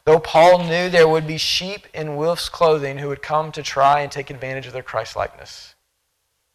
Though 0.06 0.20
Paul 0.20 0.60
knew 0.60 0.90
there 0.90 1.08
would 1.08 1.26
be 1.26 1.38
sheep 1.38 1.88
in 1.94 2.18
wolf's 2.18 2.50
clothing 2.50 2.98
who 2.98 3.08
would 3.08 3.22
come 3.22 3.52
to 3.54 3.64
try 3.64 4.02
and 4.02 4.12
take 4.12 4.30
advantage 4.30 4.68
of 4.68 4.74
their 4.74 4.84
Christ 4.84 5.16
likeness. 5.16 5.76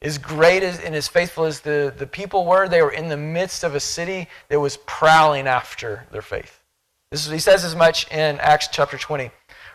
As 0.03 0.18
great 0.18 0.62
as, 0.62 0.78
and 0.78 0.94
as 0.94 1.09
faithful 1.09 1.44
as 1.44 1.61
the, 1.61 1.92
the 1.96 2.07
people 2.07 2.44
were, 2.44 2.68
they 2.68 2.82
were 2.82 2.92
in 2.92 3.09
the 3.09 3.16
midst 3.16 3.64
of 3.64 3.74
a 3.74 3.80
city 3.80 4.28
that 4.49 4.61
was 4.61 4.76
prowling 4.86 5.46
after 5.46 6.07
their 6.12 6.22
faith. 6.22 6.61
This 7.11 7.26
is, 7.26 7.32
he 7.32 7.38
says 7.38 7.64
as 7.64 7.74
much 7.74 8.09
in 8.12 8.38
Acts 8.38 8.68
chapter 8.70 8.99
20. 8.99 9.30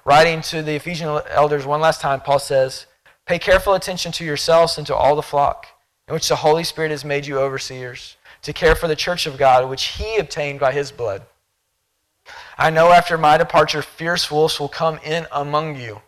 Writing 0.05 0.41
to 0.43 0.61
the 0.61 0.76
Ephesian 0.76 1.19
elders 1.32 1.65
one 1.65 1.82
last 1.82 1.99
time, 1.99 2.21
Paul 2.21 2.39
says, 2.39 2.86
Pay 3.26 3.39
careful 3.39 3.74
attention 3.74 4.11
to 4.13 4.26
yourselves 4.26 4.78
and 4.78 4.86
to 4.88 4.95
all 4.95 5.15
the 5.15 5.21
flock, 5.21 5.67
in 6.07 6.13
which 6.13 6.30
the 6.30 6.36
Holy 6.36 6.63
Spirit 6.63 6.91
has 6.91 7.03
made 7.03 7.26
you 7.26 7.39
overseers, 7.39 8.17
to 8.43 8.53
care 8.53 8.76
for 8.76 8.88
the 8.88 8.95
church 8.95 9.26
of 9.26 9.38
God, 9.38 9.69
which 9.69 9.84
he 9.86 10.17
obtained 10.17 10.59
by 10.59 10.74
his 10.74 10.91
blood. 10.91 11.24
I 12.58 12.70
know 12.70 12.91
after 12.91 13.18
my 13.18 13.38
departure, 13.38 13.82
fierce 13.82 14.30
wolves 14.30 14.60
will 14.60 14.70
come 14.70 14.99
in 15.04 15.28
among 15.32 15.80
you, 15.80 16.01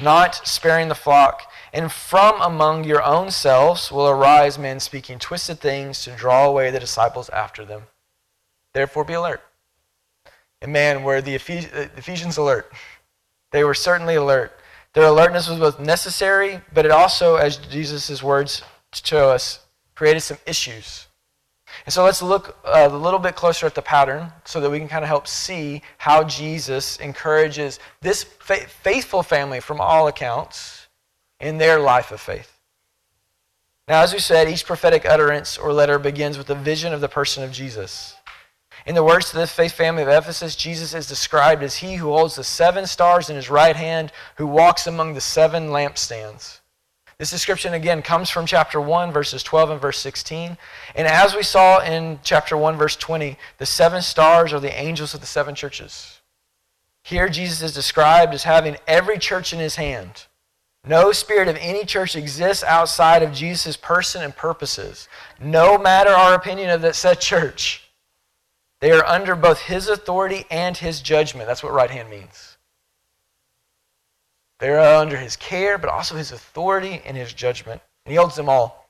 not 0.00 0.46
sparing 0.46 0.88
the 0.88 0.94
flock. 0.94 1.50
And 1.72 1.92
from 1.92 2.40
among 2.40 2.84
your 2.84 3.02
own 3.02 3.30
selves 3.30 3.90
will 3.90 4.08
arise 4.08 4.58
men 4.58 4.80
speaking 4.80 5.18
twisted 5.18 5.60
things 5.60 6.02
to 6.04 6.16
draw 6.16 6.46
away 6.46 6.70
the 6.70 6.80
disciples 6.80 7.28
after 7.30 7.64
them. 7.64 7.82
Therefore, 8.72 9.04
be 9.04 9.14
alert. 9.14 9.42
And 10.62 10.72
man, 10.72 11.02
were 11.02 11.20
the 11.20 11.34
uh, 11.34 11.38
Ephesians 11.96 12.38
alert? 12.38 12.72
They 13.52 13.64
were 13.64 13.74
certainly 13.74 14.14
alert. 14.14 14.58
Their 14.94 15.04
alertness 15.04 15.48
was 15.48 15.58
both 15.58 15.78
necessary, 15.78 16.60
but 16.72 16.86
it 16.86 16.90
also, 16.90 17.36
as 17.36 17.58
Jesus' 17.58 18.22
words 18.22 18.62
show 18.92 19.30
us, 19.30 19.60
created 19.94 20.20
some 20.20 20.38
issues. 20.46 21.05
And 21.84 21.92
so 21.92 22.04
let's 22.04 22.22
look 22.22 22.56
uh, 22.64 22.88
a 22.90 22.96
little 22.96 23.18
bit 23.18 23.36
closer 23.36 23.66
at 23.66 23.74
the 23.74 23.82
pattern 23.82 24.32
so 24.44 24.60
that 24.60 24.70
we 24.70 24.78
can 24.78 24.88
kind 24.88 25.04
of 25.04 25.08
help 25.08 25.26
see 25.26 25.82
how 25.98 26.24
Jesus 26.24 26.96
encourages 26.98 27.78
this 28.00 28.24
faithful 28.24 29.22
family 29.22 29.60
from 29.60 29.80
all 29.80 30.08
accounts 30.08 30.88
in 31.40 31.58
their 31.58 31.78
life 31.78 32.10
of 32.12 32.20
faith. 32.20 32.52
Now, 33.88 34.02
as 34.02 34.12
we 34.12 34.18
said, 34.18 34.48
each 34.48 34.66
prophetic 34.66 35.06
utterance 35.06 35.56
or 35.56 35.72
letter 35.72 35.98
begins 35.98 36.38
with 36.38 36.50
a 36.50 36.56
vision 36.56 36.92
of 36.92 37.00
the 37.00 37.08
person 37.08 37.44
of 37.44 37.52
Jesus. 37.52 38.16
In 38.84 38.94
the 38.94 39.04
words 39.04 39.30
to 39.30 39.36
this 39.36 39.52
faith 39.52 39.72
family 39.72 40.02
of 40.02 40.08
Ephesus, 40.08 40.56
Jesus 40.56 40.94
is 40.94 41.08
described 41.08 41.62
as 41.62 41.76
he 41.76 41.96
who 41.96 42.08
holds 42.08 42.36
the 42.36 42.44
seven 42.44 42.86
stars 42.86 43.30
in 43.30 43.36
his 43.36 43.50
right 43.50 43.76
hand, 43.76 44.12
who 44.36 44.46
walks 44.46 44.86
among 44.86 45.14
the 45.14 45.20
seven 45.20 45.68
lampstands. 45.68 46.60
This 47.18 47.30
description, 47.30 47.72
again, 47.72 48.02
comes 48.02 48.28
from 48.28 48.44
chapter 48.44 48.78
1, 48.78 49.10
verses 49.10 49.42
12 49.42 49.70
and 49.70 49.80
verse 49.80 49.98
16. 49.98 50.58
And 50.94 51.06
as 51.08 51.34
we 51.34 51.42
saw 51.42 51.80
in 51.80 52.20
chapter 52.22 52.56
1, 52.58 52.76
verse 52.76 52.94
20, 52.94 53.38
the 53.56 53.64
seven 53.64 54.02
stars 54.02 54.52
are 54.52 54.60
the 54.60 54.78
angels 54.78 55.14
of 55.14 55.20
the 55.20 55.26
seven 55.26 55.54
churches. 55.54 56.20
Here, 57.02 57.28
Jesus 57.28 57.62
is 57.62 57.72
described 57.72 58.34
as 58.34 58.42
having 58.42 58.76
every 58.86 59.18
church 59.18 59.54
in 59.54 59.60
his 59.60 59.76
hand. 59.76 60.26
No 60.86 61.10
spirit 61.10 61.48
of 61.48 61.56
any 61.56 61.84
church 61.84 62.14
exists 62.16 62.62
outside 62.62 63.22
of 63.22 63.32
Jesus' 63.32 63.76
person 63.76 64.22
and 64.22 64.36
purposes, 64.36 65.08
no 65.40 65.78
matter 65.78 66.10
our 66.10 66.34
opinion 66.34 66.68
of 66.70 66.82
that 66.82 66.94
said 66.94 67.20
church. 67.20 67.82
They 68.80 68.92
are 68.92 69.06
under 69.06 69.34
both 69.34 69.60
his 69.60 69.88
authority 69.88 70.44
and 70.50 70.76
his 70.76 71.00
judgment. 71.00 71.48
That's 71.48 71.62
what 71.62 71.72
right 71.72 71.90
hand 71.90 72.10
means. 72.10 72.55
They're 74.58 74.80
uh, 74.80 75.00
under 75.00 75.16
his 75.16 75.36
care, 75.36 75.78
but 75.78 75.90
also 75.90 76.16
his 76.16 76.32
authority 76.32 77.02
and 77.04 77.16
his 77.16 77.32
judgment. 77.32 77.82
And 78.04 78.12
he 78.12 78.16
holds 78.16 78.36
them 78.36 78.48
all. 78.48 78.88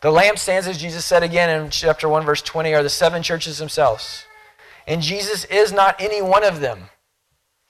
The 0.00 0.10
lampstands, 0.10 0.66
as 0.66 0.78
Jesus 0.78 1.04
said 1.04 1.22
again 1.22 1.50
in 1.50 1.70
chapter 1.70 2.08
1, 2.08 2.24
verse 2.24 2.42
20, 2.42 2.74
are 2.74 2.82
the 2.82 2.88
seven 2.88 3.22
churches 3.22 3.58
themselves. 3.58 4.24
And 4.86 5.02
Jesus 5.02 5.44
is 5.46 5.72
not 5.72 6.00
any 6.00 6.22
one 6.22 6.44
of 6.44 6.60
them, 6.60 6.88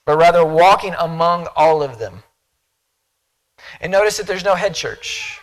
but 0.05 0.17
rather 0.17 0.45
walking 0.45 0.95
among 0.97 1.47
all 1.55 1.83
of 1.83 1.99
them. 1.99 2.23
And 3.81 3.91
notice 3.91 4.17
that 4.17 4.27
there's 4.27 4.43
no 4.43 4.55
head 4.55 4.75
church. 4.75 5.39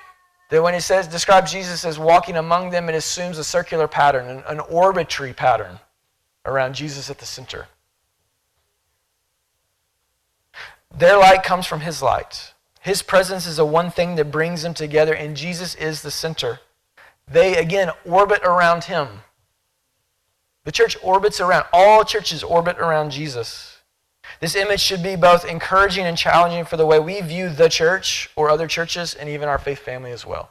That 0.50 0.62
when 0.62 0.74
it 0.74 0.82
says 0.82 1.08
describes 1.08 1.52
Jesus 1.52 1.84
as 1.84 1.98
walking 1.98 2.36
among 2.36 2.70
them, 2.70 2.88
it 2.88 2.94
assumes 2.94 3.38
a 3.38 3.44
circular 3.44 3.88
pattern, 3.88 4.28
an, 4.28 4.42
an 4.46 4.60
orbitary 4.60 5.32
pattern 5.32 5.78
around 6.44 6.74
Jesus 6.74 7.08
at 7.10 7.18
the 7.18 7.26
center. 7.26 7.68
Their 10.96 11.18
light 11.18 11.42
comes 11.42 11.66
from 11.66 11.80
His 11.80 12.02
light. 12.02 12.52
His 12.80 13.02
presence 13.02 13.46
is 13.46 13.56
the 13.56 13.64
one 13.64 13.90
thing 13.90 14.16
that 14.16 14.30
brings 14.30 14.62
them 14.62 14.74
together, 14.74 15.14
and 15.14 15.36
Jesus 15.36 15.74
is 15.76 16.02
the 16.02 16.10
center. 16.10 16.60
They, 17.28 17.56
again, 17.56 17.90
orbit 18.04 18.42
around 18.42 18.84
Him. 18.84 19.22
The 20.64 20.72
church 20.72 20.96
orbits 21.02 21.40
around, 21.40 21.66
all 21.72 22.04
churches 22.04 22.42
orbit 22.42 22.78
around 22.78 23.10
Jesus. 23.10 23.78
This 24.40 24.54
image 24.54 24.80
should 24.80 25.02
be 25.02 25.16
both 25.16 25.44
encouraging 25.44 26.04
and 26.04 26.16
challenging 26.16 26.64
for 26.64 26.76
the 26.76 26.86
way 26.86 26.98
we 26.98 27.20
view 27.20 27.48
the 27.48 27.68
church 27.68 28.30
or 28.36 28.50
other 28.50 28.66
churches 28.66 29.14
and 29.14 29.28
even 29.28 29.48
our 29.48 29.58
faith 29.58 29.80
family 29.80 30.12
as 30.12 30.26
well. 30.26 30.50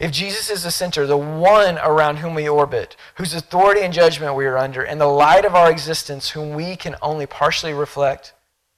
If 0.00 0.10
Jesus 0.10 0.50
is 0.50 0.62
the 0.62 0.70
center, 0.70 1.06
the 1.06 1.16
one 1.16 1.78
around 1.78 2.18
whom 2.18 2.34
we 2.34 2.48
orbit, 2.48 2.96
whose 3.16 3.34
authority 3.34 3.82
and 3.82 3.92
judgment 3.92 4.34
we 4.34 4.46
are 4.46 4.58
under, 4.58 4.82
and 4.82 5.00
the 5.00 5.06
light 5.06 5.44
of 5.44 5.54
our 5.54 5.70
existence, 5.70 6.30
whom 6.30 6.54
we 6.54 6.76
can 6.76 6.96
only 7.02 7.26
partially 7.26 7.74
reflect, 7.74 8.32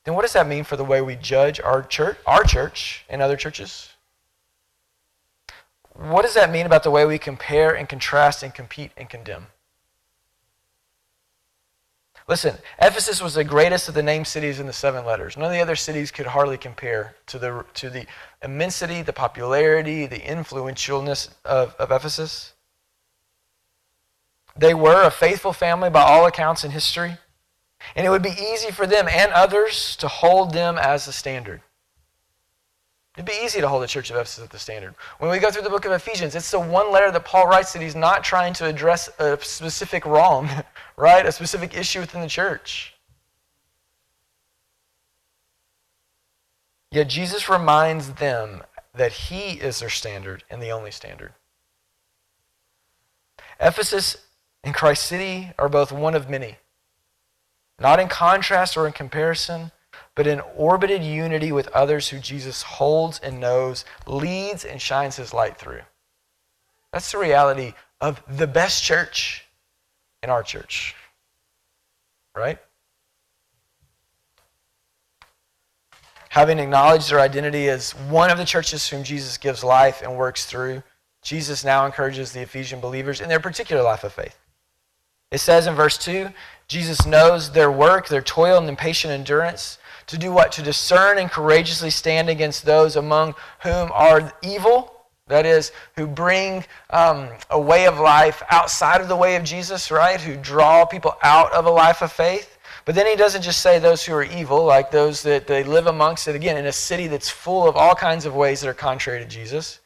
then 0.06 0.14
what 0.14 0.22
does 0.22 0.34
that 0.34 0.46
mean 0.46 0.62
for 0.62 0.76
the 0.76 0.84
way 0.84 1.02
we 1.02 1.16
judge 1.16 1.60
our 1.60 1.82
church, 1.82 2.16
our 2.26 2.44
church 2.44 3.04
and 3.08 3.20
other 3.20 3.36
churches? 3.36 3.90
What 5.94 6.22
does 6.22 6.34
that 6.34 6.52
mean 6.52 6.64
about 6.64 6.84
the 6.84 6.92
way 6.92 7.04
we 7.04 7.18
compare 7.18 7.74
and 7.74 7.88
contrast 7.88 8.44
and 8.44 8.54
compete 8.54 8.92
and 8.96 9.10
condemn? 9.10 9.48
Listen, 12.28 12.56
Ephesus 12.80 13.20
was 13.20 13.34
the 13.34 13.42
greatest 13.42 13.88
of 13.88 13.94
the 13.94 14.02
named 14.02 14.28
cities 14.28 14.60
in 14.60 14.66
the 14.66 14.72
seven 14.72 15.04
letters. 15.04 15.36
None 15.36 15.46
of 15.46 15.52
the 15.52 15.60
other 15.60 15.74
cities 15.74 16.12
could 16.12 16.26
hardly 16.26 16.56
compare 16.56 17.16
to 17.26 17.38
the, 17.40 17.64
to 17.74 17.90
the 17.90 18.06
immensity, 18.42 19.02
the 19.02 19.12
popularity, 19.12 20.06
the 20.06 20.20
influentialness 20.20 21.30
of, 21.44 21.74
of 21.80 21.90
Ephesus. 21.90 22.52
They 24.56 24.72
were 24.72 25.02
a 25.02 25.10
faithful 25.10 25.52
family 25.52 25.90
by 25.90 26.02
all 26.02 26.26
accounts 26.26 26.62
in 26.62 26.70
history, 26.70 27.18
and 27.94 28.06
it 28.06 28.10
would 28.10 28.22
be 28.22 28.30
easy 28.30 28.70
for 28.70 28.86
them 28.86 29.06
and 29.08 29.32
others 29.32 29.96
to 29.96 30.08
hold 30.08 30.52
them 30.52 30.78
as 30.78 31.06
the 31.06 31.12
standard. 31.12 31.60
It'd 33.16 33.24
be 33.24 33.40
easy 33.42 33.62
to 33.62 33.68
hold 33.68 33.82
the 33.82 33.86
church 33.86 34.10
of 34.10 34.16
Ephesus 34.16 34.44
at 34.44 34.50
the 34.50 34.58
standard. 34.58 34.94
When 35.18 35.30
we 35.30 35.38
go 35.38 35.50
through 35.50 35.62
the 35.62 35.70
book 35.70 35.86
of 35.86 35.92
Ephesians, 35.92 36.34
it's 36.34 36.50
the 36.50 36.60
one 36.60 36.92
letter 36.92 37.10
that 37.10 37.24
Paul 37.24 37.46
writes 37.46 37.72
that 37.72 37.80
he's 37.80 37.96
not 37.96 38.22
trying 38.22 38.52
to 38.54 38.66
address 38.66 39.08
a 39.18 39.38
specific 39.40 40.04
wrong, 40.04 40.50
right? 40.96 41.24
A 41.24 41.32
specific 41.32 41.74
issue 41.74 42.00
within 42.00 42.20
the 42.20 42.28
church. 42.28 42.94
Yet 46.90 47.08
Jesus 47.08 47.48
reminds 47.48 48.12
them 48.14 48.62
that 48.94 49.12
he 49.12 49.52
is 49.52 49.80
their 49.80 49.90
standard 49.90 50.44
and 50.50 50.62
the 50.62 50.70
only 50.70 50.90
standard. 50.90 51.32
Ephesus 53.58 54.18
and 54.62 54.74
Christ 54.74 55.06
City 55.06 55.52
are 55.58 55.68
both 55.68 55.90
one 55.90 56.14
of 56.14 56.28
many, 56.28 56.56
not 57.78 58.00
in 58.00 58.08
contrast 58.08 58.76
or 58.76 58.86
in 58.86 58.92
comparison 58.92 59.70
but 60.16 60.26
in 60.26 60.40
orbited 60.56 61.04
unity 61.04 61.52
with 61.52 61.68
others 61.68 62.08
who 62.08 62.18
Jesus 62.18 62.62
holds 62.62 63.20
and 63.20 63.38
knows, 63.38 63.84
leads 64.06 64.64
and 64.64 64.80
shines 64.80 65.16
his 65.16 65.32
light 65.32 65.58
through. 65.58 65.82
That's 66.90 67.12
the 67.12 67.18
reality 67.18 67.74
of 68.00 68.22
the 68.26 68.46
best 68.46 68.82
church 68.82 69.44
in 70.22 70.30
our 70.30 70.42
church. 70.42 70.94
Right? 72.34 72.58
Having 76.30 76.60
acknowledged 76.60 77.10
their 77.10 77.20
identity 77.20 77.68
as 77.68 77.92
one 77.92 78.30
of 78.30 78.38
the 78.38 78.44
churches 78.44 78.88
whom 78.88 79.04
Jesus 79.04 79.36
gives 79.36 79.62
life 79.62 80.00
and 80.02 80.16
works 80.16 80.46
through, 80.46 80.82
Jesus 81.22 81.62
now 81.62 81.84
encourages 81.84 82.32
the 82.32 82.40
Ephesian 82.40 82.80
believers 82.80 83.20
in 83.20 83.28
their 83.28 83.40
particular 83.40 83.82
life 83.82 84.04
of 84.04 84.14
faith. 84.14 84.38
It 85.30 85.38
says 85.38 85.66
in 85.66 85.74
verse 85.74 85.98
2 85.98 86.30
Jesus 86.68 87.06
knows 87.06 87.52
their 87.52 87.70
work, 87.70 88.08
their 88.08 88.22
toil, 88.22 88.58
and 88.58 88.68
impatient 88.68 89.12
endurance 89.12 89.78
to 90.06 90.18
do 90.18 90.32
what? 90.32 90.52
To 90.52 90.62
discern 90.62 91.18
and 91.18 91.30
courageously 91.30 91.90
stand 91.90 92.28
against 92.28 92.64
those 92.64 92.96
among 92.96 93.34
whom 93.62 93.90
are 93.92 94.32
evil, 94.42 94.92
that 95.26 95.44
is, 95.44 95.72
who 95.96 96.06
bring 96.06 96.64
um, 96.90 97.28
a 97.50 97.60
way 97.60 97.86
of 97.86 97.98
life 97.98 98.42
outside 98.50 99.00
of 99.00 99.08
the 99.08 99.16
way 99.16 99.34
of 99.34 99.42
Jesus, 99.42 99.90
right? 99.90 100.20
Who 100.20 100.36
draw 100.36 100.84
people 100.84 101.16
out 101.22 101.52
of 101.52 101.66
a 101.66 101.70
life 101.70 102.02
of 102.02 102.12
faith. 102.12 102.58
But 102.84 102.94
then 102.94 103.06
he 103.06 103.16
doesn't 103.16 103.42
just 103.42 103.60
say 103.60 103.80
those 103.80 104.04
who 104.04 104.14
are 104.14 104.22
evil, 104.22 104.64
like 104.64 104.92
those 104.92 105.24
that 105.24 105.48
they 105.48 105.64
live 105.64 105.88
amongst 105.88 106.28
it, 106.28 106.36
again, 106.36 106.56
in 106.56 106.66
a 106.66 106.72
city 106.72 107.08
that's 107.08 107.28
full 107.28 107.68
of 107.68 107.74
all 107.74 107.96
kinds 107.96 108.26
of 108.26 108.36
ways 108.36 108.60
that 108.60 108.68
are 108.68 108.74
contrary 108.74 109.18
to 109.18 109.26
Jesus. 109.26 109.80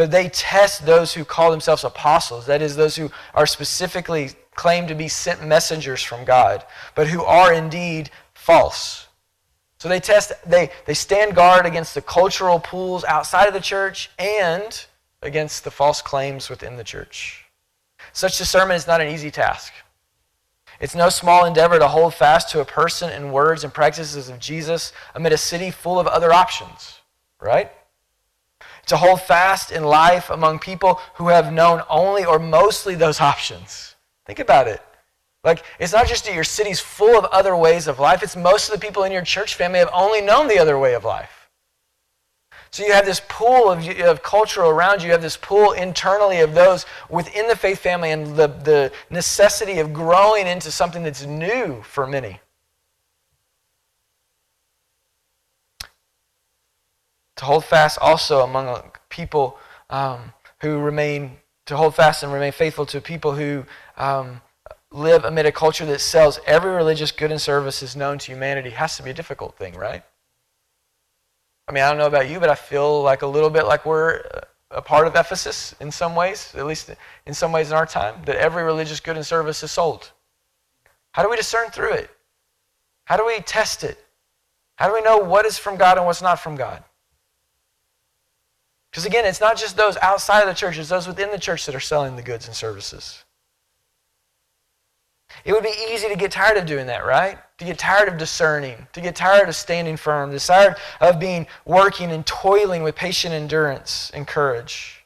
But 0.00 0.10
they 0.10 0.30
test 0.30 0.86
those 0.86 1.12
who 1.12 1.26
call 1.26 1.50
themselves 1.50 1.84
apostles, 1.84 2.46
that 2.46 2.62
is, 2.62 2.74
those 2.74 2.96
who 2.96 3.10
are 3.34 3.44
specifically 3.44 4.30
claimed 4.54 4.88
to 4.88 4.94
be 4.94 5.08
sent 5.08 5.46
messengers 5.46 6.02
from 6.02 6.24
God, 6.24 6.64
but 6.94 7.08
who 7.08 7.22
are 7.22 7.52
indeed 7.52 8.08
false. 8.32 9.08
So 9.78 9.90
they 9.90 10.00
test, 10.00 10.32
they, 10.46 10.70
they 10.86 10.94
stand 10.94 11.34
guard 11.34 11.66
against 11.66 11.94
the 11.94 12.00
cultural 12.00 12.60
pools 12.60 13.04
outside 13.04 13.46
of 13.46 13.52
the 13.52 13.60
church 13.60 14.08
and 14.18 14.86
against 15.20 15.64
the 15.64 15.70
false 15.70 16.00
claims 16.00 16.48
within 16.48 16.76
the 16.78 16.82
church. 16.82 17.44
Such 18.14 18.38
discernment 18.38 18.78
is 18.78 18.86
not 18.86 19.02
an 19.02 19.08
easy 19.08 19.30
task. 19.30 19.70
It's 20.80 20.94
no 20.94 21.10
small 21.10 21.44
endeavor 21.44 21.78
to 21.78 21.88
hold 21.88 22.14
fast 22.14 22.48
to 22.52 22.60
a 22.60 22.64
person 22.64 23.10
and 23.10 23.34
words 23.34 23.64
and 23.64 23.74
practices 23.74 24.30
of 24.30 24.38
Jesus 24.38 24.94
amid 25.14 25.34
a 25.34 25.36
city 25.36 25.70
full 25.70 26.00
of 26.00 26.06
other 26.06 26.32
options, 26.32 27.00
right? 27.38 27.70
To 28.86 28.96
hold 28.96 29.22
fast 29.22 29.70
in 29.70 29.84
life 29.84 30.30
among 30.30 30.58
people 30.58 31.00
who 31.14 31.28
have 31.28 31.52
known 31.52 31.82
only 31.88 32.24
or 32.24 32.38
mostly 32.38 32.94
those 32.94 33.20
options. 33.32 33.94
Think 34.26 34.38
about 34.38 34.68
it. 34.68 34.82
Like, 35.42 35.64
it's 35.78 35.92
not 35.92 36.06
just 36.06 36.26
that 36.26 36.34
your 36.34 36.44
city's 36.44 36.80
full 36.80 37.18
of 37.18 37.24
other 37.26 37.56
ways 37.56 37.86
of 37.86 37.98
life, 37.98 38.22
it's 38.22 38.36
most 38.36 38.68
of 38.68 38.78
the 38.78 38.86
people 38.86 39.04
in 39.04 39.12
your 39.12 39.22
church 39.22 39.54
family 39.54 39.78
have 39.78 39.88
only 39.92 40.20
known 40.20 40.48
the 40.48 40.58
other 40.58 40.78
way 40.78 40.94
of 40.94 41.04
life. 41.04 41.40
So 42.70 42.84
you 42.84 42.92
have 42.92 43.06
this 43.06 43.22
pool 43.28 43.70
of, 43.70 43.88
of 44.00 44.22
culture 44.22 44.62
around 44.62 45.00
you, 45.00 45.06
you 45.06 45.12
have 45.12 45.22
this 45.22 45.36
pool 45.36 45.72
internally 45.72 46.40
of 46.40 46.54
those 46.54 46.86
within 47.08 47.48
the 47.48 47.56
faith 47.56 47.80
family, 47.80 48.10
and 48.12 48.36
the, 48.36 48.48
the 48.48 48.92
necessity 49.08 49.78
of 49.78 49.92
growing 49.92 50.46
into 50.46 50.70
something 50.70 51.02
that's 51.02 51.24
new 51.24 51.82
for 51.82 52.06
many. 52.06 52.38
To 57.40 57.44
hold 57.44 57.64
fast 57.64 57.98
also 58.00 58.42
among 58.42 58.92
people 59.08 59.58
um, 59.88 60.32
who 60.60 60.78
remain, 60.78 61.38
to 61.66 61.76
hold 61.76 61.94
fast 61.94 62.22
and 62.22 62.32
remain 62.32 62.52
faithful 62.52 62.86
to 62.86 63.00
people 63.00 63.34
who. 63.34 63.66
Um, 63.96 64.40
live 64.92 65.24
amid 65.24 65.46
a 65.46 65.52
culture 65.52 65.86
that 65.86 66.00
sells 66.00 66.40
every 66.46 66.72
religious 66.72 67.12
good 67.12 67.30
and 67.30 67.40
services 67.40 67.94
known 67.94 68.18
to 68.18 68.32
humanity 68.32 68.70
has 68.70 68.96
to 68.96 69.02
be 69.02 69.10
a 69.10 69.14
difficult 69.14 69.56
thing, 69.56 69.74
right? 69.74 70.02
I 71.68 71.72
mean, 71.72 71.84
I 71.84 71.88
don't 71.88 71.98
know 71.98 72.06
about 72.06 72.28
you, 72.28 72.40
but 72.40 72.50
I 72.50 72.56
feel 72.56 73.02
like 73.02 73.22
a 73.22 73.26
little 73.26 73.50
bit 73.50 73.66
like 73.66 73.86
we're 73.86 74.24
a 74.72 74.82
part 74.82 75.06
of 75.06 75.14
Ephesus 75.14 75.74
in 75.80 75.92
some 75.92 76.16
ways, 76.16 76.52
at 76.56 76.66
least 76.66 76.90
in 77.26 77.34
some 77.34 77.52
ways 77.52 77.70
in 77.70 77.76
our 77.76 77.86
time, 77.86 78.16
that 78.24 78.36
every 78.36 78.64
religious 78.64 78.98
good 78.98 79.16
and 79.16 79.24
service 79.24 79.62
is 79.62 79.70
sold. 79.70 80.10
How 81.12 81.22
do 81.22 81.30
we 81.30 81.36
discern 81.36 81.70
through 81.70 81.92
it? 81.92 82.10
How 83.04 83.16
do 83.16 83.24
we 83.24 83.38
test 83.40 83.84
it? 83.84 84.04
How 84.76 84.88
do 84.88 84.94
we 84.94 85.02
know 85.02 85.18
what 85.18 85.46
is 85.46 85.58
from 85.58 85.76
God 85.76 85.96
and 85.96 86.06
what's 86.06 86.22
not 86.22 86.40
from 86.40 86.56
God? 86.56 86.82
Because 88.90 89.06
again, 89.06 89.24
it's 89.24 89.40
not 89.40 89.56
just 89.56 89.76
those 89.76 89.96
outside 89.98 90.40
of 90.40 90.48
the 90.48 90.54
church, 90.54 90.78
it's 90.78 90.88
those 90.88 91.06
within 91.06 91.30
the 91.30 91.38
church 91.38 91.66
that 91.66 91.74
are 91.74 91.80
selling 91.80 92.16
the 92.16 92.22
goods 92.22 92.46
and 92.46 92.56
services. 92.56 93.24
It 95.44 95.52
would 95.52 95.62
be 95.62 95.72
easy 95.90 96.08
to 96.08 96.16
get 96.16 96.32
tired 96.32 96.56
of 96.56 96.66
doing 96.66 96.86
that, 96.86 97.04
right? 97.04 97.38
To 97.58 97.64
get 97.64 97.78
tired 97.78 98.08
of 98.08 98.18
discerning, 98.18 98.88
to 98.92 99.00
get 99.00 99.14
tired 99.14 99.48
of 99.48 99.54
standing 99.54 99.96
firm, 99.96 100.32
to 100.32 100.44
tired 100.44 100.76
of 101.00 101.20
being 101.20 101.46
working 101.64 102.10
and 102.10 102.26
toiling 102.26 102.82
with 102.82 102.96
patient 102.96 103.32
endurance 103.32 104.10
and 104.12 104.26
courage. 104.26 105.04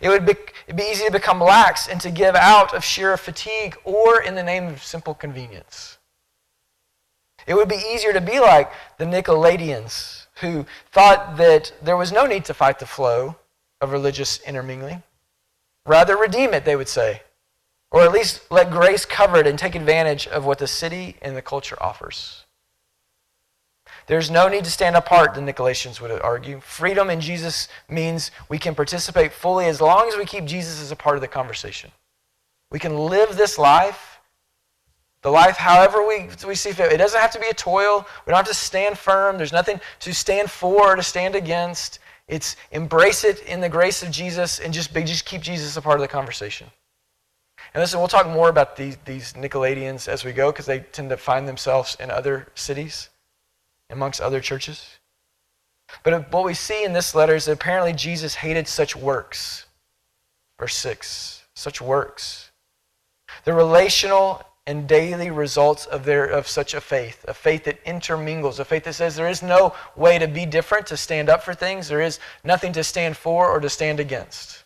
It 0.00 0.08
would 0.08 0.26
be, 0.26 0.34
be 0.74 0.82
easy 0.82 1.04
to 1.04 1.12
become 1.12 1.40
lax 1.40 1.88
and 1.88 2.00
to 2.00 2.10
give 2.10 2.34
out 2.34 2.74
of 2.74 2.84
sheer 2.84 3.16
fatigue 3.16 3.76
or 3.84 4.20
in 4.20 4.34
the 4.34 4.42
name 4.42 4.66
of 4.66 4.82
simple 4.82 5.14
convenience. 5.14 5.98
It 7.46 7.54
would 7.54 7.68
be 7.68 7.80
easier 7.92 8.12
to 8.12 8.20
be 8.20 8.40
like 8.40 8.72
the 8.98 9.04
Nicolaitans 9.04 10.25
who 10.40 10.66
thought 10.92 11.36
that 11.36 11.72
there 11.82 11.96
was 11.96 12.12
no 12.12 12.26
need 12.26 12.44
to 12.46 12.54
fight 12.54 12.78
the 12.78 12.86
flow 12.86 13.36
of 13.80 13.92
religious 13.92 14.40
intermingling. 14.40 15.02
Rather, 15.86 16.16
redeem 16.16 16.52
it, 16.52 16.64
they 16.64 16.76
would 16.76 16.88
say. 16.88 17.22
Or 17.90 18.02
at 18.02 18.12
least 18.12 18.42
let 18.50 18.70
grace 18.70 19.04
cover 19.04 19.38
it 19.38 19.46
and 19.46 19.58
take 19.58 19.74
advantage 19.74 20.26
of 20.26 20.44
what 20.44 20.58
the 20.58 20.66
city 20.66 21.16
and 21.22 21.36
the 21.36 21.42
culture 21.42 21.80
offers. 21.80 22.44
There's 24.06 24.30
no 24.30 24.48
need 24.48 24.64
to 24.64 24.70
stand 24.70 24.94
apart, 24.96 25.34
the 25.34 25.40
Nicolaitans 25.40 26.00
would 26.00 26.10
argue. 26.22 26.60
Freedom 26.60 27.10
in 27.10 27.20
Jesus 27.20 27.68
means 27.88 28.30
we 28.48 28.58
can 28.58 28.74
participate 28.74 29.32
fully 29.32 29.66
as 29.66 29.80
long 29.80 30.08
as 30.08 30.16
we 30.16 30.24
keep 30.24 30.44
Jesus 30.44 30.80
as 30.80 30.92
a 30.92 30.96
part 30.96 31.16
of 31.16 31.22
the 31.22 31.28
conversation. 31.28 31.90
We 32.70 32.78
can 32.78 32.96
live 32.96 33.36
this 33.36 33.58
life, 33.58 34.15
the 35.26 35.32
life 35.32 35.56
however 35.56 36.06
we, 36.06 36.28
we 36.46 36.54
see 36.54 36.70
fit. 36.70 36.92
It 36.92 36.98
doesn't 36.98 37.20
have 37.20 37.32
to 37.32 37.40
be 37.40 37.48
a 37.48 37.52
toil. 37.52 38.06
We 38.24 38.30
don't 38.30 38.36
have 38.36 38.46
to 38.46 38.54
stand 38.54 38.96
firm. 38.96 39.38
There's 39.38 39.52
nothing 39.52 39.80
to 39.98 40.14
stand 40.14 40.48
for 40.48 40.92
or 40.92 40.94
to 40.94 41.02
stand 41.02 41.34
against. 41.34 41.98
It's 42.28 42.54
embrace 42.70 43.24
it 43.24 43.40
in 43.40 43.60
the 43.60 43.68
grace 43.68 44.04
of 44.04 44.12
Jesus 44.12 44.60
and 44.60 44.72
just, 44.72 44.94
just 44.94 45.24
keep 45.24 45.42
Jesus 45.42 45.76
a 45.76 45.82
part 45.82 45.96
of 45.96 46.02
the 46.02 46.06
conversation. 46.06 46.68
And 47.74 47.82
listen, 47.82 47.98
we'll 47.98 48.06
talk 48.06 48.28
more 48.28 48.48
about 48.48 48.76
these, 48.76 48.98
these 49.04 49.32
Nicolaitans 49.32 50.06
as 50.06 50.24
we 50.24 50.30
go 50.30 50.52
because 50.52 50.66
they 50.66 50.78
tend 50.78 51.10
to 51.10 51.16
find 51.16 51.48
themselves 51.48 51.96
in 51.98 52.08
other 52.12 52.46
cities, 52.54 53.08
amongst 53.90 54.20
other 54.20 54.38
churches. 54.38 55.00
But 56.04 56.32
what 56.32 56.44
we 56.44 56.54
see 56.54 56.84
in 56.84 56.92
this 56.92 57.16
letter 57.16 57.34
is 57.34 57.46
that 57.46 57.52
apparently 57.54 57.94
Jesus 57.94 58.36
hated 58.36 58.68
such 58.68 58.94
works. 58.94 59.66
Verse 60.56 60.76
6 60.76 61.42
such 61.56 61.80
works. 61.80 62.52
The 63.42 63.52
relational 63.52 64.46
and 64.66 64.88
daily 64.88 65.30
results 65.30 65.86
of, 65.86 66.04
their, 66.04 66.24
of 66.24 66.48
such 66.48 66.74
a 66.74 66.80
faith, 66.80 67.24
a 67.28 67.34
faith 67.34 67.64
that 67.64 67.78
intermingles, 67.84 68.58
a 68.58 68.64
faith 68.64 68.84
that 68.84 68.94
says 68.94 69.14
there 69.14 69.28
is 69.28 69.42
no 69.42 69.74
way 69.94 70.18
to 70.18 70.26
be 70.26 70.44
different, 70.44 70.86
to 70.88 70.96
stand 70.96 71.28
up 71.28 71.42
for 71.42 71.54
things, 71.54 71.88
there 71.88 72.00
is 72.00 72.18
nothing 72.42 72.72
to 72.72 72.82
stand 72.82 73.16
for 73.16 73.48
or 73.48 73.60
to 73.60 73.70
stand 73.70 74.00
against. 74.00 74.64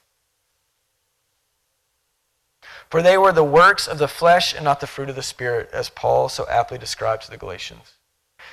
For 2.88 3.02
they 3.02 3.18
were 3.18 3.32
the 3.32 3.44
works 3.44 3.86
of 3.86 3.98
the 3.98 4.08
flesh 4.08 4.54
and 4.54 4.64
not 4.64 4.80
the 4.80 4.86
fruit 4.86 5.10
of 5.10 5.16
the 5.16 5.22
Spirit, 5.22 5.70
as 5.72 5.90
Paul 5.90 6.28
so 6.28 6.46
aptly 6.48 6.78
described 6.78 7.22
to 7.24 7.30
the 7.30 7.36
Galatians. 7.36 7.94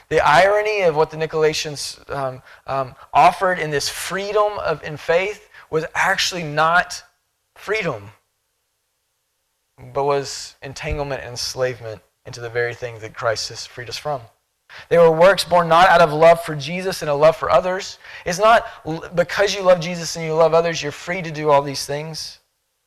The 0.10 0.20
irony 0.20 0.82
of 0.82 0.96
what 0.96 1.10
the 1.10 1.18
Nicolaitans 1.18 2.10
um, 2.10 2.42
um, 2.68 2.96
offered 3.14 3.58
in 3.58 3.72
this 3.72 3.90
freedom 3.90 4.60
of 4.60 4.84
in 4.84 4.98
faith 4.98 5.50
was 5.70 5.86
actually 5.96 6.44
not 6.44 7.04
freedom, 7.56 8.12
but 9.94 10.04
was 10.04 10.56
entanglement 10.62 11.22
and 11.22 11.32
enslavement 11.32 12.02
into 12.26 12.42
the 12.42 12.50
very 12.50 12.74
thing 12.74 13.00
that 13.00 13.16
Christ 13.16 13.50
has 13.50 13.66
freed 13.66 13.90
us 13.90 13.98
from. 13.98 14.22
They 14.90 14.98
were 14.98 15.12
works 15.12 15.44
born 15.44 15.70
not 15.70 15.88
out 15.88 16.02
of 16.02 16.12
love 16.12 16.44
for 16.44 16.56
Jesus 16.56 17.02
and 17.02 17.10
a 17.10 17.16
love 17.16 17.38
for 17.38 17.50
others. 17.50 18.00
It's 18.26 18.40
not 18.40 18.66
because 19.16 19.56
you 19.56 19.62
love 19.62 19.80
Jesus 19.80 20.16
and 20.16 20.26
you 20.26 20.34
love 20.34 20.54
others, 20.54 20.82
you're 20.84 20.92
free 20.92 21.22
to 21.22 21.32
do 21.32 21.50
all 21.50 21.62
these 21.62 21.86
things. 21.86 22.40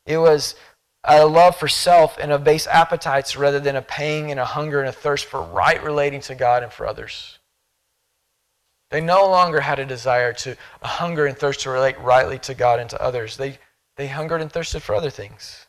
It 0.07 0.19
was 0.19 0.57
a 1.05 1.25
love 1.25 1.57
for 1.57 1.69
self 1.69 2.19
and 2.19 2.33
of 2.33 2.45
base 2.45 2.67
appetites 2.67 3.37
rather 3.37 3.61
than 3.61 3.77
a 3.77 3.83
paying 3.83 4.31
and 4.31 4.39
a 4.39 4.45
hunger 4.45 4.81
and 4.81 4.89
a 4.89 4.93
thirst 4.93 5.25
for 5.25 5.43
right 5.43 5.83
relating 5.83 6.21
to 6.23 6.35
God 6.35 6.63
and 6.63 6.73
for 6.73 6.87
others. 6.87 7.39
They 8.91 9.01
no 9.01 9.27
longer 9.27 9.61
had 9.61 9.79
a 9.79 9.87
desire 9.87 10.33
to 10.35 10.57
a 10.83 10.87
hunger 10.87 11.27
and 11.27 11.39
thirst 11.39 11.61
to 11.61 11.71
relate 11.71 11.99
rightly 12.01 12.39
to 12.41 12.55
God 12.55 12.81
and 12.81 12.91
to 12.91 13.01
others. 13.01 13.37
They, 13.37 13.59
they 13.97 14.09
hungered 14.09 14.43
and 14.43 14.53
thirsted 14.53 14.83
for 14.83 14.95
other 14.95 15.11
things. 15.11 15.67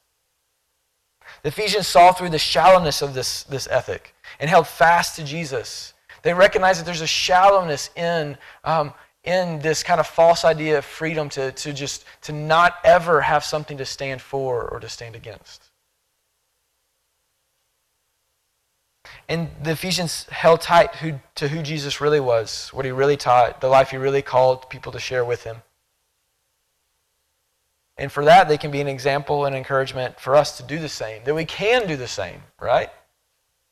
The 1.44 1.50
Ephesians 1.50 1.88
saw 1.88 2.12
through 2.12 2.30
the 2.30 2.40
shallowness 2.40 3.02
of 3.02 3.14
this, 3.14 3.44
this 3.44 3.68
ethic 3.72 4.14
and 4.40 4.50
held 4.50 4.68
fast 4.68 5.16
to 5.16 5.24
Jesus. 5.24 5.94
They 6.22 6.34
recognized 6.34 6.80
that 6.80 6.86
there's 6.86 7.02
a 7.02 7.08
shallowness 7.08 7.90
in, 7.96 8.38
um, 8.64 8.94
in 9.24 9.60
this 9.60 9.82
kind 9.82 10.00
of 10.00 10.06
false 10.06 10.46
idea 10.46 10.78
of 10.78 10.86
freedom 10.86 11.30
to, 11.30 11.52
to 11.52 11.74
just 11.74 12.06
to 12.22 12.32
not 12.32 12.76
ever 12.84 13.22
have 13.22 13.44
something 13.44 13.78
to 13.78 13.86
stand 13.86 14.22
for 14.22 14.68
or 14.70 14.80
to 14.80 14.90
stand 14.90 15.16
against. 15.16 15.64
And 19.28 19.50
the 19.64 19.72
Ephesians 19.72 20.26
held 20.26 20.62
tight 20.62 20.96
who, 20.96 21.20
to 21.36 21.48
who 21.48 21.64
Jesus 21.64 22.02
really 22.02 22.20
was, 22.20 22.70
what 22.74 22.86
he 22.86 22.92
really 22.92 23.18
taught, 23.18 23.62
the 23.62 23.68
life 23.68 23.92
he 23.92 23.98
really 23.98 24.22
called 24.22 24.70
people 24.70 24.92
to 24.92 25.00
share 25.00 25.26
with 25.26 25.44
him. 25.44 25.58
And 27.98 28.12
for 28.12 28.26
that, 28.26 28.48
they 28.48 28.58
can 28.58 28.72
be 28.72 28.82
an 28.82 28.88
example 28.88 29.46
and 29.46 29.56
encouragement 29.56 30.20
for 30.20 30.36
us 30.36 30.58
to 30.58 30.64
do 30.64 30.80
the 30.80 30.90
same, 30.90 31.24
that 31.26 31.36
we 31.36 31.46
can 31.46 31.88
do 31.88 31.96
the 31.96 32.08
same, 32.08 32.42
right? 32.60 32.90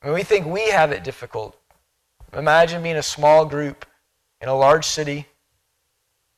Mean, 0.04 0.14
we 0.14 0.24
think 0.24 0.46
we 0.46 0.70
have 0.70 0.92
it 0.92 1.04
difficult. 1.04 1.58
Imagine 2.34 2.84
being 2.84 2.96
a 2.96 3.04
small 3.04 3.46
group 3.46 3.86
in 4.42 4.48
a 4.48 4.56
large 4.56 4.86
city 4.86 5.26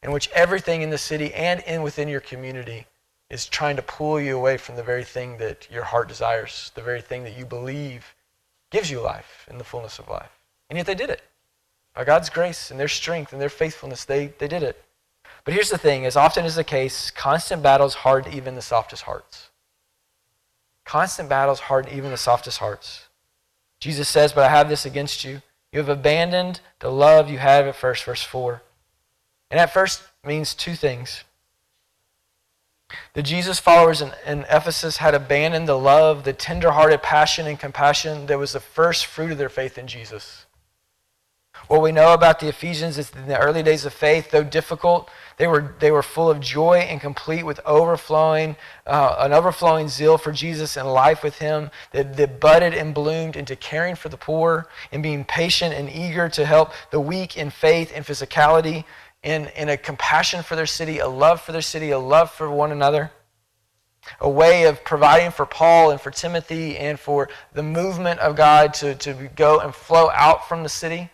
in 0.04 0.12
which 0.12 0.30
everything 0.32 0.82
in 0.82 0.90
the 0.90 0.98
city 0.98 1.34
and 1.34 1.60
in 1.62 1.84
within 1.84 2.08
your 2.08 2.22
community 2.22 2.88
is 3.30 3.46
trying 3.46 3.76
to 3.76 3.82
pull 3.82 4.20
you 4.20 4.36
away 4.36 4.58
from 4.58 4.76
the 4.76 4.84
very 4.84 5.04
thing 5.04 5.38
that 5.38 5.70
your 5.72 5.84
heart 5.84 6.08
desires, 6.08 6.72
the 6.76 6.82
very 6.82 7.02
thing 7.02 7.24
that 7.24 7.38
you 7.38 7.46
believe 7.46 8.16
gives 8.72 8.90
you 8.90 9.00
life 9.00 9.46
in 9.50 9.58
the 9.58 9.64
fullness 9.64 10.00
of 10.00 10.10
life. 10.10 10.32
And 10.70 10.78
yet 10.78 10.86
they 10.86 10.96
did 10.96 11.10
it. 11.10 11.22
By 11.94 12.04
God's 12.04 12.30
grace 12.30 12.72
and 12.72 12.80
their 12.80 12.88
strength 12.88 13.32
and 13.32 13.42
their 13.42 13.50
faithfulness, 13.50 14.06
they, 14.06 14.28
they 14.28 14.48
did 14.48 14.64
it. 14.64 14.84
But 15.44 15.54
here's 15.54 15.70
the 15.70 15.78
thing 15.78 16.06
as 16.06 16.16
often 16.16 16.46
is 16.46 16.56
the 16.56 16.64
case, 16.64 17.12
constant 17.12 17.64
battles 17.64 17.96
harden 17.96 18.34
even 18.34 18.56
the 18.56 18.62
softest 18.62 19.04
hearts. 19.04 19.50
Constant 20.86 21.30
battles 21.30 21.62
harden 21.62 21.94
even 21.94 22.12
the 22.12 22.18
softest 22.18 22.60
hearts. 22.60 23.08
Jesus 23.80 24.08
says, 24.08 24.34
But 24.34 24.46
I 24.46 24.50
have 24.50 24.70
this 24.70 24.86
against 24.86 25.24
you. 25.24 25.42
You 25.72 25.80
have 25.80 25.90
abandoned 25.90 26.60
the 26.80 26.92
love 26.92 27.30
you 27.30 27.38
had 27.38 27.68
at 27.68 27.76
first, 27.76 28.04
verse 28.04 28.24
4. 28.24 28.62
And 29.50 29.60
at 29.60 29.74
first 29.74 30.04
means 30.24 30.54
two 30.54 30.76
things. 30.76 31.24
The 33.14 33.24
Jesus 33.24 33.60
followers 33.60 34.02
in, 34.02 34.12
in, 34.26 34.46
Ephesus 34.50 34.98
had 34.98 35.16
abandoned 35.16 35.68
the 35.68 35.78
love, 35.78 36.24
the 36.24 36.34
tender-hearted 36.34 37.02
passion 37.02 37.48
and 37.48 37.60
compassion 37.60 38.26
that 38.26 38.38
was 38.38 38.54
the 38.54 38.60
first 38.60 39.06
fruit 39.06 39.32
of 39.32 39.38
their 39.38 39.50
faith 39.50 39.78
in 39.78 39.88
Jesus. 39.88 40.46
What 41.68 41.82
we 41.82 41.92
know 41.92 42.14
about 42.14 42.40
the 42.40 42.50
Ephesians 42.50 42.98
is 42.98 43.12
in 43.12 43.28
the 43.28 43.40
early 43.40 43.64
days 43.64 43.86
of 43.86 43.94
faith, 43.94 44.32
though 44.32 44.44
difficult, 44.44 45.10
they 45.42 45.48
were, 45.48 45.74
they 45.80 45.90
were 45.90 46.04
full 46.04 46.30
of 46.30 46.40
joy 46.40 46.86
and 46.88 47.02
complete 47.02 47.42
with 47.42 47.60
overflowing, 47.66 48.56
uh, 48.86 49.16
an 49.18 49.34
overflowing 49.34 49.88
zeal 49.88 50.20
for 50.20 50.32
Jesus 50.32 50.78
and 50.78 50.88
life 50.88 51.24
with 51.24 51.40
Him 51.40 51.72
that, 51.94 52.16
that 52.18 52.40
budded 52.40 52.76
and 52.76 52.94
bloomed 52.94 53.36
into 53.36 53.56
caring 53.56 53.96
for 53.96 54.10
the 54.10 54.18
poor 54.18 54.68
and 54.92 55.02
being 55.02 55.26
patient 55.26 55.74
and 55.74 55.90
eager 55.90 56.30
to 56.30 56.46
help 56.46 56.74
the 56.92 57.00
weak 57.00 57.38
in 57.38 57.50
faith 57.50 57.92
and 57.96 58.06
physicality 58.06 58.84
in, 59.24 59.48
in 59.56 59.70
a 59.70 59.78
compassion 59.78 60.44
for 60.44 60.56
their 60.56 60.68
city, 60.68 61.00
a 61.00 61.10
love 61.10 61.42
for 61.42 61.54
their 61.54 61.64
city, 61.64 61.90
a 61.90 61.98
love 61.98 62.30
for 62.30 62.52
one 62.52 62.72
another, 62.72 63.10
a 64.20 64.30
way 64.30 64.66
of 64.66 64.84
providing 64.84 65.32
for 65.32 65.48
Paul 65.48 65.90
and 65.90 66.00
for 66.00 66.12
Timothy 66.12 66.78
and 66.78 67.00
for 67.00 67.30
the 67.54 67.64
movement 67.64 68.20
of 68.20 68.36
God 68.36 68.76
to, 68.76 68.94
to 68.94 69.32
go 69.36 69.60
and 69.60 69.74
flow 69.74 70.12
out 70.12 70.48
from 70.48 70.62
the 70.62 70.70
city. 70.70 71.10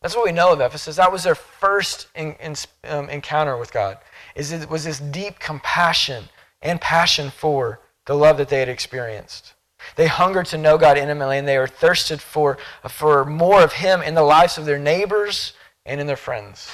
That's 0.00 0.14
what 0.14 0.24
we 0.24 0.32
know 0.32 0.52
of 0.52 0.60
Ephesus. 0.60 0.96
That 0.96 1.10
was 1.10 1.24
their 1.24 1.34
first 1.34 2.08
in, 2.14 2.34
in, 2.34 2.54
um, 2.84 3.10
encounter 3.10 3.56
with 3.56 3.72
God. 3.72 3.98
Is 4.34 4.52
it 4.52 4.70
was 4.70 4.84
this 4.84 5.00
deep 5.00 5.38
compassion 5.38 6.28
and 6.62 6.80
passion 6.80 7.30
for 7.30 7.80
the 8.06 8.14
love 8.14 8.38
that 8.38 8.48
they 8.48 8.60
had 8.60 8.68
experienced. 8.68 9.54
They 9.96 10.06
hungered 10.06 10.46
to 10.46 10.58
know 10.58 10.78
God 10.78 10.98
intimately, 10.98 11.38
and 11.38 11.46
they 11.46 11.58
were 11.58 11.68
thirsted 11.68 12.20
for, 12.20 12.58
for 12.88 13.24
more 13.24 13.62
of 13.62 13.74
Him 13.74 14.02
in 14.02 14.14
the 14.14 14.22
lives 14.22 14.58
of 14.58 14.64
their 14.64 14.78
neighbors 14.78 15.52
and 15.86 16.00
in 16.00 16.06
their 16.06 16.16
friends. 16.16 16.70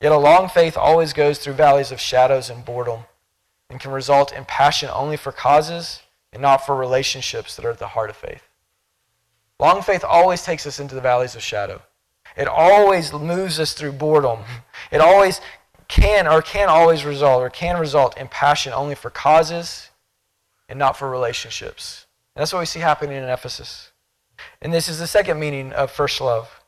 Yet 0.00 0.12
a 0.12 0.18
long 0.18 0.48
faith 0.48 0.76
always 0.76 1.12
goes 1.12 1.38
through 1.38 1.54
valleys 1.54 1.90
of 1.90 2.00
shadows 2.00 2.50
and 2.50 2.64
boredom 2.64 3.04
and 3.70 3.80
can 3.80 3.90
result 3.90 4.32
in 4.32 4.44
passion 4.44 4.90
only 4.92 5.16
for 5.16 5.32
causes 5.32 6.02
and 6.32 6.42
not 6.42 6.66
for 6.66 6.76
relationships 6.76 7.56
that 7.56 7.64
are 7.64 7.70
at 7.70 7.78
the 7.78 7.88
heart 7.88 8.10
of 8.10 8.16
faith. 8.16 8.42
Long 9.60 9.82
faith 9.82 10.04
always 10.04 10.42
takes 10.42 10.66
us 10.66 10.80
into 10.80 10.94
the 10.94 11.00
valleys 11.00 11.34
of 11.34 11.42
shadow. 11.42 11.82
It 12.36 12.48
always 12.48 13.12
moves 13.12 13.60
us 13.60 13.72
through 13.72 13.92
boredom. 13.92 14.40
It 14.90 15.00
always 15.00 15.40
can 15.88 16.26
or 16.26 16.42
can 16.42 16.68
always 16.68 17.04
result 17.04 17.42
or 17.42 17.50
can 17.50 17.78
result 17.78 18.18
in 18.18 18.28
passion 18.28 18.72
only 18.72 18.94
for 18.94 19.10
causes 19.10 19.90
and 20.68 20.78
not 20.78 20.96
for 20.96 21.08
relationships. 21.08 22.06
And 22.34 22.40
that's 22.40 22.52
what 22.52 22.60
we 22.60 22.66
see 22.66 22.80
happening 22.80 23.16
in 23.16 23.24
Ephesus. 23.24 23.92
And 24.60 24.72
this 24.72 24.88
is 24.88 24.98
the 24.98 25.06
second 25.06 25.38
meaning 25.38 25.72
of 25.72 25.90
first 25.90 26.20
love. 26.20 26.60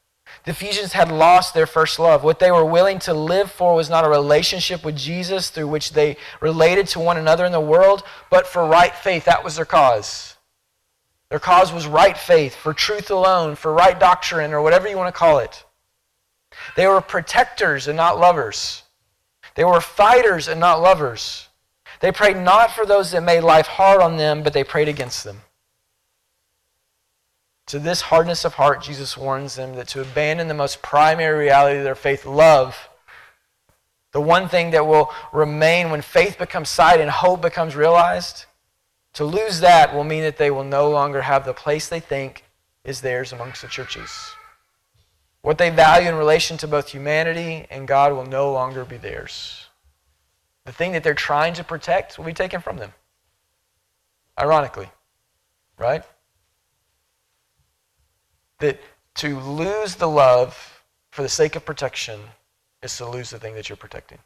The 0.44 0.52
Ephesians 0.52 0.92
had 0.92 1.10
lost 1.10 1.54
their 1.54 1.66
first 1.66 1.98
love. 1.98 2.22
What 2.22 2.38
they 2.38 2.52
were 2.52 2.64
willing 2.64 2.98
to 3.00 3.14
live 3.14 3.50
for 3.50 3.74
was 3.74 3.90
not 3.90 4.04
a 4.04 4.08
relationship 4.08 4.84
with 4.84 4.96
Jesus 4.96 5.50
through 5.50 5.68
which 5.68 5.92
they 5.92 6.16
related 6.40 6.86
to 6.88 7.00
one 7.00 7.16
another 7.16 7.44
in 7.44 7.52
the 7.52 7.60
world, 7.60 8.04
but 8.30 8.46
for 8.46 8.64
right 8.64 8.94
faith. 8.94 9.24
That 9.24 9.42
was 9.42 9.56
their 9.56 9.64
cause. 9.64 10.35
Their 11.30 11.38
cause 11.40 11.72
was 11.72 11.86
right 11.86 12.16
faith, 12.16 12.54
for 12.54 12.72
truth 12.72 13.10
alone, 13.10 13.56
for 13.56 13.72
right 13.72 13.98
doctrine, 13.98 14.52
or 14.52 14.62
whatever 14.62 14.88
you 14.88 14.96
want 14.96 15.12
to 15.12 15.18
call 15.18 15.38
it. 15.38 15.64
They 16.76 16.86
were 16.86 17.00
protectors 17.00 17.88
and 17.88 17.96
not 17.96 18.18
lovers. 18.18 18.82
They 19.54 19.64
were 19.64 19.80
fighters 19.80 20.48
and 20.48 20.60
not 20.60 20.80
lovers. 20.80 21.48
They 22.00 22.12
prayed 22.12 22.36
not 22.36 22.70
for 22.70 22.86
those 22.86 23.10
that 23.10 23.22
made 23.22 23.40
life 23.40 23.66
hard 23.66 24.00
on 24.00 24.16
them, 24.16 24.42
but 24.42 24.52
they 24.52 24.64
prayed 24.64 24.88
against 24.88 25.24
them. 25.24 25.40
To 27.68 27.78
this 27.80 28.02
hardness 28.02 28.44
of 28.44 28.54
heart, 28.54 28.82
Jesus 28.82 29.16
warns 29.16 29.56
them 29.56 29.74
that 29.74 29.88
to 29.88 30.00
abandon 30.00 30.46
the 30.46 30.54
most 30.54 30.82
primary 30.82 31.46
reality 31.46 31.78
of 31.78 31.84
their 31.84 31.96
faith, 31.96 32.24
love, 32.24 32.88
the 34.12 34.20
one 34.20 34.48
thing 34.48 34.70
that 34.70 34.86
will 34.86 35.10
remain 35.32 35.90
when 35.90 36.00
faith 36.00 36.38
becomes 36.38 36.68
sight 36.68 37.00
and 37.00 37.10
hope 37.10 37.42
becomes 37.42 37.74
realized, 37.74 38.46
to 39.16 39.24
lose 39.24 39.60
that 39.60 39.94
will 39.94 40.04
mean 40.04 40.22
that 40.22 40.38
they 40.38 40.50
will 40.50 40.64
no 40.64 40.88
longer 40.88 41.20
have 41.20 41.44
the 41.44 41.52
place 41.52 41.88
they 41.88 42.00
think 42.00 42.44
is 42.84 43.00
theirs 43.00 43.32
amongst 43.32 43.60
the 43.60 43.68
churches. 43.68 44.10
What 45.42 45.58
they 45.58 45.70
value 45.70 46.08
in 46.08 46.14
relation 46.14 46.56
to 46.58 46.66
both 46.66 46.88
humanity 46.88 47.66
and 47.70 47.86
God 47.86 48.12
will 48.12 48.24
no 48.26 48.50
longer 48.50 48.84
be 48.84 48.96
theirs. 48.96 49.66
The 50.64 50.72
thing 50.72 50.92
that 50.92 51.04
they're 51.04 51.14
trying 51.14 51.54
to 51.54 51.64
protect 51.64 52.16
will 52.16 52.24
be 52.24 52.32
taken 52.32 52.60
from 52.60 52.78
them. 52.78 52.92
Ironically, 54.38 54.88
right? 55.78 56.02
that 58.58 58.80
to 59.14 59.38
lose 59.40 59.96
the 59.96 60.08
love 60.08 60.82
for 61.10 61.22
the 61.22 61.28
sake 61.28 61.56
of 61.56 61.64
protection 61.64 62.20
is 62.82 62.96
to 62.96 63.08
lose 63.08 63.30
the 63.30 63.38
thing 63.38 63.54
that 63.54 63.68
you're 63.68 63.76
protecting. 63.76 64.18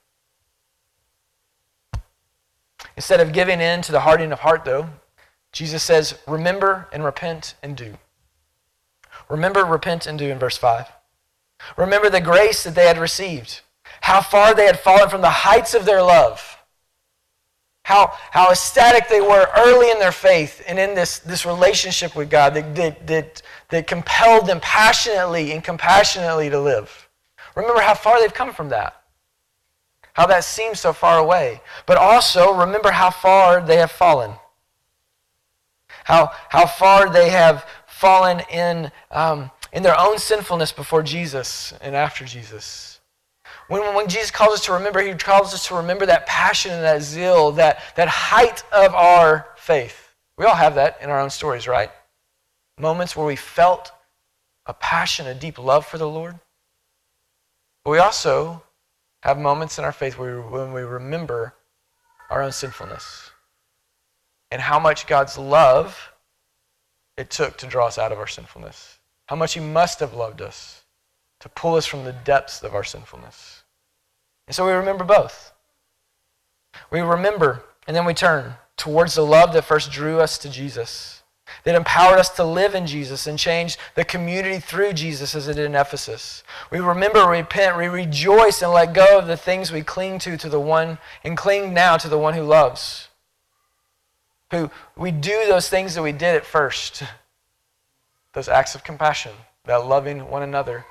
Instead 2.97 3.21
of 3.21 3.33
giving 3.33 3.61
in 3.61 3.83
to 3.83 3.93
the 3.93 4.01
hardening 4.01 4.33
of 4.33 4.41
heart, 4.41 4.65
though, 4.65 4.89
Jesus 5.53 5.83
says, 5.83 6.19
Remember 6.27 6.89
and 6.93 7.05
repent 7.05 7.55
and 7.63 7.77
do. 7.77 7.99
Remember, 9.29 9.65
repent, 9.65 10.07
and 10.07 10.19
do 10.19 10.29
in 10.31 10.39
verse 10.39 10.57
5. 10.57 10.87
Remember 11.77 12.11
the 12.11 12.21
grace 12.21 12.65
that 12.65 12.75
they 12.75 12.87
had 12.87 12.99
received, 12.99 13.61
how 14.01 14.21
far 14.21 14.55
they 14.55 14.67
had 14.67 14.81
fallen 14.81 15.09
from 15.09 15.21
the 15.21 15.31
heights 15.31 15.75
of 15.75 15.85
their 15.85 16.03
love 16.03 16.59
how, 17.91 18.13
how 18.31 18.51
ecstatic 18.51 19.09
they 19.09 19.21
were 19.21 19.49
early 19.57 19.91
in 19.91 19.99
their 19.99 20.13
faith 20.13 20.63
and 20.69 20.79
in 20.79 20.95
this, 20.95 21.19
this 21.19 21.45
relationship 21.45 22.15
with 22.15 22.31
God 22.31 22.55
that, 22.55 22.75
that, 22.77 23.07
that, 23.09 23.43
that 23.71 23.87
compelled 23.89 24.47
them 24.47 24.61
passionately 24.61 25.53
and 25.53 25.65
compassionately 25.65 26.49
to 26.51 26.61
live. 26.61 27.09
Remember 27.57 27.81
how 27.81 27.95
far 27.95 28.21
they've 28.21 28.33
come 28.33 28.53
from 28.53 28.69
that. 28.69 29.00
How 30.21 30.27
that 30.27 30.45
seems 30.45 30.79
so 30.79 30.93
far 30.93 31.19
away. 31.19 31.63
But 31.87 31.97
also 31.97 32.53
remember 32.53 32.91
how 32.91 33.09
far 33.09 33.63
they 33.63 33.79
have 33.79 33.91
fallen. 33.91 34.33
How, 36.05 36.33
how 36.51 36.67
far 36.67 37.09
they 37.09 37.31
have 37.31 37.67
fallen 37.87 38.41
in, 38.53 38.93
um, 39.11 39.51
in 39.73 39.83
their 39.83 39.99
own 39.99 40.19
sinfulness 40.19 40.73
before 40.73 41.03
Jesus 41.03 41.73
and 41.81 41.97
after 41.97 42.27
Jesus. 42.27 43.01
When, 43.69 43.95
when 43.95 44.09
Jesus 44.09 44.31
calls 44.31 44.53
us 44.53 44.65
to 44.67 44.75
remember, 44.75 45.01
he 45.01 45.15
calls 45.15 45.55
us 45.55 45.67
to 45.69 45.77
remember 45.77 46.05
that 46.05 46.27
passion 46.27 46.73
and 46.73 46.85
that 46.85 47.01
zeal, 47.01 47.53
that, 47.53 47.81
that 47.97 48.09
height 48.09 48.63
of 48.73 48.95
our 48.95 49.47
faith. 49.57 50.15
We 50.37 50.45
all 50.45 50.55
have 50.55 50.75
that 50.75 50.99
in 51.01 51.09
our 51.09 51.19
own 51.19 51.31
stories, 51.31 51.67
right? 51.67 51.91
Moments 52.79 53.17
where 53.17 53.25
we 53.25 53.37
felt 53.37 53.91
a 54.67 54.75
passion, 54.75 55.27
a 55.27 55.35
deep 55.35 55.59
love 55.59 55.87
for 55.87 55.97
the 55.97 56.07
Lord. 56.07 56.39
But 57.85 57.93
we 57.93 57.99
also 57.99 58.65
have 59.23 59.39
moments 59.39 59.79
in 59.79 59.85
our 59.85 59.93
faith 59.93 60.19
where, 60.19 60.41
when 60.41 60.73
we 60.73 60.83
remember 60.83 61.55
our 62.31 62.43
own 62.43 62.53
sinfulness 62.53 63.31
and 64.51 64.63
how 64.63 64.79
much 64.79 65.07
God's 65.07 65.37
love 65.37 66.13
it 67.17 67.31
took 67.31 67.59
to 67.59 67.67
draw 67.67 67.87
us 67.87 67.99
out 67.99 68.13
of 68.13 68.19
our 68.19 68.27
sinfulness. 68.27 68.99
How 69.27 69.37
much 69.37 69.55
He 69.55 69.61
must 69.61 70.01
have 70.01 70.15
loved 70.15 70.41
us 70.41 70.85
to 71.41 71.49
pull 71.49 71.75
us 71.75 71.87
from 71.87 72.05
the 72.05 72.13
depths 72.13 72.63
of 72.63 72.75
our 72.75 72.85
sinfulness. 72.85 73.63
And 74.47 74.55
so 74.55 74.67
we 74.67 74.73
remember 74.73 75.05
both. 75.05 75.53
We 76.91 77.01
remember 77.01 77.65
and 77.87 77.97
then 77.97 78.05
we 78.05 78.15
turn 78.15 78.55
towards 78.77 79.15
the 79.15 79.27
love 79.27 79.53
that 79.53 79.65
first 79.65 79.91
drew 79.91 80.21
us 80.21 80.39
to 80.39 80.49
Jesus, 80.49 81.20
that 81.65 81.75
empowered 81.75 82.19
us 82.19 82.31
to 82.31 82.45
live 82.45 82.75
in 82.75 82.87
Jesus 82.87 83.27
and 83.27 83.39
change 83.39 83.79
the 83.95 84.05
community 84.05 84.59
through 84.59 84.93
Jesus 84.93 85.35
as 85.35 85.49
it 85.49 85.55
did 85.55 85.67
in 85.67 85.75
Ephesus. 85.75 86.43
We 86.71 86.81
remember, 86.81 87.27
repent, 87.27 87.77
we 87.77 87.87
rejoice, 87.87 88.63
and 88.63 88.73
let 88.73 88.95
go 88.95 89.19
of 89.19 89.27
the 89.27 89.37
things 89.37 89.71
we 89.71 89.83
cling 89.83 90.19
to 90.21 90.37
to 90.37 90.49
the 90.49 90.61
one 90.61 90.99
and 91.25 91.37
cling 91.37 91.75
now 91.75 91.97
to 91.97 92.09
the 92.09 92.19
one 92.19 92.35
who 92.35 92.43
loves. 92.43 93.09
Who 94.51 94.71
we 94.97 95.11
do 95.11 95.45
those 95.47 95.69
things 95.69 95.95
that 95.95 96.03
we 96.03 96.13
did 96.13 96.37
at 96.37 96.47
first, 96.47 97.03
those 98.33 98.49
acts 98.49 98.75
of 98.75 98.85
compassion, 98.85 99.33
that 99.65 99.87
loving 99.87 100.29
one 100.31 100.43
another, 100.43 100.87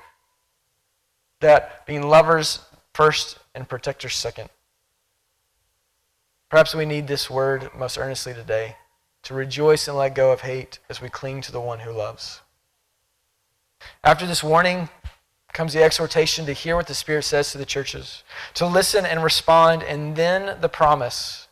that 1.40 1.86
being 1.86 2.08
lovers 2.08 2.60
first 2.94 3.38
and 3.54 3.68
protectors 3.68 4.14
second. 4.14 4.48
Perhaps 6.48 6.74
we 6.74 6.84
need 6.84 7.06
this 7.06 7.30
word 7.30 7.70
most 7.76 7.96
earnestly 7.96 8.34
today 8.34 8.76
to 9.22 9.34
rejoice 9.34 9.86
and 9.86 9.96
let 9.96 10.14
go 10.14 10.32
of 10.32 10.42
hate 10.42 10.78
as 10.88 11.00
we 11.00 11.08
cling 11.08 11.40
to 11.42 11.52
the 11.52 11.60
one 11.60 11.80
who 11.80 11.92
loves. 11.92 12.40
After 14.02 14.26
this 14.26 14.42
warning 14.42 14.88
comes 15.52 15.72
the 15.72 15.82
exhortation 15.82 16.46
to 16.46 16.52
hear 16.52 16.76
what 16.76 16.86
the 16.86 16.94
Spirit 16.94 17.24
says 17.24 17.52
to 17.52 17.58
the 17.58 17.66
churches, 17.66 18.22
to 18.54 18.66
listen 18.66 19.04
and 19.04 19.22
respond, 19.22 19.82
and 19.82 20.16
then 20.16 20.60
the 20.60 20.68
promise. 20.68 21.48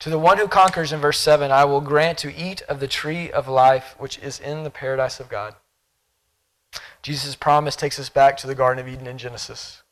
To 0.00 0.10
the 0.10 0.18
one 0.18 0.38
who 0.38 0.48
conquers 0.48 0.92
in 0.92 1.00
verse 1.00 1.18
7, 1.18 1.50
I 1.50 1.64
will 1.64 1.80
grant 1.80 2.18
to 2.18 2.34
eat 2.34 2.62
of 2.62 2.80
the 2.80 2.88
tree 2.88 3.30
of 3.30 3.48
life 3.48 3.94
which 3.98 4.18
is 4.18 4.40
in 4.40 4.64
the 4.64 4.70
paradise 4.70 5.20
of 5.20 5.28
God. 5.28 5.54
Jesus' 7.02 7.36
promise 7.36 7.76
takes 7.76 7.98
us 7.98 8.08
back 8.08 8.36
to 8.38 8.46
the 8.46 8.54
Garden 8.54 8.84
of 8.84 8.92
Eden 8.92 9.06
in 9.06 9.16
Genesis, 9.16 9.82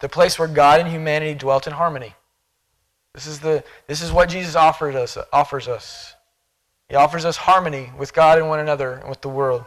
the 0.00 0.08
place 0.08 0.38
where 0.38 0.48
God 0.48 0.80
and 0.80 0.90
humanity 0.90 1.34
dwelt 1.34 1.66
in 1.66 1.72
harmony. 1.72 2.14
This 3.14 3.26
is, 3.26 3.40
the, 3.40 3.64
this 3.86 4.02
is 4.02 4.12
what 4.12 4.28
Jesus 4.28 4.56
offers 4.56 4.94
us, 4.94 5.16
offers 5.32 5.68
us. 5.68 6.15
He 6.88 6.94
offers 6.94 7.24
us 7.24 7.36
harmony 7.36 7.92
with 7.98 8.14
God 8.14 8.38
and 8.38 8.48
one 8.48 8.60
another 8.60 8.94
and 8.94 9.08
with 9.08 9.20
the 9.20 9.28
world. 9.28 9.64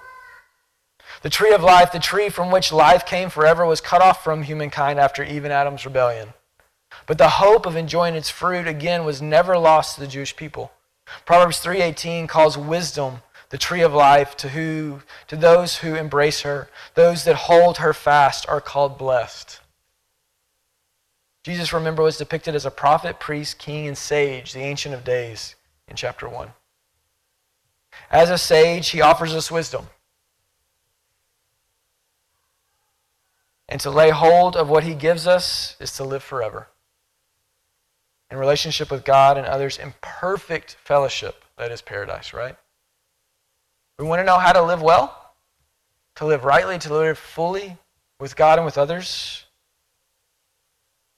The 1.22 1.30
tree 1.30 1.53
of 1.53 1.61
life, 1.61 1.91
the 1.91 1.99
tree 1.99 2.30
from 2.30 2.51
which 2.51 2.72
life 2.72 3.05
came 3.05 3.30
forever, 3.30 3.65
was 3.65 3.82
cut 3.82 4.01
off 4.01 4.24
from 4.24 4.43
humankind 4.43 4.99
after 4.99 5.24
Eve 5.24 5.43
and 5.43 5.53
Adam's 5.53 5.86
rebellion. 5.86 6.34
But 7.05 7.17
the 7.17 7.30
hope 7.30 7.65
of 7.65 7.76
enjoying 7.76 8.15
its 8.15 8.30
fruit 8.30 8.67
again 8.67 9.03
was 9.05 9.22
never 9.22 9.57
lost 9.57 9.95
to 9.95 10.01
the 10.01 10.07
Jewish 10.07 10.36
people. 10.36 10.72
Proverbs 11.26 11.59
3:18 11.59 12.28
calls 12.28 12.57
wisdom 12.57 13.22
the 13.49 13.57
tree 13.57 13.82
of 13.82 13.93
life 13.93 14.38
to 14.38 14.49
who 14.49 15.01
to 15.28 15.36
those 15.36 15.78
who 15.78 15.95
embrace 15.95 16.41
her. 16.41 16.70
Those 16.93 17.24
that 17.24 17.36
hold 17.36 17.78
her 17.78 17.93
fast 17.93 18.47
are 18.47 18.61
called 18.61 18.97
blessed. 18.97 19.59
Jesus, 21.43 21.74
remember, 21.74 22.03
was 22.03 22.17
depicted 22.17 22.53
as 22.53 22.65
a 22.65 22.72
prophet, 22.72 23.20
priest, 23.20 23.57
king, 23.57 23.88
and 23.88 23.97
sage, 23.97 24.53
the 24.53 24.59
Ancient 24.59 24.93
of 24.93 25.03
Days, 25.03 25.55
in 25.88 25.95
chapter 25.95 26.30
1. 26.30 26.53
As 28.12 28.30
a 28.30 28.38
sage, 28.38 28.89
he 28.89 29.02
offers 29.02 29.36
us 29.36 29.52
wisdom. 29.52 29.88
And 33.68 33.80
to 33.82 33.91
lay 33.91 34.10
hold 34.10 34.56
of 34.56 34.70
what 34.70 34.84
he 34.84 34.95
gives 34.95 35.28
us 35.28 35.76
is 35.80 35.93
to 35.97 36.04
live 36.04 36.24
forever. 36.24 36.68
In 38.32 38.38
relationship 38.38 38.89
with 38.91 39.06
God 39.06 39.38
and 39.38 39.45
others, 39.45 39.78
in 39.78 39.93
perfect 40.02 40.76
fellowship. 40.84 41.43
That 41.58 41.72
is 41.72 41.82
paradise, 41.82 42.34
right? 42.34 42.56
We 43.97 44.06
want 44.06 44.22
to 44.22 44.26
know 44.26 44.39
how 44.39 44.54
to 44.54 44.62
live 44.62 44.82
well, 44.82 45.34
to 46.16 46.26
live 46.26 46.45
rightly, 46.45 46.80
to 46.80 46.93
live 46.93 47.18
fully 47.18 47.78
with 48.20 48.36
God 48.36 48.58
and 48.58 48.66
with 48.66 48.78
others. 48.78 49.45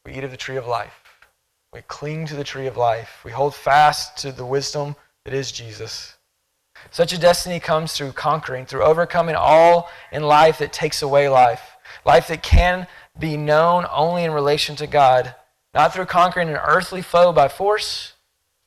We 0.05 0.13
eat 0.13 0.23
of 0.23 0.31
the 0.31 0.37
tree 0.37 0.57
of 0.57 0.67
life. 0.67 1.27
We 1.73 1.81
cling 1.83 2.25
to 2.27 2.35
the 2.35 2.43
tree 2.43 2.67
of 2.67 2.75
life. 2.75 3.21
We 3.23 3.31
hold 3.31 3.55
fast 3.55 4.17
to 4.17 4.31
the 4.31 4.45
wisdom 4.45 4.95
that 5.23 5.33
is 5.33 5.51
Jesus. 5.51 6.15
Such 6.91 7.13
a 7.13 7.17
destiny 7.17 7.61
comes 7.61 7.93
through 7.93 8.11
conquering, 8.11 8.65
through 8.65 8.83
overcoming 8.83 9.35
all 9.35 9.89
in 10.11 10.23
life 10.23 10.57
that 10.59 10.73
takes 10.73 11.01
away 11.01 11.29
life. 11.29 11.61
Life 12.05 12.27
that 12.27 12.43
can 12.43 12.85
be 13.17 13.37
known 13.37 13.85
only 13.89 14.25
in 14.25 14.31
relation 14.31 14.75
to 14.75 14.87
God, 14.87 15.33
not 15.73 15.93
through 15.93 16.05
conquering 16.05 16.49
an 16.49 16.57
earthly 16.57 17.01
foe 17.01 17.31
by 17.31 17.47
force, 17.47 18.13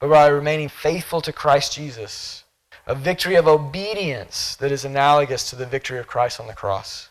but 0.01 0.09
by 0.09 0.27
remaining 0.27 0.71
faithful 0.71 1.21
to 1.21 1.33
Christ 1.35 1.75
Jesus. 1.75 2.45
A 2.87 2.95
victory 2.95 3.35
of 3.35 3.47
obedience 3.47 4.57
that 4.57 4.73
is 4.73 4.87
analogous 4.87 5.51
to 5.51 5.57
the 5.57 5.67
victory 5.67 5.99
of 5.99 6.07
Christ 6.07 6.41
on 6.41 6.47
the 6.47 6.55
cross. 6.55 7.11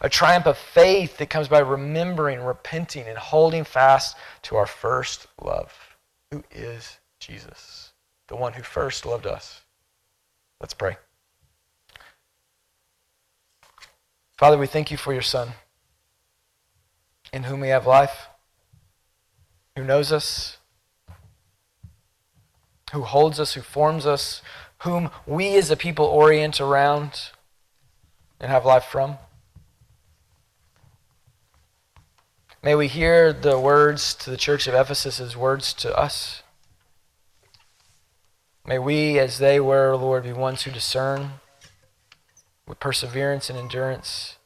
A 0.00 0.08
triumph 0.08 0.46
of 0.46 0.56
faith 0.56 1.18
that 1.18 1.30
comes 1.30 1.48
by 1.48 1.58
remembering, 1.58 2.40
repenting, 2.40 3.06
and 3.06 3.18
holding 3.18 3.64
fast 3.64 4.16
to 4.42 4.56
our 4.56 4.66
first 4.66 5.26
love, 5.40 5.72
who 6.30 6.44
is 6.50 6.98
Jesus, 7.20 7.92
the 8.28 8.36
one 8.36 8.54
who 8.54 8.62
first 8.62 9.04
loved 9.04 9.26
us. 9.26 9.60
Let's 10.66 10.74
pray. 10.74 10.96
Father, 14.36 14.58
we 14.58 14.66
thank 14.66 14.90
you 14.90 14.96
for 14.96 15.12
your 15.12 15.22
Son, 15.22 15.50
in 17.32 17.44
whom 17.44 17.60
we 17.60 17.68
have 17.68 17.86
life, 17.86 18.26
who 19.76 19.84
knows 19.84 20.10
us, 20.10 20.58
who 22.92 23.02
holds 23.02 23.38
us, 23.38 23.54
who 23.54 23.60
forms 23.60 24.06
us, 24.06 24.42
whom 24.78 25.12
we 25.24 25.54
as 25.56 25.70
a 25.70 25.76
people 25.76 26.06
orient 26.06 26.60
around 26.60 27.30
and 28.40 28.50
have 28.50 28.66
life 28.66 28.86
from. 28.86 29.18
May 32.60 32.74
we 32.74 32.88
hear 32.88 33.32
the 33.32 33.56
words 33.56 34.14
to 34.14 34.30
the 34.30 34.36
church 34.36 34.66
of 34.66 34.74
Ephesus 34.74 35.20
as 35.20 35.36
words 35.36 35.72
to 35.74 35.96
us. 35.96 36.42
May 38.66 38.78
we, 38.80 39.18
as 39.18 39.38
they 39.38 39.60
were, 39.60 39.94
Lord, 39.96 40.24
be 40.24 40.32
ones 40.32 40.62
who 40.62 40.72
discern 40.72 41.34
with 42.66 42.80
perseverance 42.80 43.48
and 43.48 43.58
endurance. 43.58 44.38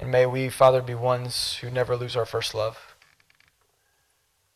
And 0.00 0.10
may 0.10 0.26
we, 0.26 0.48
Father, 0.48 0.82
be 0.82 0.94
ones 0.94 1.58
who 1.60 1.70
never 1.70 1.96
lose 1.96 2.16
our 2.16 2.26
first 2.26 2.54
love. 2.54 2.96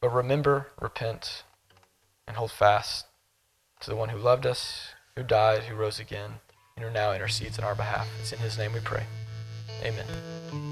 But 0.01 0.12
remember, 0.12 0.68
repent, 0.80 1.45
and 2.26 2.36
hold 2.36 2.51
fast 2.51 3.07
to 3.80 3.91
the 3.91 3.97
one 3.97 4.09
who 4.09 4.18
loved 4.18 4.45
us, 4.45 4.88
who 5.16 5.22
died, 5.22 5.64
who 5.64 5.74
rose 5.76 6.01
again, 6.01 6.41
and 6.76 6.84
who 6.84 6.91
now 6.91 7.12
intercedes 7.12 7.59
in 7.59 7.64
our 7.64 7.74
behalf. 7.74 8.09
It's 8.20 8.32
in 8.32 8.38
his 8.41 8.59
name 8.59 8.72
we 8.72 8.80
pray. 8.80 9.05
Amen. 9.84 10.70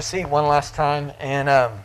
A 0.00 0.02
seat 0.02 0.30
one 0.30 0.46
last 0.46 0.74
time. 0.74 1.12
And 1.20 1.46
um, 1.50 1.84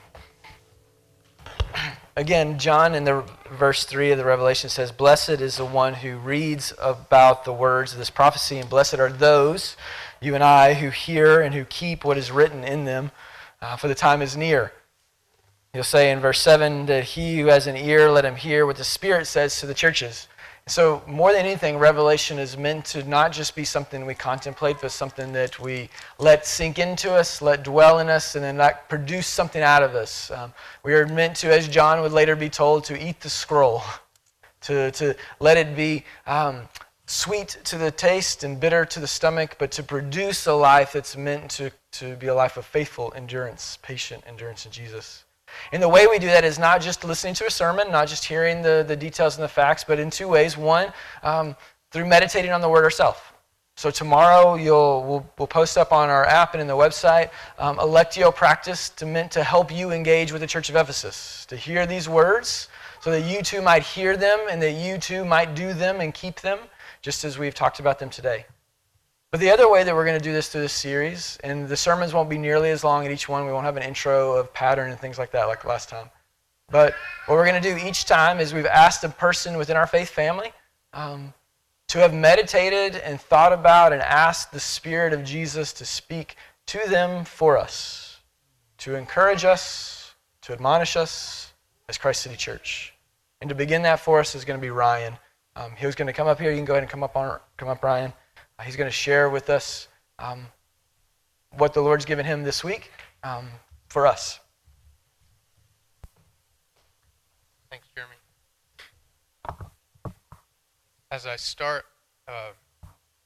again, 2.16 2.58
John 2.58 2.96
in 2.96 3.04
the 3.04 3.26
verse 3.52 3.84
3 3.84 4.12
of 4.12 4.18
the 4.18 4.24
Revelation 4.24 4.70
says, 4.70 4.94
Blessed 4.94 5.42
is 5.42 5.58
the 5.58 5.66
one 5.66 5.96
who 5.96 6.16
reads 6.16 6.72
about 6.82 7.44
the 7.44 7.52
words 7.52 7.92
of 7.92 7.98
this 7.98 8.10
prophecy, 8.10 8.58
and 8.58 8.70
blessed 8.70 9.00
are 9.00 9.12
those, 9.12 9.76
you 10.22 10.34
and 10.34 10.46
I, 10.46 10.76
who 10.76 10.92
hear 10.92 11.42
and 11.42 11.54
who 11.54 11.66
keep 11.66 12.06
what 12.06 12.18
is 12.18 12.32
written 12.32 12.64
in 12.64 12.86
them, 12.86 13.12
uh, 13.62 13.76
for 13.76 13.90
the 13.90 13.96
time 13.96 14.22
is 14.22 14.38
near. 14.38 14.72
He'll 15.74 15.84
say 15.84 16.10
in 16.10 16.22
verse 16.22 16.40
7 16.40 16.86
that 16.86 17.04
he 17.04 17.42
who 17.42 17.48
has 17.48 17.68
an 17.68 17.76
ear, 17.76 18.10
let 18.10 18.24
him 18.24 18.38
hear 18.38 18.66
what 18.66 18.78
the 18.78 18.86
Spirit 18.86 19.28
says 19.28 19.60
to 19.60 19.66
the 19.66 19.74
churches. 19.74 20.30
So, 20.68 21.04
more 21.06 21.32
than 21.32 21.46
anything, 21.46 21.78
Revelation 21.78 22.40
is 22.40 22.58
meant 22.58 22.86
to 22.86 23.08
not 23.08 23.32
just 23.32 23.56
be 23.56 23.64
something 23.64 24.04
we 24.04 24.16
contemplate, 24.16 24.78
but 24.82 24.92
something 24.92 25.32
that 25.34 25.60
we 25.60 25.92
let 26.18 26.48
sink 26.48 26.80
into 26.80 27.14
us, 27.14 27.40
let 27.40 27.62
dwell 27.62 28.00
in 28.00 28.10
us, 28.10 28.34
and 28.34 28.44
then 28.44 28.58
let 28.58 28.90
produce 28.90 29.28
something 29.28 29.62
out 29.62 29.84
of 29.84 29.94
us. 29.94 30.32
Um, 30.32 30.52
we 30.82 30.96
are 30.96 31.06
meant 31.06 31.36
to, 31.38 31.54
as 31.54 31.68
John 31.68 32.02
would 32.02 32.14
later 32.14 32.36
be 32.36 32.50
told, 32.50 32.84
to 32.86 32.98
eat 32.98 33.20
the 33.20 33.30
scroll, 33.30 33.84
to, 34.62 34.90
to 34.90 35.16
let 35.40 35.58
it 35.58 35.76
be 35.76 36.04
um, 36.26 36.62
sweet 37.06 37.60
to 37.66 37.78
the 37.78 37.92
taste 37.92 38.44
and 38.44 38.60
bitter 38.60 38.86
to 38.86 39.00
the 39.00 39.06
stomach, 39.06 39.58
but 39.60 39.70
to 39.74 39.84
produce 39.84 40.48
a 40.48 40.54
life 40.54 40.94
that's 40.94 41.16
meant 41.16 41.52
to, 41.52 41.70
to 41.92 42.16
be 42.16 42.26
a 42.26 42.34
life 42.34 42.58
of 42.58 42.66
faithful 42.66 43.14
endurance, 43.16 43.78
patient 43.84 44.24
endurance 44.26 44.66
in 44.66 44.72
Jesus. 44.72 45.26
And 45.72 45.82
the 45.82 45.90
way 45.90 46.08
we 46.08 46.20
do 46.20 46.28
that 46.28 46.44
is 46.44 46.60
not 46.60 46.82
just 46.82 47.04
listening 47.04 47.34
to 47.36 47.48
a 47.48 47.52
sermon, 47.52 47.92
not 47.92 48.08
just 48.08 48.26
hearing 48.26 48.62
the, 48.62 48.84
the 48.88 48.96
details 48.96 49.36
and 49.38 49.44
the 49.44 49.50
facts, 49.50 49.84
but 49.84 50.00
in 50.00 50.10
two 50.10 50.28
ways. 50.28 50.58
One, 50.58 50.92
um, 51.24 51.56
through 51.92 52.06
meditating 52.06 52.52
on 52.52 52.62
the 52.62 52.70
Word 52.70 52.84
ourselves. 52.84 53.20
So 53.78 53.92
tomorrow 53.92 54.56
you'll 54.56 55.04
we'll, 55.04 55.30
we'll, 55.38 55.48
post 55.48 55.78
up 55.78 55.92
on 55.92 56.10
our 56.10 56.26
app 56.26 56.54
and 56.54 56.62
in 56.62 56.68
the 56.68 56.74
website 56.74 57.30
um, 57.60 57.78
lectio 57.78 58.34
practice 58.34 58.90
to 58.92 59.06
meant 59.06 59.32
to 59.34 59.44
help 59.44 59.70
you 59.70 59.92
engage 59.92 60.32
with 60.32 60.40
the 60.42 60.48
Church 60.48 60.70
of 60.70 60.78
Ephesus 60.78 61.46
to 61.48 61.58
hear 61.58 61.86
these 61.86 62.08
words, 62.08 62.70
so 63.02 63.12
that 63.12 63.22
you 63.22 63.42
too 63.42 63.62
might 63.62 63.84
hear 63.84 64.16
them 64.16 64.40
and 64.50 64.62
that 64.62 64.72
you 64.72 64.98
too 64.98 65.26
might 65.26 65.56
do 65.56 65.74
them 65.74 66.00
and 66.00 66.14
keep 66.14 66.40
them, 66.40 66.60
just 67.02 67.26
as 67.26 67.38
we've 67.38 67.54
talked 67.54 67.80
about 67.80 68.00
them 68.00 68.10
today. 68.10 68.46
But 69.36 69.42
the 69.42 69.52
other 69.52 69.70
way 69.70 69.84
that 69.84 69.94
we're 69.94 70.06
going 70.06 70.18
to 70.18 70.24
do 70.24 70.32
this 70.32 70.48
through 70.48 70.62
this 70.62 70.72
series, 70.72 71.38
and 71.44 71.68
the 71.68 71.76
sermons 71.76 72.14
won't 72.14 72.30
be 72.30 72.38
nearly 72.38 72.72
as 72.72 72.86
long 72.86 73.06
at 73.06 73.12
each 73.12 73.28
one, 73.28 73.46
we 73.46 73.52
won't 73.52 73.66
have 73.66 73.76
an 73.76 73.84
intro 73.84 74.32
of 74.32 74.54
pattern 74.54 74.92
and 74.92 74.98
things 74.98 75.20
like 75.20 75.32
that 75.32 75.44
like 75.44 75.66
last 75.66 75.90
time. 75.90 76.10
But 76.70 76.94
what 77.26 77.36
we're 77.36 77.46
going 77.46 77.62
to 77.62 77.70
do 77.70 77.76
each 77.86 78.06
time 78.06 78.40
is 78.40 78.54
we've 78.54 78.66
asked 78.66 79.04
a 79.04 79.10
person 79.10 79.58
within 79.58 79.76
our 79.76 79.88
faith 79.88 80.10
family 80.10 80.54
um, 80.94 81.34
to 81.90 82.00
have 82.00 82.14
meditated 82.14 82.96
and 82.96 83.20
thought 83.20 83.52
about 83.52 83.92
and 83.92 84.02
asked 84.02 84.54
the 84.54 84.60
Spirit 84.62 85.12
of 85.12 85.26
Jesus 85.26 85.74
to 85.74 85.86
speak 85.86 86.38
to 86.68 86.80
them 86.88 87.26
for 87.26 87.58
us, 87.58 88.22
to 88.78 88.96
encourage 88.96 89.44
us, 89.44 90.16
to 90.44 90.54
admonish 90.54 90.96
us 90.96 91.52
as 91.90 91.98
Christ 91.98 92.22
City 92.22 92.38
Church. 92.38 92.94
And 93.42 93.50
to 93.50 93.54
begin 93.54 93.82
that 93.82 94.00
for 94.00 94.22
us 94.22 94.34
is 94.34 94.46
going 94.46 94.58
to 94.58 94.66
be 94.66 94.70
Ryan. 94.70 95.18
Um, 95.58 95.74
he 95.76 95.86
was 95.86 95.96
going 95.96 96.08
to 96.08 96.14
come 96.14 96.30
up 96.30 96.40
here. 96.40 96.52
You 96.52 96.58
can 96.58 96.64
go 96.64 96.76
ahead 96.76 96.84
and 96.84 96.90
come 96.90 97.04
up 97.04 97.18
on, 97.18 97.38
come 97.58 97.68
up, 97.68 97.84
Ryan. 97.84 98.14
He's 98.64 98.76
going 98.76 98.88
to 98.88 98.96
share 98.96 99.30
with 99.30 99.50
us 99.50 99.88
um, 100.18 100.48
what 101.58 101.74
the 101.74 101.82
Lord's 101.82 102.06
given 102.06 102.26
him 102.26 102.44
this 102.44 102.64
week 102.64 102.92
um, 103.24 103.48
for 103.88 104.08
us. 104.08 104.40
Thanks, 107.70 107.88
Jeremy. 107.94 108.16
As 111.12 111.26
I 111.26 111.36
start, 111.36 111.86
uh, 112.28 112.52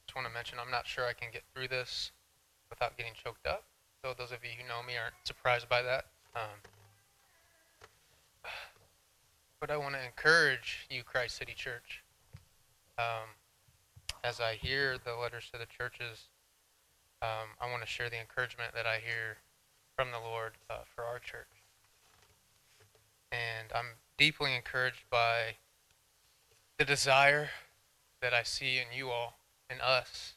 just 0.06 0.16
want 0.16 0.28
to 0.28 0.34
mention 0.34 0.58
I'm 0.60 0.72
not 0.72 0.88
sure 0.88 1.06
I 1.06 1.14
can 1.14 1.30
get 1.32 1.44
through 1.54 1.68
this 1.68 2.12
without 2.70 2.98
getting 2.98 3.14
choked 3.24 3.46
up. 3.48 3.64
So 4.04 4.14
those 4.18 4.32
of 4.32 4.44
you 4.44 4.52
who 4.60 4.68
know 4.68 4.82
me 4.86 4.94
aren't 4.98 5.16
surprised 5.24 5.70
by 5.70 5.82
that. 5.84 6.06
Um, 6.36 6.60
but 9.60 9.70
I 9.70 9.78
want 9.78 9.96
to 9.96 10.04
encourage 10.04 10.88
you, 10.90 11.04
Christ 11.04 11.38
City 11.38 11.54
Church. 11.56 12.04
Um, 12.98 13.30
as 14.24 14.40
I 14.40 14.56
hear 14.56 14.98
the 14.98 15.16
letters 15.16 15.50
to 15.54 15.60
the 15.60 15.66
churches, 15.66 16.28
um, 17.22 17.50
I 17.60 17.70
want 17.70 17.82
to 17.82 17.88
share 17.88 18.10
the 18.10 18.20
encouragement 18.20 18.74
that 18.74 18.86
I 18.86 18.96
hear 18.96 19.38
from 19.96 20.12
the 20.12 20.20
Lord 20.20 20.54
uh, 20.70 20.80
for 20.94 21.04
our 21.04 21.20
church. 21.20 21.48
And 23.32 23.68
I'm 23.76 23.98
deeply 24.18 24.56
encouraged 24.56 25.04
by 25.10 25.56
the 26.78 26.86
desire 26.86 27.50
that 28.22 28.34
I 28.34 28.44
see 28.44 28.78
in 28.78 28.98
you 28.98 29.10
all, 29.10 29.38
in 29.70 29.82
us, 29.82 30.34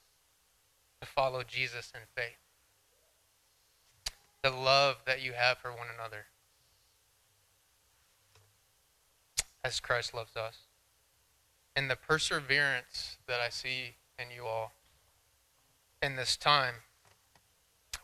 to 1.00 1.06
follow 1.06 1.42
Jesus 1.42 1.92
in 1.94 2.02
faith. 2.14 2.38
The 4.42 4.50
love 4.50 4.96
that 5.06 5.22
you 5.22 5.32
have 5.32 5.58
for 5.58 5.70
one 5.70 5.86
another 5.92 6.26
as 9.64 9.78
Christ 9.78 10.12
loves 10.12 10.36
us 10.36 10.58
and 11.74 11.90
the 11.90 11.96
perseverance 11.96 13.16
that 13.26 13.40
I 13.40 13.48
see 13.48 13.94
in 14.18 14.26
you 14.34 14.46
all 14.46 14.72
in 16.02 16.16
this 16.16 16.36
time 16.36 16.74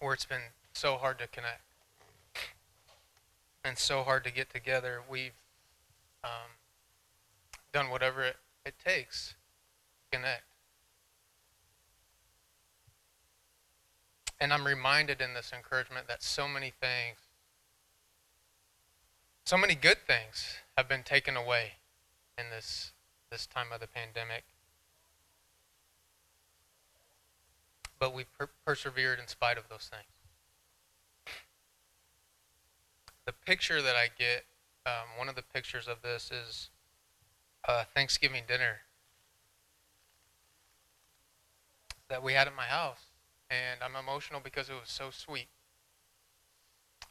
where 0.00 0.14
it's 0.14 0.24
been 0.24 0.52
so 0.72 0.96
hard 0.96 1.18
to 1.18 1.26
connect 1.26 1.62
and 3.64 3.76
so 3.76 4.02
hard 4.02 4.24
to 4.24 4.32
get 4.32 4.50
together. 4.50 5.02
We've 5.08 5.32
um, 6.24 6.52
done 7.72 7.90
whatever 7.90 8.22
it, 8.22 8.36
it 8.64 8.74
takes 8.84 9.34
to 10.10 10.16
connect. 10.16 10.44
And 14.40 14.52
I'm 14.52 14.64
reminded 14.64 15.20
in 15.20 15.34
this 15.34 15.52
encouragement 15.54 16.06
that 16.06 16.22
so 16.22 16.46
many 16.46 16.72
things, 16.80 17.18
so 19.44 19.56
many 19.56 19.74
good 19.74 19.98
things 20.06 20.58
have 20.76 20.88
been 20.88 21.02
taken 21.02 21.36
away 21.36 21.72
in 22.38 22.44
this 22.50 22.92
this 23.30 23.46
time 23.46 23.72
of 23.72 23.80
the 23.80 23.86
pandemic. 23.86 24.44
But 27.98 28.14
we 28.14 28.24
per- 28.24 28.50
persevered 28.64 29.18
in 29.18 29.26
spite 29.26 29.58
of 29.58 29.68
those 29.68 29.90
things. 29.90 30.04
The 33.24 33.32
picture 33.32 33.82
that 33.82 33.96
I 33.96 34.08
get, 34.16 34.44
um, 34.86 35.18
one 35.18 35.28
of 35.28 35.34
the 35.34 35.42
pictures 35.42 35.88
of 35.88 36.02
this 36.02 36.30
is 36.30 36.70
a 37.64 37.84
Thanksgiving 37.84 38.44
dinner 38.48 38.80
that 42.08 42.22
we 42.22 42.32
had 42.32 42.46
at 42.46 42.56
my 42.56 42.64
house. 42.64 43.06
And 43.50 43.82
I'm 43.82 43.96
emotional 43.96 44.40
because 44.42 44.70
it 44.70 44.74
was 44.74 44.90
so 44.90 45.10
sweet. 45.10 45.48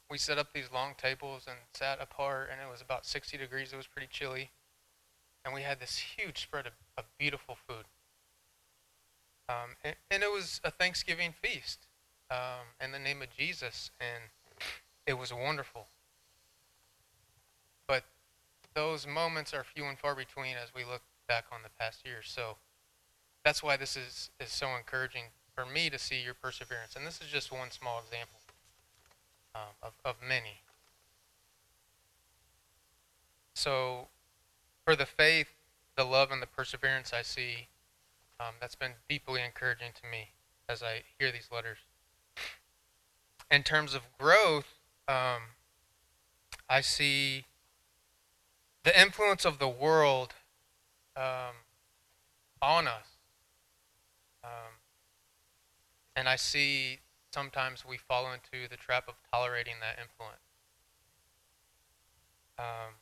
We 0.09 0.17
set 0.17 0.37
up 0.37 0.53
these 0.53 0.71
long 0.73 0.93
tables 0.97 1.45
and 1.47 1.57
sat 1.73 2.01
apart, 2.01 2.49
and 2.51 2.61
it 2.61 2.71
was 2.71 2.81
about 2.81 3.05
60 3.05 3.37
degrees. 3.37 3.73
It 3.73 3.77
was 3.77 3.87
pretty 3.87 4.07
chilly 4.09 4.51
and 5.47 5.55
we 5.55 5.61
had 5.61 5.79
this 5.79 5.97
huge 6.17 6.41
spread 6.41 6.67
of, 6.67 6.73
of 6.97 7.05
beautiful 7.17 7.55
food. 7.55 7.85
Um, 9.47 9.77
and, 9.81 9.95
and, 10.11 10.21
it 10.21 10.29
was 10.29 10.59
a 10.65 10.69
Thanksgiving 10.69 11.33
feast 11.41 11.87
um, 12.29 12.75
in 12.83 12.91
the 12.91 12.99
name 12.99 13.21
of 13.21 13.29
Jesus, 13.29 13.91
and 14.01 14.23
it 15.05 15.17
was 15.17 15.33
wonderful. 15.33 15.87
But 17.87 18.03
those 18.73 19.07
moments 19.07 19.53
are 19.53 19.63
few 19.63 19.85
and 19.85 19.97
far 19.97 20.15
between 20.15 20.57
as 20.61 20.75
we 20.75 20.83
look 20.83 21.03
back 21.29 21.45
on 21.49 21.59
the 21.63 21.69
past 21.79 22.05
year. 22.05 22.17
So 22.25 22.57
that's 23.45 23.63
why 23.63 23.77
this 23.77 23.95
is, 23.95 24.29
is 24.41 24.49
so 24.49 24.67
encouraging 24.75 25.23
for 25.55 25.65
me 25.65 25.89
to 25.89 25.97
see 25.97 26.21
your 26.21 26.33
perseverance. 26.33 26.97
And 26.97 27.07
this 27.07 27.21
is 27.21 27.27
just 27.31 27.53
one 27.53 27.71
small 27.71 28.01
example 28.03 28.41
um, 29.55 29.61
of, 29.81 29.93
of 30.03 30.15
many. 30.27 30.59
So 33.53 34.09
for 34.87 34.95
the 34.95 35.05
faith, 35.05 35.49
the 35.97 36.05
love, 36.05 36.31
and 36.31 36.41
the 36.41 36.47
perseverance 36.47 37.11
I 37.11 37.21
see, 37.21 37.67
um, 38.39 38.53
that's 38.61 38.75
been 38.75 38.93
deeply 39.09 39.41
encouraging 39.43 39.89
to 40.01 40.09
me 40.09 40.29
as 40.69 40.81
I 40.81 41.01
hear 41.19 41.29
these 41.29 41.49
letters. 41.53 41.79
In 43.51 43.63
terms 43.63 43.93
of 43.93 44.03
growth, 44.17 44.75
um, 45.09 45.41
I 46.69 46.79
see 46.79 47.43
the 48.83 48.97
influence 48.97 49.43
of 49.43 49.59
the 49.59 49.67
world 49.67 50.35
um, 51.17 51.65
on 52.61 52.87
us. 52.87 53.17
Um, 54.41 54.79
and 56.15 56.29
I 56.29 56.37
see 56.37 56.99
sometimes 57.33 57.83
we 57.85 57.97
fall 57.97 58.31
into 58.31 58.69
the 58.69 58.77
trap 58.77 59.09
of 59.09 59.15
tolerating 59.33 59.75
that 59.81 59.99
influence. 60.01 60.39
Um, 62.57 62.93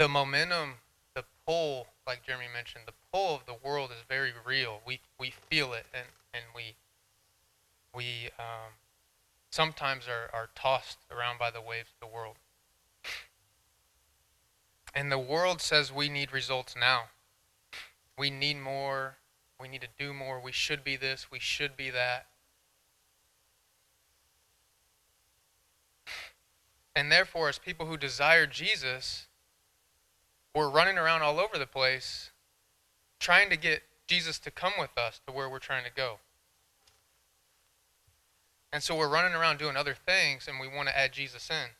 the 0.00 0.08
momentum, 0.08 0.76
the 1.14 1.22
pull, 1.46 1.86
like 2.06 2.24
Jeremy 2.24 2.46
mentioned, 2.50 2.84
the 2.86 2.94
pull 3.12 3.34
of 3.36 3.44
the 3.44 3.54
world 3.62 3.90
is 3.90 4.02
very 4.08 4.32
real. 4.46 4.80
We 4.86 5.00
we 5.18 5.30
feel 5.50 5.74
it, 5.74 5.84
and 5.92 6.06
and 6.32 6.44
we 6.56 6.74
we 7.94 8.30
um, 8.38 8.72
sometimes 9.50 10.06
are 10.08 10.30
are 10.32 10.48
tossed 10.54 11.00
around 11.10 11.38
by 11.38 11.50
the 11.50 11.60
waves 11.60 11.90
of 11.90 12.08
the 12.08 12.12
world. 12.12 12.36
And 14.94 15.12
the 15.12 15.18
world 15.18 15.60
says 15.60 15.92
we 15.92 16.08
need 16.08 16.32
results 16.32 16.74
now. 16.74 17.10
We 18.16 18.30
need 18.30 18.58
more. 18.58 19.18
We 19.60 19.68
need 19.68 19.82
to 19.82 19.88
do 19.98 20.14
more. 20.14 20.40
We 20.40 20.50
should 20.50 20.82
be 20.82 20.96
this. 20.96 21.26
We 21.30 21.38
should 21.38 21.76
be 21.76 21.90
that. 21.90 22.26
And 26.96 27.12
therefore, 27.12 27.50
as 27.50 27.58
people 27.58 27.84
who 27.84 27.98
desire 27.98 28.46
Jesus, 28.46 29.26
we're 30.54 30.70
running 30.70 30.98
around 30.98 31.22
all 31.22 31.38
over 31.38 31.58
the 31.58 31.66
place 31.66 32.30
trying 33.18 33.50
to 33.50 33.56
get 33.56 33.82
Jesus 34.06 34.38
to 34.40 34.50
come 34.50 34.72
with 34.78 34.96
us 34.98 35.20
to 35.26 35.32
where 35.32 35.48
we're 35.48 35.58
trying 35.58 35.84
to 35.84 35.90
go. 35.94 36.18
And 38.72 38.82
so 38.82 38.96
we're 38.96 39.08
running 39.08 39.34
around 39.34 39.58
doing 39.58 39.76
other 39.76 39.94
things 39.94 40.48
and 40.48 40.58
we 40.60 40.68
want 40.68 40.88
to 40.88 40.98
add 40.98 41.12
Jesus 41.12 41.48
in. 41.50 41.70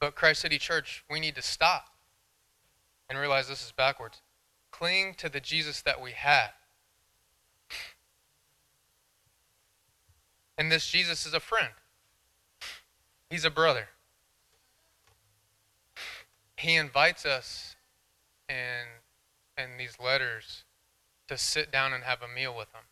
But 0.00 0.14
Christ 0.14 0.42
City 0.42 0.58
Church, 0.58 1.04
we 1.10 1.20
need 1.20 1.34
to 1.36 1.42
stop 1.42 1.88
and 3.08 3.18
realize 3.18 3.48
this 3.48 3.64
is 3.64 3.72
backwards. 3.72 4.20
Cling 4.70 5.14
to 5.14 5.28
the 5.28 5.40
Jesus 5.40 5.80
that 5.82 6.02
we 6.02 6.12
have. 6.12 6.50
And 10.58 10.70
this 10.70 10.86
Jesus 10.86 11.26
is 11.26 11.34
a 11.34 11.40
friend, 11.40 11.72
he's 13.30 13.44
a 13.44 13.50
brother. 13.50 13.88
He 16.56 16.74
invites 16.76 17.26
us 17.26 17.76
in, 18.48 18.86
in 19.58 19.76
these 19.78 19.98
letters 20.02 20.64
to 21.28 21.36
sit 21.36 21.70
down 21.70 21.92
and 21.92 22.04
have 22.04 22.22
a 22.22 22.28
meal 22.28 22.54
with 22.56 22.72
him, 22.72 22.84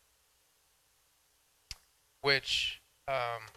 which 2.21 2.81
um, 3.07 3.49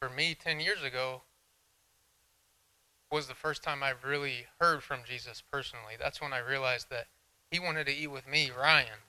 for 0.00 0.08
me 0.08 0.34
10 0.34 0.60
years 0.60 0.82
ago 0.82 1.22
was 3.10 3.28
the 3.28 3.34
first 3.34 3.62
time 3.62 3.82
I've 3.82 4.04
really 4.04 4.46
heard 4.58 4.82
from 4.82 5.00
Jesus 5.06 5.42
personally. 5.52 5.94
That's 5.98 6.20
when 6.20 6.32
I 6.32 6.38
realized 6.38 6.88
that 6.90 7.08
he 7.50 7.60
wanted 7.60 7.86
to 7.86 7.94
eat 7.94 8.06
with 8.06 8.26
me, 8.26 8.50
Ryan, 8.50 9.00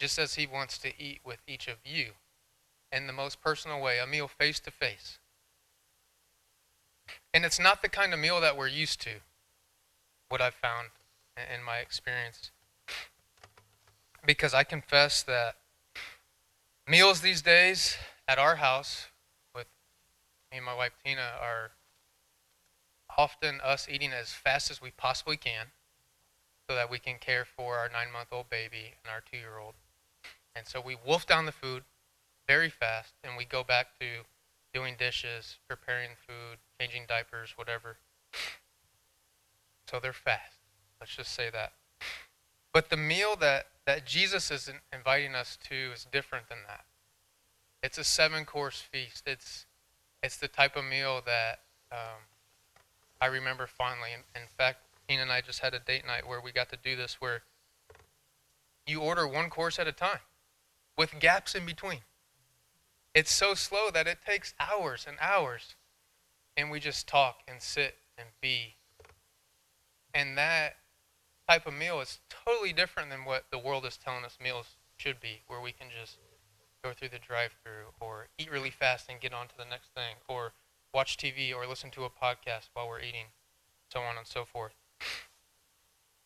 just 0.00 0.18
as 0.18 0.34
he 0.34 0.46
wants 0.46 0.78
to 0.78 0.88
eat 0.98 1.20
with 1.24 1.42
each 1.46 1.68
of 1.68 1.76
you 1.84 2.12
in 2.90 3.06
the 3.06 3.12
most 3.12 3.42
personal 3.42 3.80
way, 3.80 3.98
a 3.98 4.06
meal 4.06 4.28
face 4.28 4.58
to 4.60 4.70
face. 4.70 5.18
And 7.34 7.44
it's 7.44 7.60
not 7.60 7.82
the 7.82 7.88
kind 7.88 8.12
of 8.12 8.20
meal 8.20 8.40
that 8.40 8.56
we're 8.56 8.68
used 8.68 9.00
to, 9.02 9.20
what 10.28 10.40
I've 10.40 10.54
found 10.54 10.88
in 11.36 11.62
my 11.62 11.78
experience. 11.78 12.50
Because 14.24 14.54
I 14.54 14.64
confess 14.64 15.22
that 15.22 15.56
meals 16.86 17.20
these 17.20 17.42
days 17.42 17.96
at 18.28 18.38
our 18.38 18.56
house 18.56 19.06
with 19.54 19.66
me 20.50 20.58
and 20.58 20.66
my 20.66 20.74
wife 20.74 20.92
Tina 21.04 21.32
are 21.40 21.72
often 23.16 23.60
us 23.62 23.88
eating 23.90 24.12
as 24.12 24.30
fast 24.30 24.70
as 24.70 24.80
we 24.80 24.90
possibly 24.90 25.36
can 25.36 25.66
so 26.68 26.74
that 26.74 26.90
we 26.90 26.98
can 26.98 27.16
care 27.18 27.44
for 27.44 27.76
our 27.76 27.88
nine 27.88 28.12
month 28.12 28.28
old 28.32 28.48
baby 28.48 28.94
and 29.04 29.12
our 29.12 29.20
two 29.20 29.36
year 29.36 29.58
old. 29.58 29.74
And 30.54 30.66
so 30.66 30.80
we 30.80 30.96
wolf 31.04 31.26
down 31.26 31.46
the 31.46 31.52
food 31.52 31.82
very 32.46 32.70
fast 32.70 33.14
and 33.24 33.36
we 33.36 33.44
go 33.44 33.64
back 33.64 33.98
to 34.00 34.24
doing 34.72 34.94
dishes, 34.98 35.58
preparing 35.68 36.10
food, 36.26 36.58
changing 36.80 37.04
diapers, 37.08 37.52
whatever. 37.56 37.98
So 39.90 40.00
they're 40.00 40.12
fast. 40.12 40.58
Let's 41.00 41.14
just 41.14 41.34
say 41.34 41.50
that. 41.50 41.72
But 42.72 42.88
the 42.88 42.96
meal 42.96 43.36
that, 43.40 43.66
that 43.86 44.06
Jesus 44.06 44.50
is 44.50 44.70
inviting 44.92 45.34
us 45.34 45.58
to 45.68 45.74
is 45.92 46.06
different 46.10 46.48
than 46.48 46.58
that. 46.66 46.84
It's 47.82 47.98
a 47.98 48.04
seven 48.04 48.44
course 48.44 48.80
feast. 48.80 49.24
It's, 49.26 49.66
it's 50.22 50.36
the 50.36 50.48
type 50.48 50.76
of 50.76 50.84
meal 50.84 51.20
that 51.26 51.60
um, 51.90 52.22
I 53.20 53.26
remember 53.26 53.66
fondly. 53.66 54.10
In, 54.14 54.40
in 54.40 54.48
fact, 54.56 54.78
Tina 55.06 55.22
and 55.22 55.32
I 55.32 55.40
just 55.40 55.60
had 55.60 55.74
a 55.74 55.78
date 55.78 56.06
night 56.06 56.26
where 56.26 56.40
we 56.40 56.52
got 56.52 56.70
to 56.70 56.78
do 56.82 56.96
this 56.96 57.20
where 57.20 57.42
you 58.86 59.00
order 59.00 59.26
one 59.28 59.50
course 59.50 59.78
at 59.78 59.86
a 59.86 59.92
time 59.92 60.20
with 60.96 61.18
gaps 61.20 61.54
in 61.54 61.66
between. 61.66 62.00
It's 63.14 63.32
so 63.32 63.54
slow 63.54 63.90
that 63.92 64.06
it 64.06 64.18
takes 64.26 64.54
hours 64.58 65.06
and 65.06 65.16
hours. 65.20 65.74
And 66.56 66.70
we 66.70 66.80
just 66.80 67.06
talk 67.06 67.40
and 67.48 67.60
sit 67.60 67.96
and 68.18 68.28
be. 68.40 68.76
And 70.14 70.36
that 70.36 70.76
type 71.48 71.66
of 71.66 71.74
meal 71.74 72.00
is 72.00 72.20
totally 72.28 72.72
different 72.72 73.10
than 73.10 73.24
what 73.24 73.44
the 73.50 73.58
world 73.58 73.86
is 73.86 73.96
telling 73.96 74.24
us 74.24 74.38
meals 74.42 74.76
should 74.96 75.20
be, 75.20 75.40
where 75.46 75.60
we 75.60 75.72
can 75.72 75.88
just 75.88 76.18
go 76.82 76.92
through 76.92 77.08
the 77.08 77.18
drive 77.18 77.54
through 77.62 77.92
or 78.00 78.28
eat 78.38 78.50
really 78.50 78.70
fast 78.70 79.08
and 79.08 79.20
get 79.20 79.32
on 79.32 79.48
to 79.48 79.56
the 79.56 79.64
next 79.64 79.94
thing 79.94 80.16
or 80.28 80.52
watch 80.92 81.16
TV 81.16 81.54
or 81.54 81.66
listen 81.66 81.90
to 81.90 82.04
a 82.04 82.10
podcast 82.10 82.68
while 82.74 82.88
we're 82.88 83.00
eating, 83.00 83.26
so 83.90 84.00
on 84.00 84.16
and 84.16 84.26
so 84.26 84.44
forth. 84.44 84.72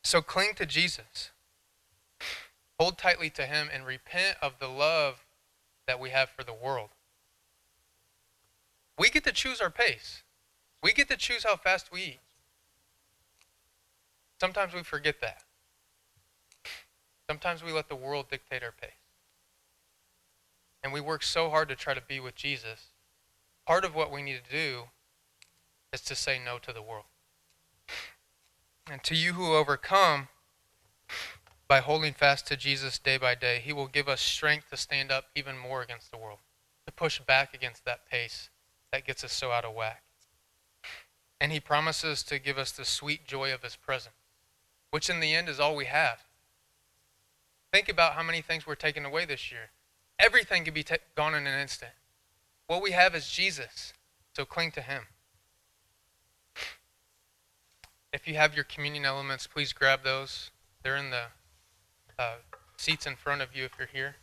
So 0.02 0.22
cling 0.22 0.54
to 0.56 0.66
Jesus. 0.66 1.30
Hold 2.78 2.98
tightly 2.98 3.30
to 3.30 3.42
him 3.46 3.68
and 3.72 3.84
repent 3.84 4.36
of 4.40 4.58
the 4.58 4.68
love 4.68 5.25
that 5.86 6.00
we 6.00 6.10
have 6.10 6.28
for 6.28 6.44
the 6.44 6.54
world. 6.54 6.90
We 8.98 9.10
get 9.10 9.24
to 9.24 9.32
choose 9.32 9.60
our 9.60 9.70
pace. 9.70 10.22
We 10.82 10.92
get 10.92 11.08
to 11.08 11.16
choose 11.16 11.44
how 11.44 11.56
fast 11.56 11.92
we 11.92 12.02
eat. 12.02 12.20
Sometimes 14.40 14.74
we 14.74 14.82
forget 14.82 15.20
that. 15.20 15.42
Sometimes 17.28 17.64
we 17.64 17.72
let 17.72 17.88
the 17.88 17.96
world 17.96 18.26
dictate 18.30 18.62
our 18.62 18.72
pace. 18.72 18.90
And 20.82 20.92
we 20.92 21.00
work 21.00 21.22
so 21.22 21.50
hard 21.50 21.68
to 21.68 21.74
try 21.74 21.94
to 21.94 22.00
be 22.00 22.20
with 22.20 22.36
Jesus. 22.36 22.90
Part 23.66 23.84
of 23.84 23.94
what 23.94 24.12
we 24.12 24.22
need 24.22 24.40
to 24.44 24.50
do 24.50 24.84
is 25.92 26.00
to 26.02 26.14
say 26.14 26.38
no 26.42 26.58
to 26.58 26.72
the 26.72 26.82
world. 26.82 27.06
And 28.88 29.02
to 29.02 29.16
you 29.16 29.32
who 29.32 29.54
overcome, 29.54 30.28
by 31.68 31.80
holding 31.80 32.12
fast 32.12 32.46
to 32.46 32.56
Jesus 32.56 32.98
day 32.98 33.18
by 33.18 33.34
day, 33.34 33.60
He 33.62 33.72
will 33.72 33.88
give 33.88 34.08
us 34.08 34.20
strength 34.20 34.70
to 34.70 34.76
stand 34.76 35.10
up 35.10 35.26
even 35.34 35.58
more 35.58 35.82
against 35.82 36.10
the 36.10 36.18
world, 36.18 36.38
to 36.86 36.92
push 36.92 37.20
back 37.20 37.54
against 37.54 37.84
that 37.84 38.08
pace 38.08 38.50
that 38.92 39.06
gets 39.06 39.24
us 39.24 39.32
so 39.32 39.50
out 39.50 39.64
of 39.64 39.74
whack. 39.74 40.02
And 41.40 41.50
He 41.50 41.60
promises 41.60 42.22
to 42.24 42.38
give 42.38 42.56
us 42.56 42.70
the 42.70 42.84
sweet 42.84 43.26
joy 43.26 43.52
of 43.52 43.62
His 43.62 43.76
presence, 43.76 44.14
which 44.90 45.10
in 45.10 45.20
the 45.20 45.34
end 45.34 45.48
is 45.48 45.58
all 45.58 45.74
we 45.74 45.86
have. 45.86 46.20
Think 47.72 47.88
about 47.88 48.12
how 48.12 48.22
many 48.22 48.40
things 48.40 48.66
were 48.66 48.76
taken 48.76 49.04
away 49.04 49.24
this 49.24 49.50
year. 49.50 49.70
Everything 50.18 50.64
could 50.64 50.72
be 50.72 50.86
gone 51.14 51.34
in 51.34 51.46
an 51.46 51.60
instant. 51.60 51.92
What 52.68 52.82
we 52.82 52.92
have 52.92 53.14
is 53.14 53.28
Jesus, 53.28 53.92
so 54.34 54.44
cling 54.44 54.70
to 54.72 54.80
Him. 54.80 55.02
If 58.12 58.26
you 58.26 58.36
have 58.36 58.54
your 58.54 58.64
communion 58.64 59.04
elements, 59.04 59.46
please 59.46 59.72
grab 59.72 60.04
those. 60.04 60.50
They're 60.82 60.96
in 60.96 61.10
the 61.10 61.24
uh, 62.18 62.36
seats 62.76 63.06
in 63.06 63.16
front 63.16 63.42
of 63.42 63.54
you 63.54 63.64
if 63.64 63.72
you're 63.78 63.88
here. 63.92 64.16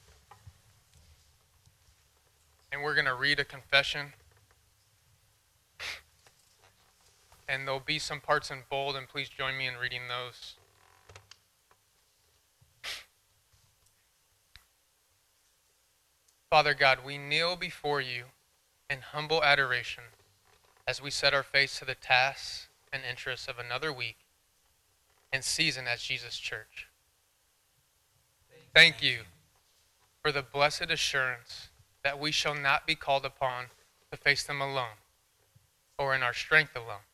And 2.72 2.82
we're 2.82 2.96
going 2.96 3.06
to 3.06 3.16
read 3.16 3.40
a 3.40 3.46
confession. 3.46 4.14
And 7.48 7.68
there'll 7.68 7.80
be 7.80 8.00
some 8.00 8.20
parts 8.20 8.50
in 8.50 8.60
bold, 8.70 8.96
and 8.96 9.08
please 9.08 9.30
join 9.30 9.58
me 9.58 9.68
in 9.68 9.76
reading 9.76 10.04
those. 10.08 10.56
Father 16.50 16.74
God, 16.74 17.00
we 17.06 17.18
kneel 17.18 17.56
before 17.56 18.00
you 18.00 18.26
in 18.90 19.00
humble 19.02 19.44
adoration 19.44 20.04
as 20.88 21.02
we 21.02 21.10
set 21.10 21.34
our 21.34 21.44
face 21.44 21.80
to 21.80 21.86
the 21.86 21.96
tasks 21.96 22.68
and 22.92 23.02
interests 23.10 23.48
of 23.48 23.58
another 23.58 23.92
week 23.92 24.18
and 25.32 25.44
season 25.44 25.88
as 25.88 26.04
Jesus' 26.04 26.38
church. 26.38 26.88
Thank 28.74 29.04
you 29.04 29.20
for 30.24 30.32
the 30.32 30.42
blessed 30.42 30.90
assurance 30.90 31.70
that 32.04 32.20
we 32.20 32.32
shall 32.32 32.56
not 32.56 32.88
be 32.88 32.96
called 32.96 33.24
upon 33.24 33.66
to 34.10 34.18
face 34.18 34.42
them 34.42 34.62
alone 34.62 34.98
or 36.00 36.16
in 36.16 36.24
our 36.24 36.34
strength 36.34 36.76
alone, 36.76 37.06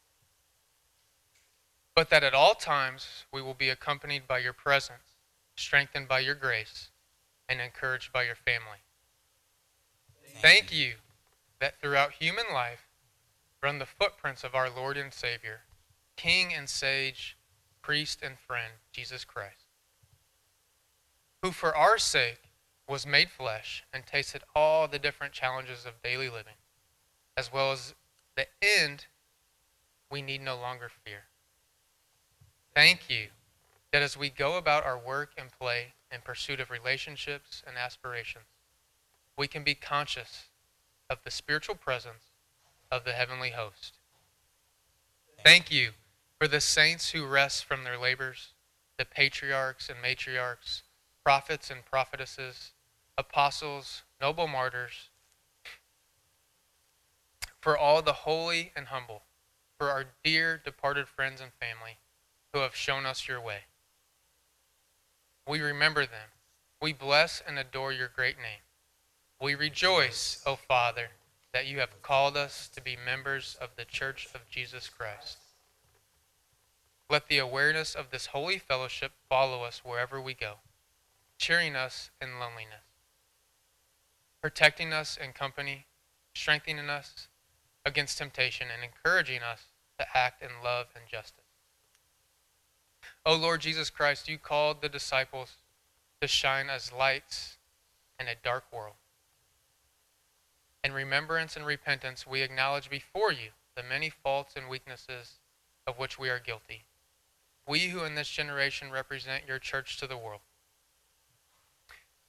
but 1.94 2.10
that 2.12 2.24
at 2.24 2.34
all 2.34 2.56
times 2.56 3.26
we 3.34 3.42
will 3.42 3.54
be 3.54 3.68
accompanied 3.68 4.26
by 4.26 4.40
your 4.40 4.54
presence, 4.54 5.18
strengthened 5.58 6.08
by 6.08 6.20
your 6.20 6.34
grace, 6.34 6.92
and 7.50 7.60
encouraged 7.60 8.14
by 8.14 8.24
your 8.24 8.36
family. 8.36 8.80
Thank 10.42 10.72
you 10.72 10.94
that 11.60 11.82
throughout 11.82 12.14
human 12.14 12.46
life 12.54 12.88
run 13.62 13.80
the 13.80 13.86
footprints 13.86 14.46
of 14.46 14.56
our 14.56 14.70
Lord 14.70 14.96
and 14.96 15.14
Savior, 15.14 15.64
King 16.16 16.54
and 16.54 16.70
Sage, 16.70 17.36
Priest 17.82 18.22
and 18.24 18.40
Friend, 18.40 18.72
Jesus 18.94 19.26
Christ 19.26 19.59
who 21.42 21.52
for 21.52 21.76
our 21.76 21.98
sake 21.98 22.42
was 22.88 23.06
made 23.06 23.30
flesh 23.30 23.84
and 23.94 24.06
tasted 24.06 24.44
all 24.56 24.88
the 24.88 25.00
different 25.00 25.34
challenges 25.34 25.86
of 25.86 26.02
daily 26.02 26.30
living, 26.30 26.56
as 27.38 27.54
well 27.54 27.72
as 27.72 27.94
the 28.36 28.48
end 28.62 29.06
we 30.12 30.22
need 30.22 30.42
no 30.42 30.58
longer 30.58 30.90
fear. 31.06 31.26
Thank 32.74 33.10
you 33.10 33.28
that 33.92 34.02
as 34.02 34.18
we 34.18 34.30
go 34.30 34.58
about 34.58 34.86
our 34.86 34.98
work 34.98 35.32
and 35.38 35.52
play 35.52 35.94
in 36.12 36.22
pursuit 36.22 36.60
of 36.60 36.72
relationships 36.72 37.64
and 37.66 37.78
aspirations, 37.78 38.46
we 39.38 39.48
can 39.48 39.64
be 39.64 39.76
conscious 39.76 40.46
of 41.10 41.20
the 41.24 41.32
spiritual 41.32 41.76
presence 41.76 42.34
of 42.92 43.04
the 43.04 43.14
heavenly 43.14 43.52
host. 43.52 43.98
Thank 45.44 45.72
you 45.72 45.92
for 46.40 46.48
the 46.48 46.62
saints 46.62 47.12
who 47.12 47.26
rest 47.26 47.66
from 47.66 47.84
their 47.84 47.98
labors, 47.98 48.54
the 48.98 49.06
patriarchs 49.06 49.90
and 49.90 50.00
matriarchs 50.04 50.82
prophets 51.24 51.70
and 51.70 51.86
prophetesses 51.86 52.72
apostles, 53.18 54.04
noble 54.22 54.48
martyrs, 54.48 55.10
for 57.60 57.78
all 57.78 58.02
the 58.02 58.14
holy 58.14 58.72
and 58.76 58.88
humble, 58.88 59.24
for 59.78 59.90
our 59.90 60.06
dear 60.24 60.60
departed 60.64 61.08
friends 61.08 61.42
and 61.42 61.52
family 61.60 61.98
who 62.54 62.60
have 62.60 62.76
shown 62.76 63.06
us 63.06 63.28
your 63.28 63.42
way. 63.42 63.60
We 65.48 65.62
remember 65.62 66.02
them. 66.02 66.30
We 66.82 66.94
bless 66.94 67.44
and 67.46 67.60
adore 67.60 67.92
your 67.92 68.08
great 68.08 68.38
name. 68.38 68.62
We 69.42 69.56
rejoice, 69.56 70.42
O 70.46 70.56
Father, 70.56 71.10
that 71.54 71.66
you 71.66 71.80
have 71.80 72.02
called 72.02 72.38
us 72.38 72.70
to 72.76 72.82
be 72.82 72.96
members 72.96 73.58
of 73.60 73.70
the 73.76 73.86
Church 73.86 74.30
of 74.34 74.50
Jesus 74.50 74.88
Christ. 74.88 75.38
Let 77.10 77.28
the 77.28 77.40
awareness 77.40 77.96
of 77.96 78.12
this 78.12 78.28
holy 78.28 78.60
fellowship 78.60 79.12
follow 79.28 79.64
us 79.64 79.84
wherever 79.84 80.22
we 80.22 80.34
go, 80.34 80.56
cheering 81.40 81.76
us 81.76 82.12
in 82.22 82.38
loneliness, 82.40 82.84
protecting 84.42 84.94
us 84.94 85.18
in 85.18 85.32
company, 85.32 85.86
strengthening 86.36 86.90
us 86.90 87.30
against 87.86 88.18
temptation, 88.18 88.68
and 88.72 88.84
encouraging 88.84 89.42
us 89.42 89.64
to 89.98 90.06
act 90.16 90.44
in 90.44 90.50
love 90.64 90.88
and 90.94 91.08
justice. 91.10 91.46
O 93.26 93.36
Lord 93.36 93.62
Jesus 93.62 93.90
Christ, 93.90 94.28
you 94.28 94.38
called 94.38 94.82
the 94.82 94.90
disciples 94.90 95.56
to 96.22 96.28
shine 96.28 96.70
as 96.70 96.92
lights 96.92 97.58
in 98.20 98.28
a 98.28 98.36
dark 98.44 98.66
world. 98.72 98.96
In 100.84 100.92
remembrance 100.92 101.56
and 101.56 101.66
repentance, 101.66 102.28
we 102.28 102.42
acknowledge 102.42 102.90
before 102.90 103.32
you 103.32 103.52
the 103.76 103.84
many 103.84 104.10
faults 104.10 104.56
and 104.58 104.70
weaknesses 104.70 105.40
of 105.88 105.98
which 105.98 106.20
we 106.20 106.30
are 106.30 106.40
guilty. 106.40 106.84
We 107.66 107.90
who 107.90 108.04
in 108.04 108.16
this 108.16 108.30
generation 108.30 108.92
represent 108.92 109.44
your 109.48 109.60
church 109.60 109.98
to 109.98 110.08
the 110.08 110.18
world. 110.18 110.42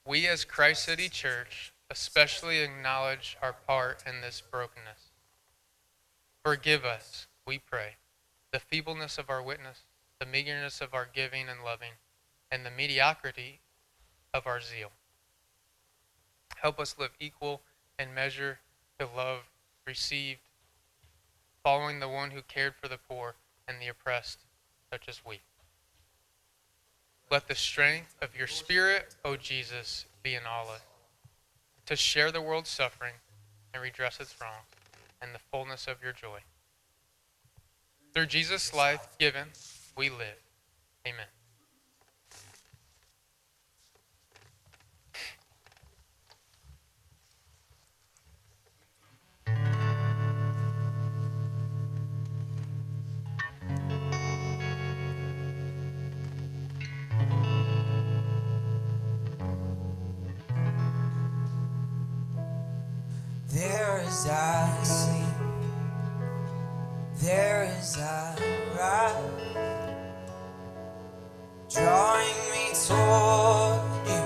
We 0.05 0.27
as 0.27 0.45
Christ 0.45 0.83
City 0.83 1.09
Church 1.09 1.73
especially 1.91 2.59
acknowledge 2.59 3.37
our 3.41 3.53
part 3.53 4.01
in 4.07 4.21
this 4.21 4.41
brokenness. 4.41 5.11
Forgive 6.43 6.85
us, 6.85 7.27
we 7.45 7.59
pray, 7.59 7.97
the 8.51 8.59
feebleness 8.59 9.17
of 9.17 9.29
our 9.29 9.43
witness, 9.43 9.81
the 10.19 10.25
meagerness 10.25 10.79
of 10.81 10.93
our 10.93 11.07
giving 11.13 11.49
and 11.49 11.63
loving, 11.63 11.91
and 12.49 12.65
the 12.65 12.71
mediocrity 12.71 13.59
of 14.33 14.47
our 14.47 14.61
zeal. 14.61 14.91
Help 16.55 16.79
us 16.79 16.95
live 16.97 17.11
equal 17.19 17.61
and 17.99 18.15
measure 18.15 18.59
the 18.97 19.05
love 19.05 19.41
received, 19.85 20.39
following 21.63 21.99
the 21.99 22.09
one 22.09 22.31
who 22.31 22.41
cared 22.41 22.73
for 22.75 22.87
the 22.87 22.97
poor 22.97 23.35
and 23.67 23.81
the 23.81 23.87
oppressed, 23.87 24.39
such 24.91 25.07
as 25.07 25.21
we. 25.25 25.41
Let 27.31 27.47
the 27.47 27.55
strength 27.55 28.13
of 28.21 28.35
your 28.35 28.47
Spirit, 28.47 29.15
O 29.23 29.37
Jesus, 29.37 30.05
be 30.21 30.35
in 30.35 30.41
all 30.45 30.69
us, 30.69 30.81
to 31.85 31.95
share 31.95 32.29
the 32.29 32.41
world's 32.41 32.69
suffering 32.69 33.13
and 33.73 33.81
redress 33.81 34.19
its 34.19 34.35
wrongs, 34.41 34.67
and 35.21 35.33
the 35.33 35.39
fullness 35.39 35.87
of 35.87 36.03
your 36.03 36.11
joy. 36.11 36.39
Through 38.13 38.25
Jesus' 38.25 38.73
life 38.73 39.07
given, 39.17 39.47
we 39.95 40.09
live. 40.09 40.43
Amen. 41.07 41.27
As 64.11 64.27
I 64.27 64.83
sleep, 64.83 65.39
there 67.21 67.63
as 67.63 67.97
I 67.97 68.35
rise, 68.77 69.15
drawing 71.73 72.39
me 72.51 72.63
toward 72.87 73.79
you. 74.09 74.23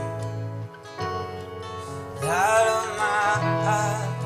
Out 2.28 2.68
of 2.78 2.86
my 2.98 3.34
eyes, 3.78 4.26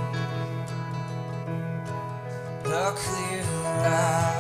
the 2.64 2.86
clear 3.02 3.50
eyes, 3.84 4.39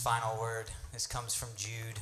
final 0.00 0.40
word. 0.40 0.64
This 0.94 1.06
comes 1.06 1.34
from 1.34 1.50
Jude. 1.58 2.00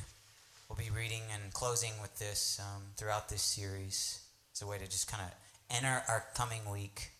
We'll 0.69 0.77
be 0.77 0.89
reading 0.89 1.23
and 1.33 1.51
closing 1.51 1.91
with 2.01 2.17
this 2.17 2.57
um, 2.61 2.83
throughout 2.95 3.27
this 3.27 3.41
series. 3.41 4.21
It's 4.51 4.61
a 4.61 4.67
way 4.67 4.77
to 4.77 4.85
just 4.85 5.11
kind 5.11 5.21
of 5.21 5.75
enter 5.75 6.01
our 6.07 6.23
coming 6.33 6.61
week 6.71 7.11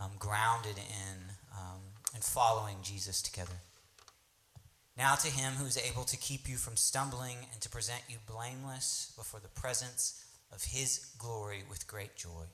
um, 0.00 0.12
grounded 0.16 0.76
in 0.76 1.16
um, 1.52 1.80
and 2.14 2.22
following 2.22 2.76
Jesus 2.84 3.20
together. 3.20 3.56
Now 4.96 5.16
to 5.16 5.26
him 5.26 5.54
who 5.54 5.66
is 5.66 5.76
able 5.76 6.04
to 6.04 6.16
keep 6.16 6.48
you 6.48 6.56
from 6.56 6.76
stumbling 6.76 7.38
and 7.52 7.60
to 7.60 7.68
present 7.68 8.02
you 8.08 8.18
blameless 8.24 9.12
before 9.16 9.40
the 9.40 9.60
presence 9.60 10.24
of 10.54 10.62
his 10.62 11.10
glory 11.18 11.64
with 11.68 11.88
great 11.88 12.14
joy. 12.14 12.46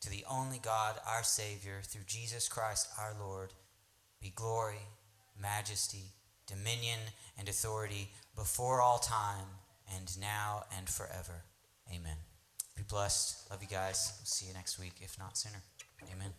To 0.00 0.10
the 0.10 0.24
only 0.28 0.58
God, 0.58 0.96
our 1.06 1.22
Savior, 1.22 1.82
through 1.84 2.02
Jesus 2.08 2.48
Christ 2.48 2.88
our 2.98 3.14
Lord, 3.20 3.52
be 4.20 4.32
glory, 4.34 4.88
majesty, 5.40 6.06
dominion, 6.52 6.98
and 7.38 7.48
authority 7.48 8.10
before 8.36 8.80
all 8.80 8.98
time, 8.98 9.46
and 9.96 10.18
now 10.20 10.64
and 10.76 10.88
forever. 10.88 11.44
Amen. 11.88 12.16
Be 12.76 12.82
blessed. 12.88 13.50
Love 13.50 13.62
you 13.62 13.68
guys. 13.68 14.20
See 14.24 14.46
you 14.46 14.54
next 14.54 14.78
week, 14.78 14.94
if 15.00 15.18
not 15.18 15.36
sooner. 15.36 15.62
Amen. 16.12 16.32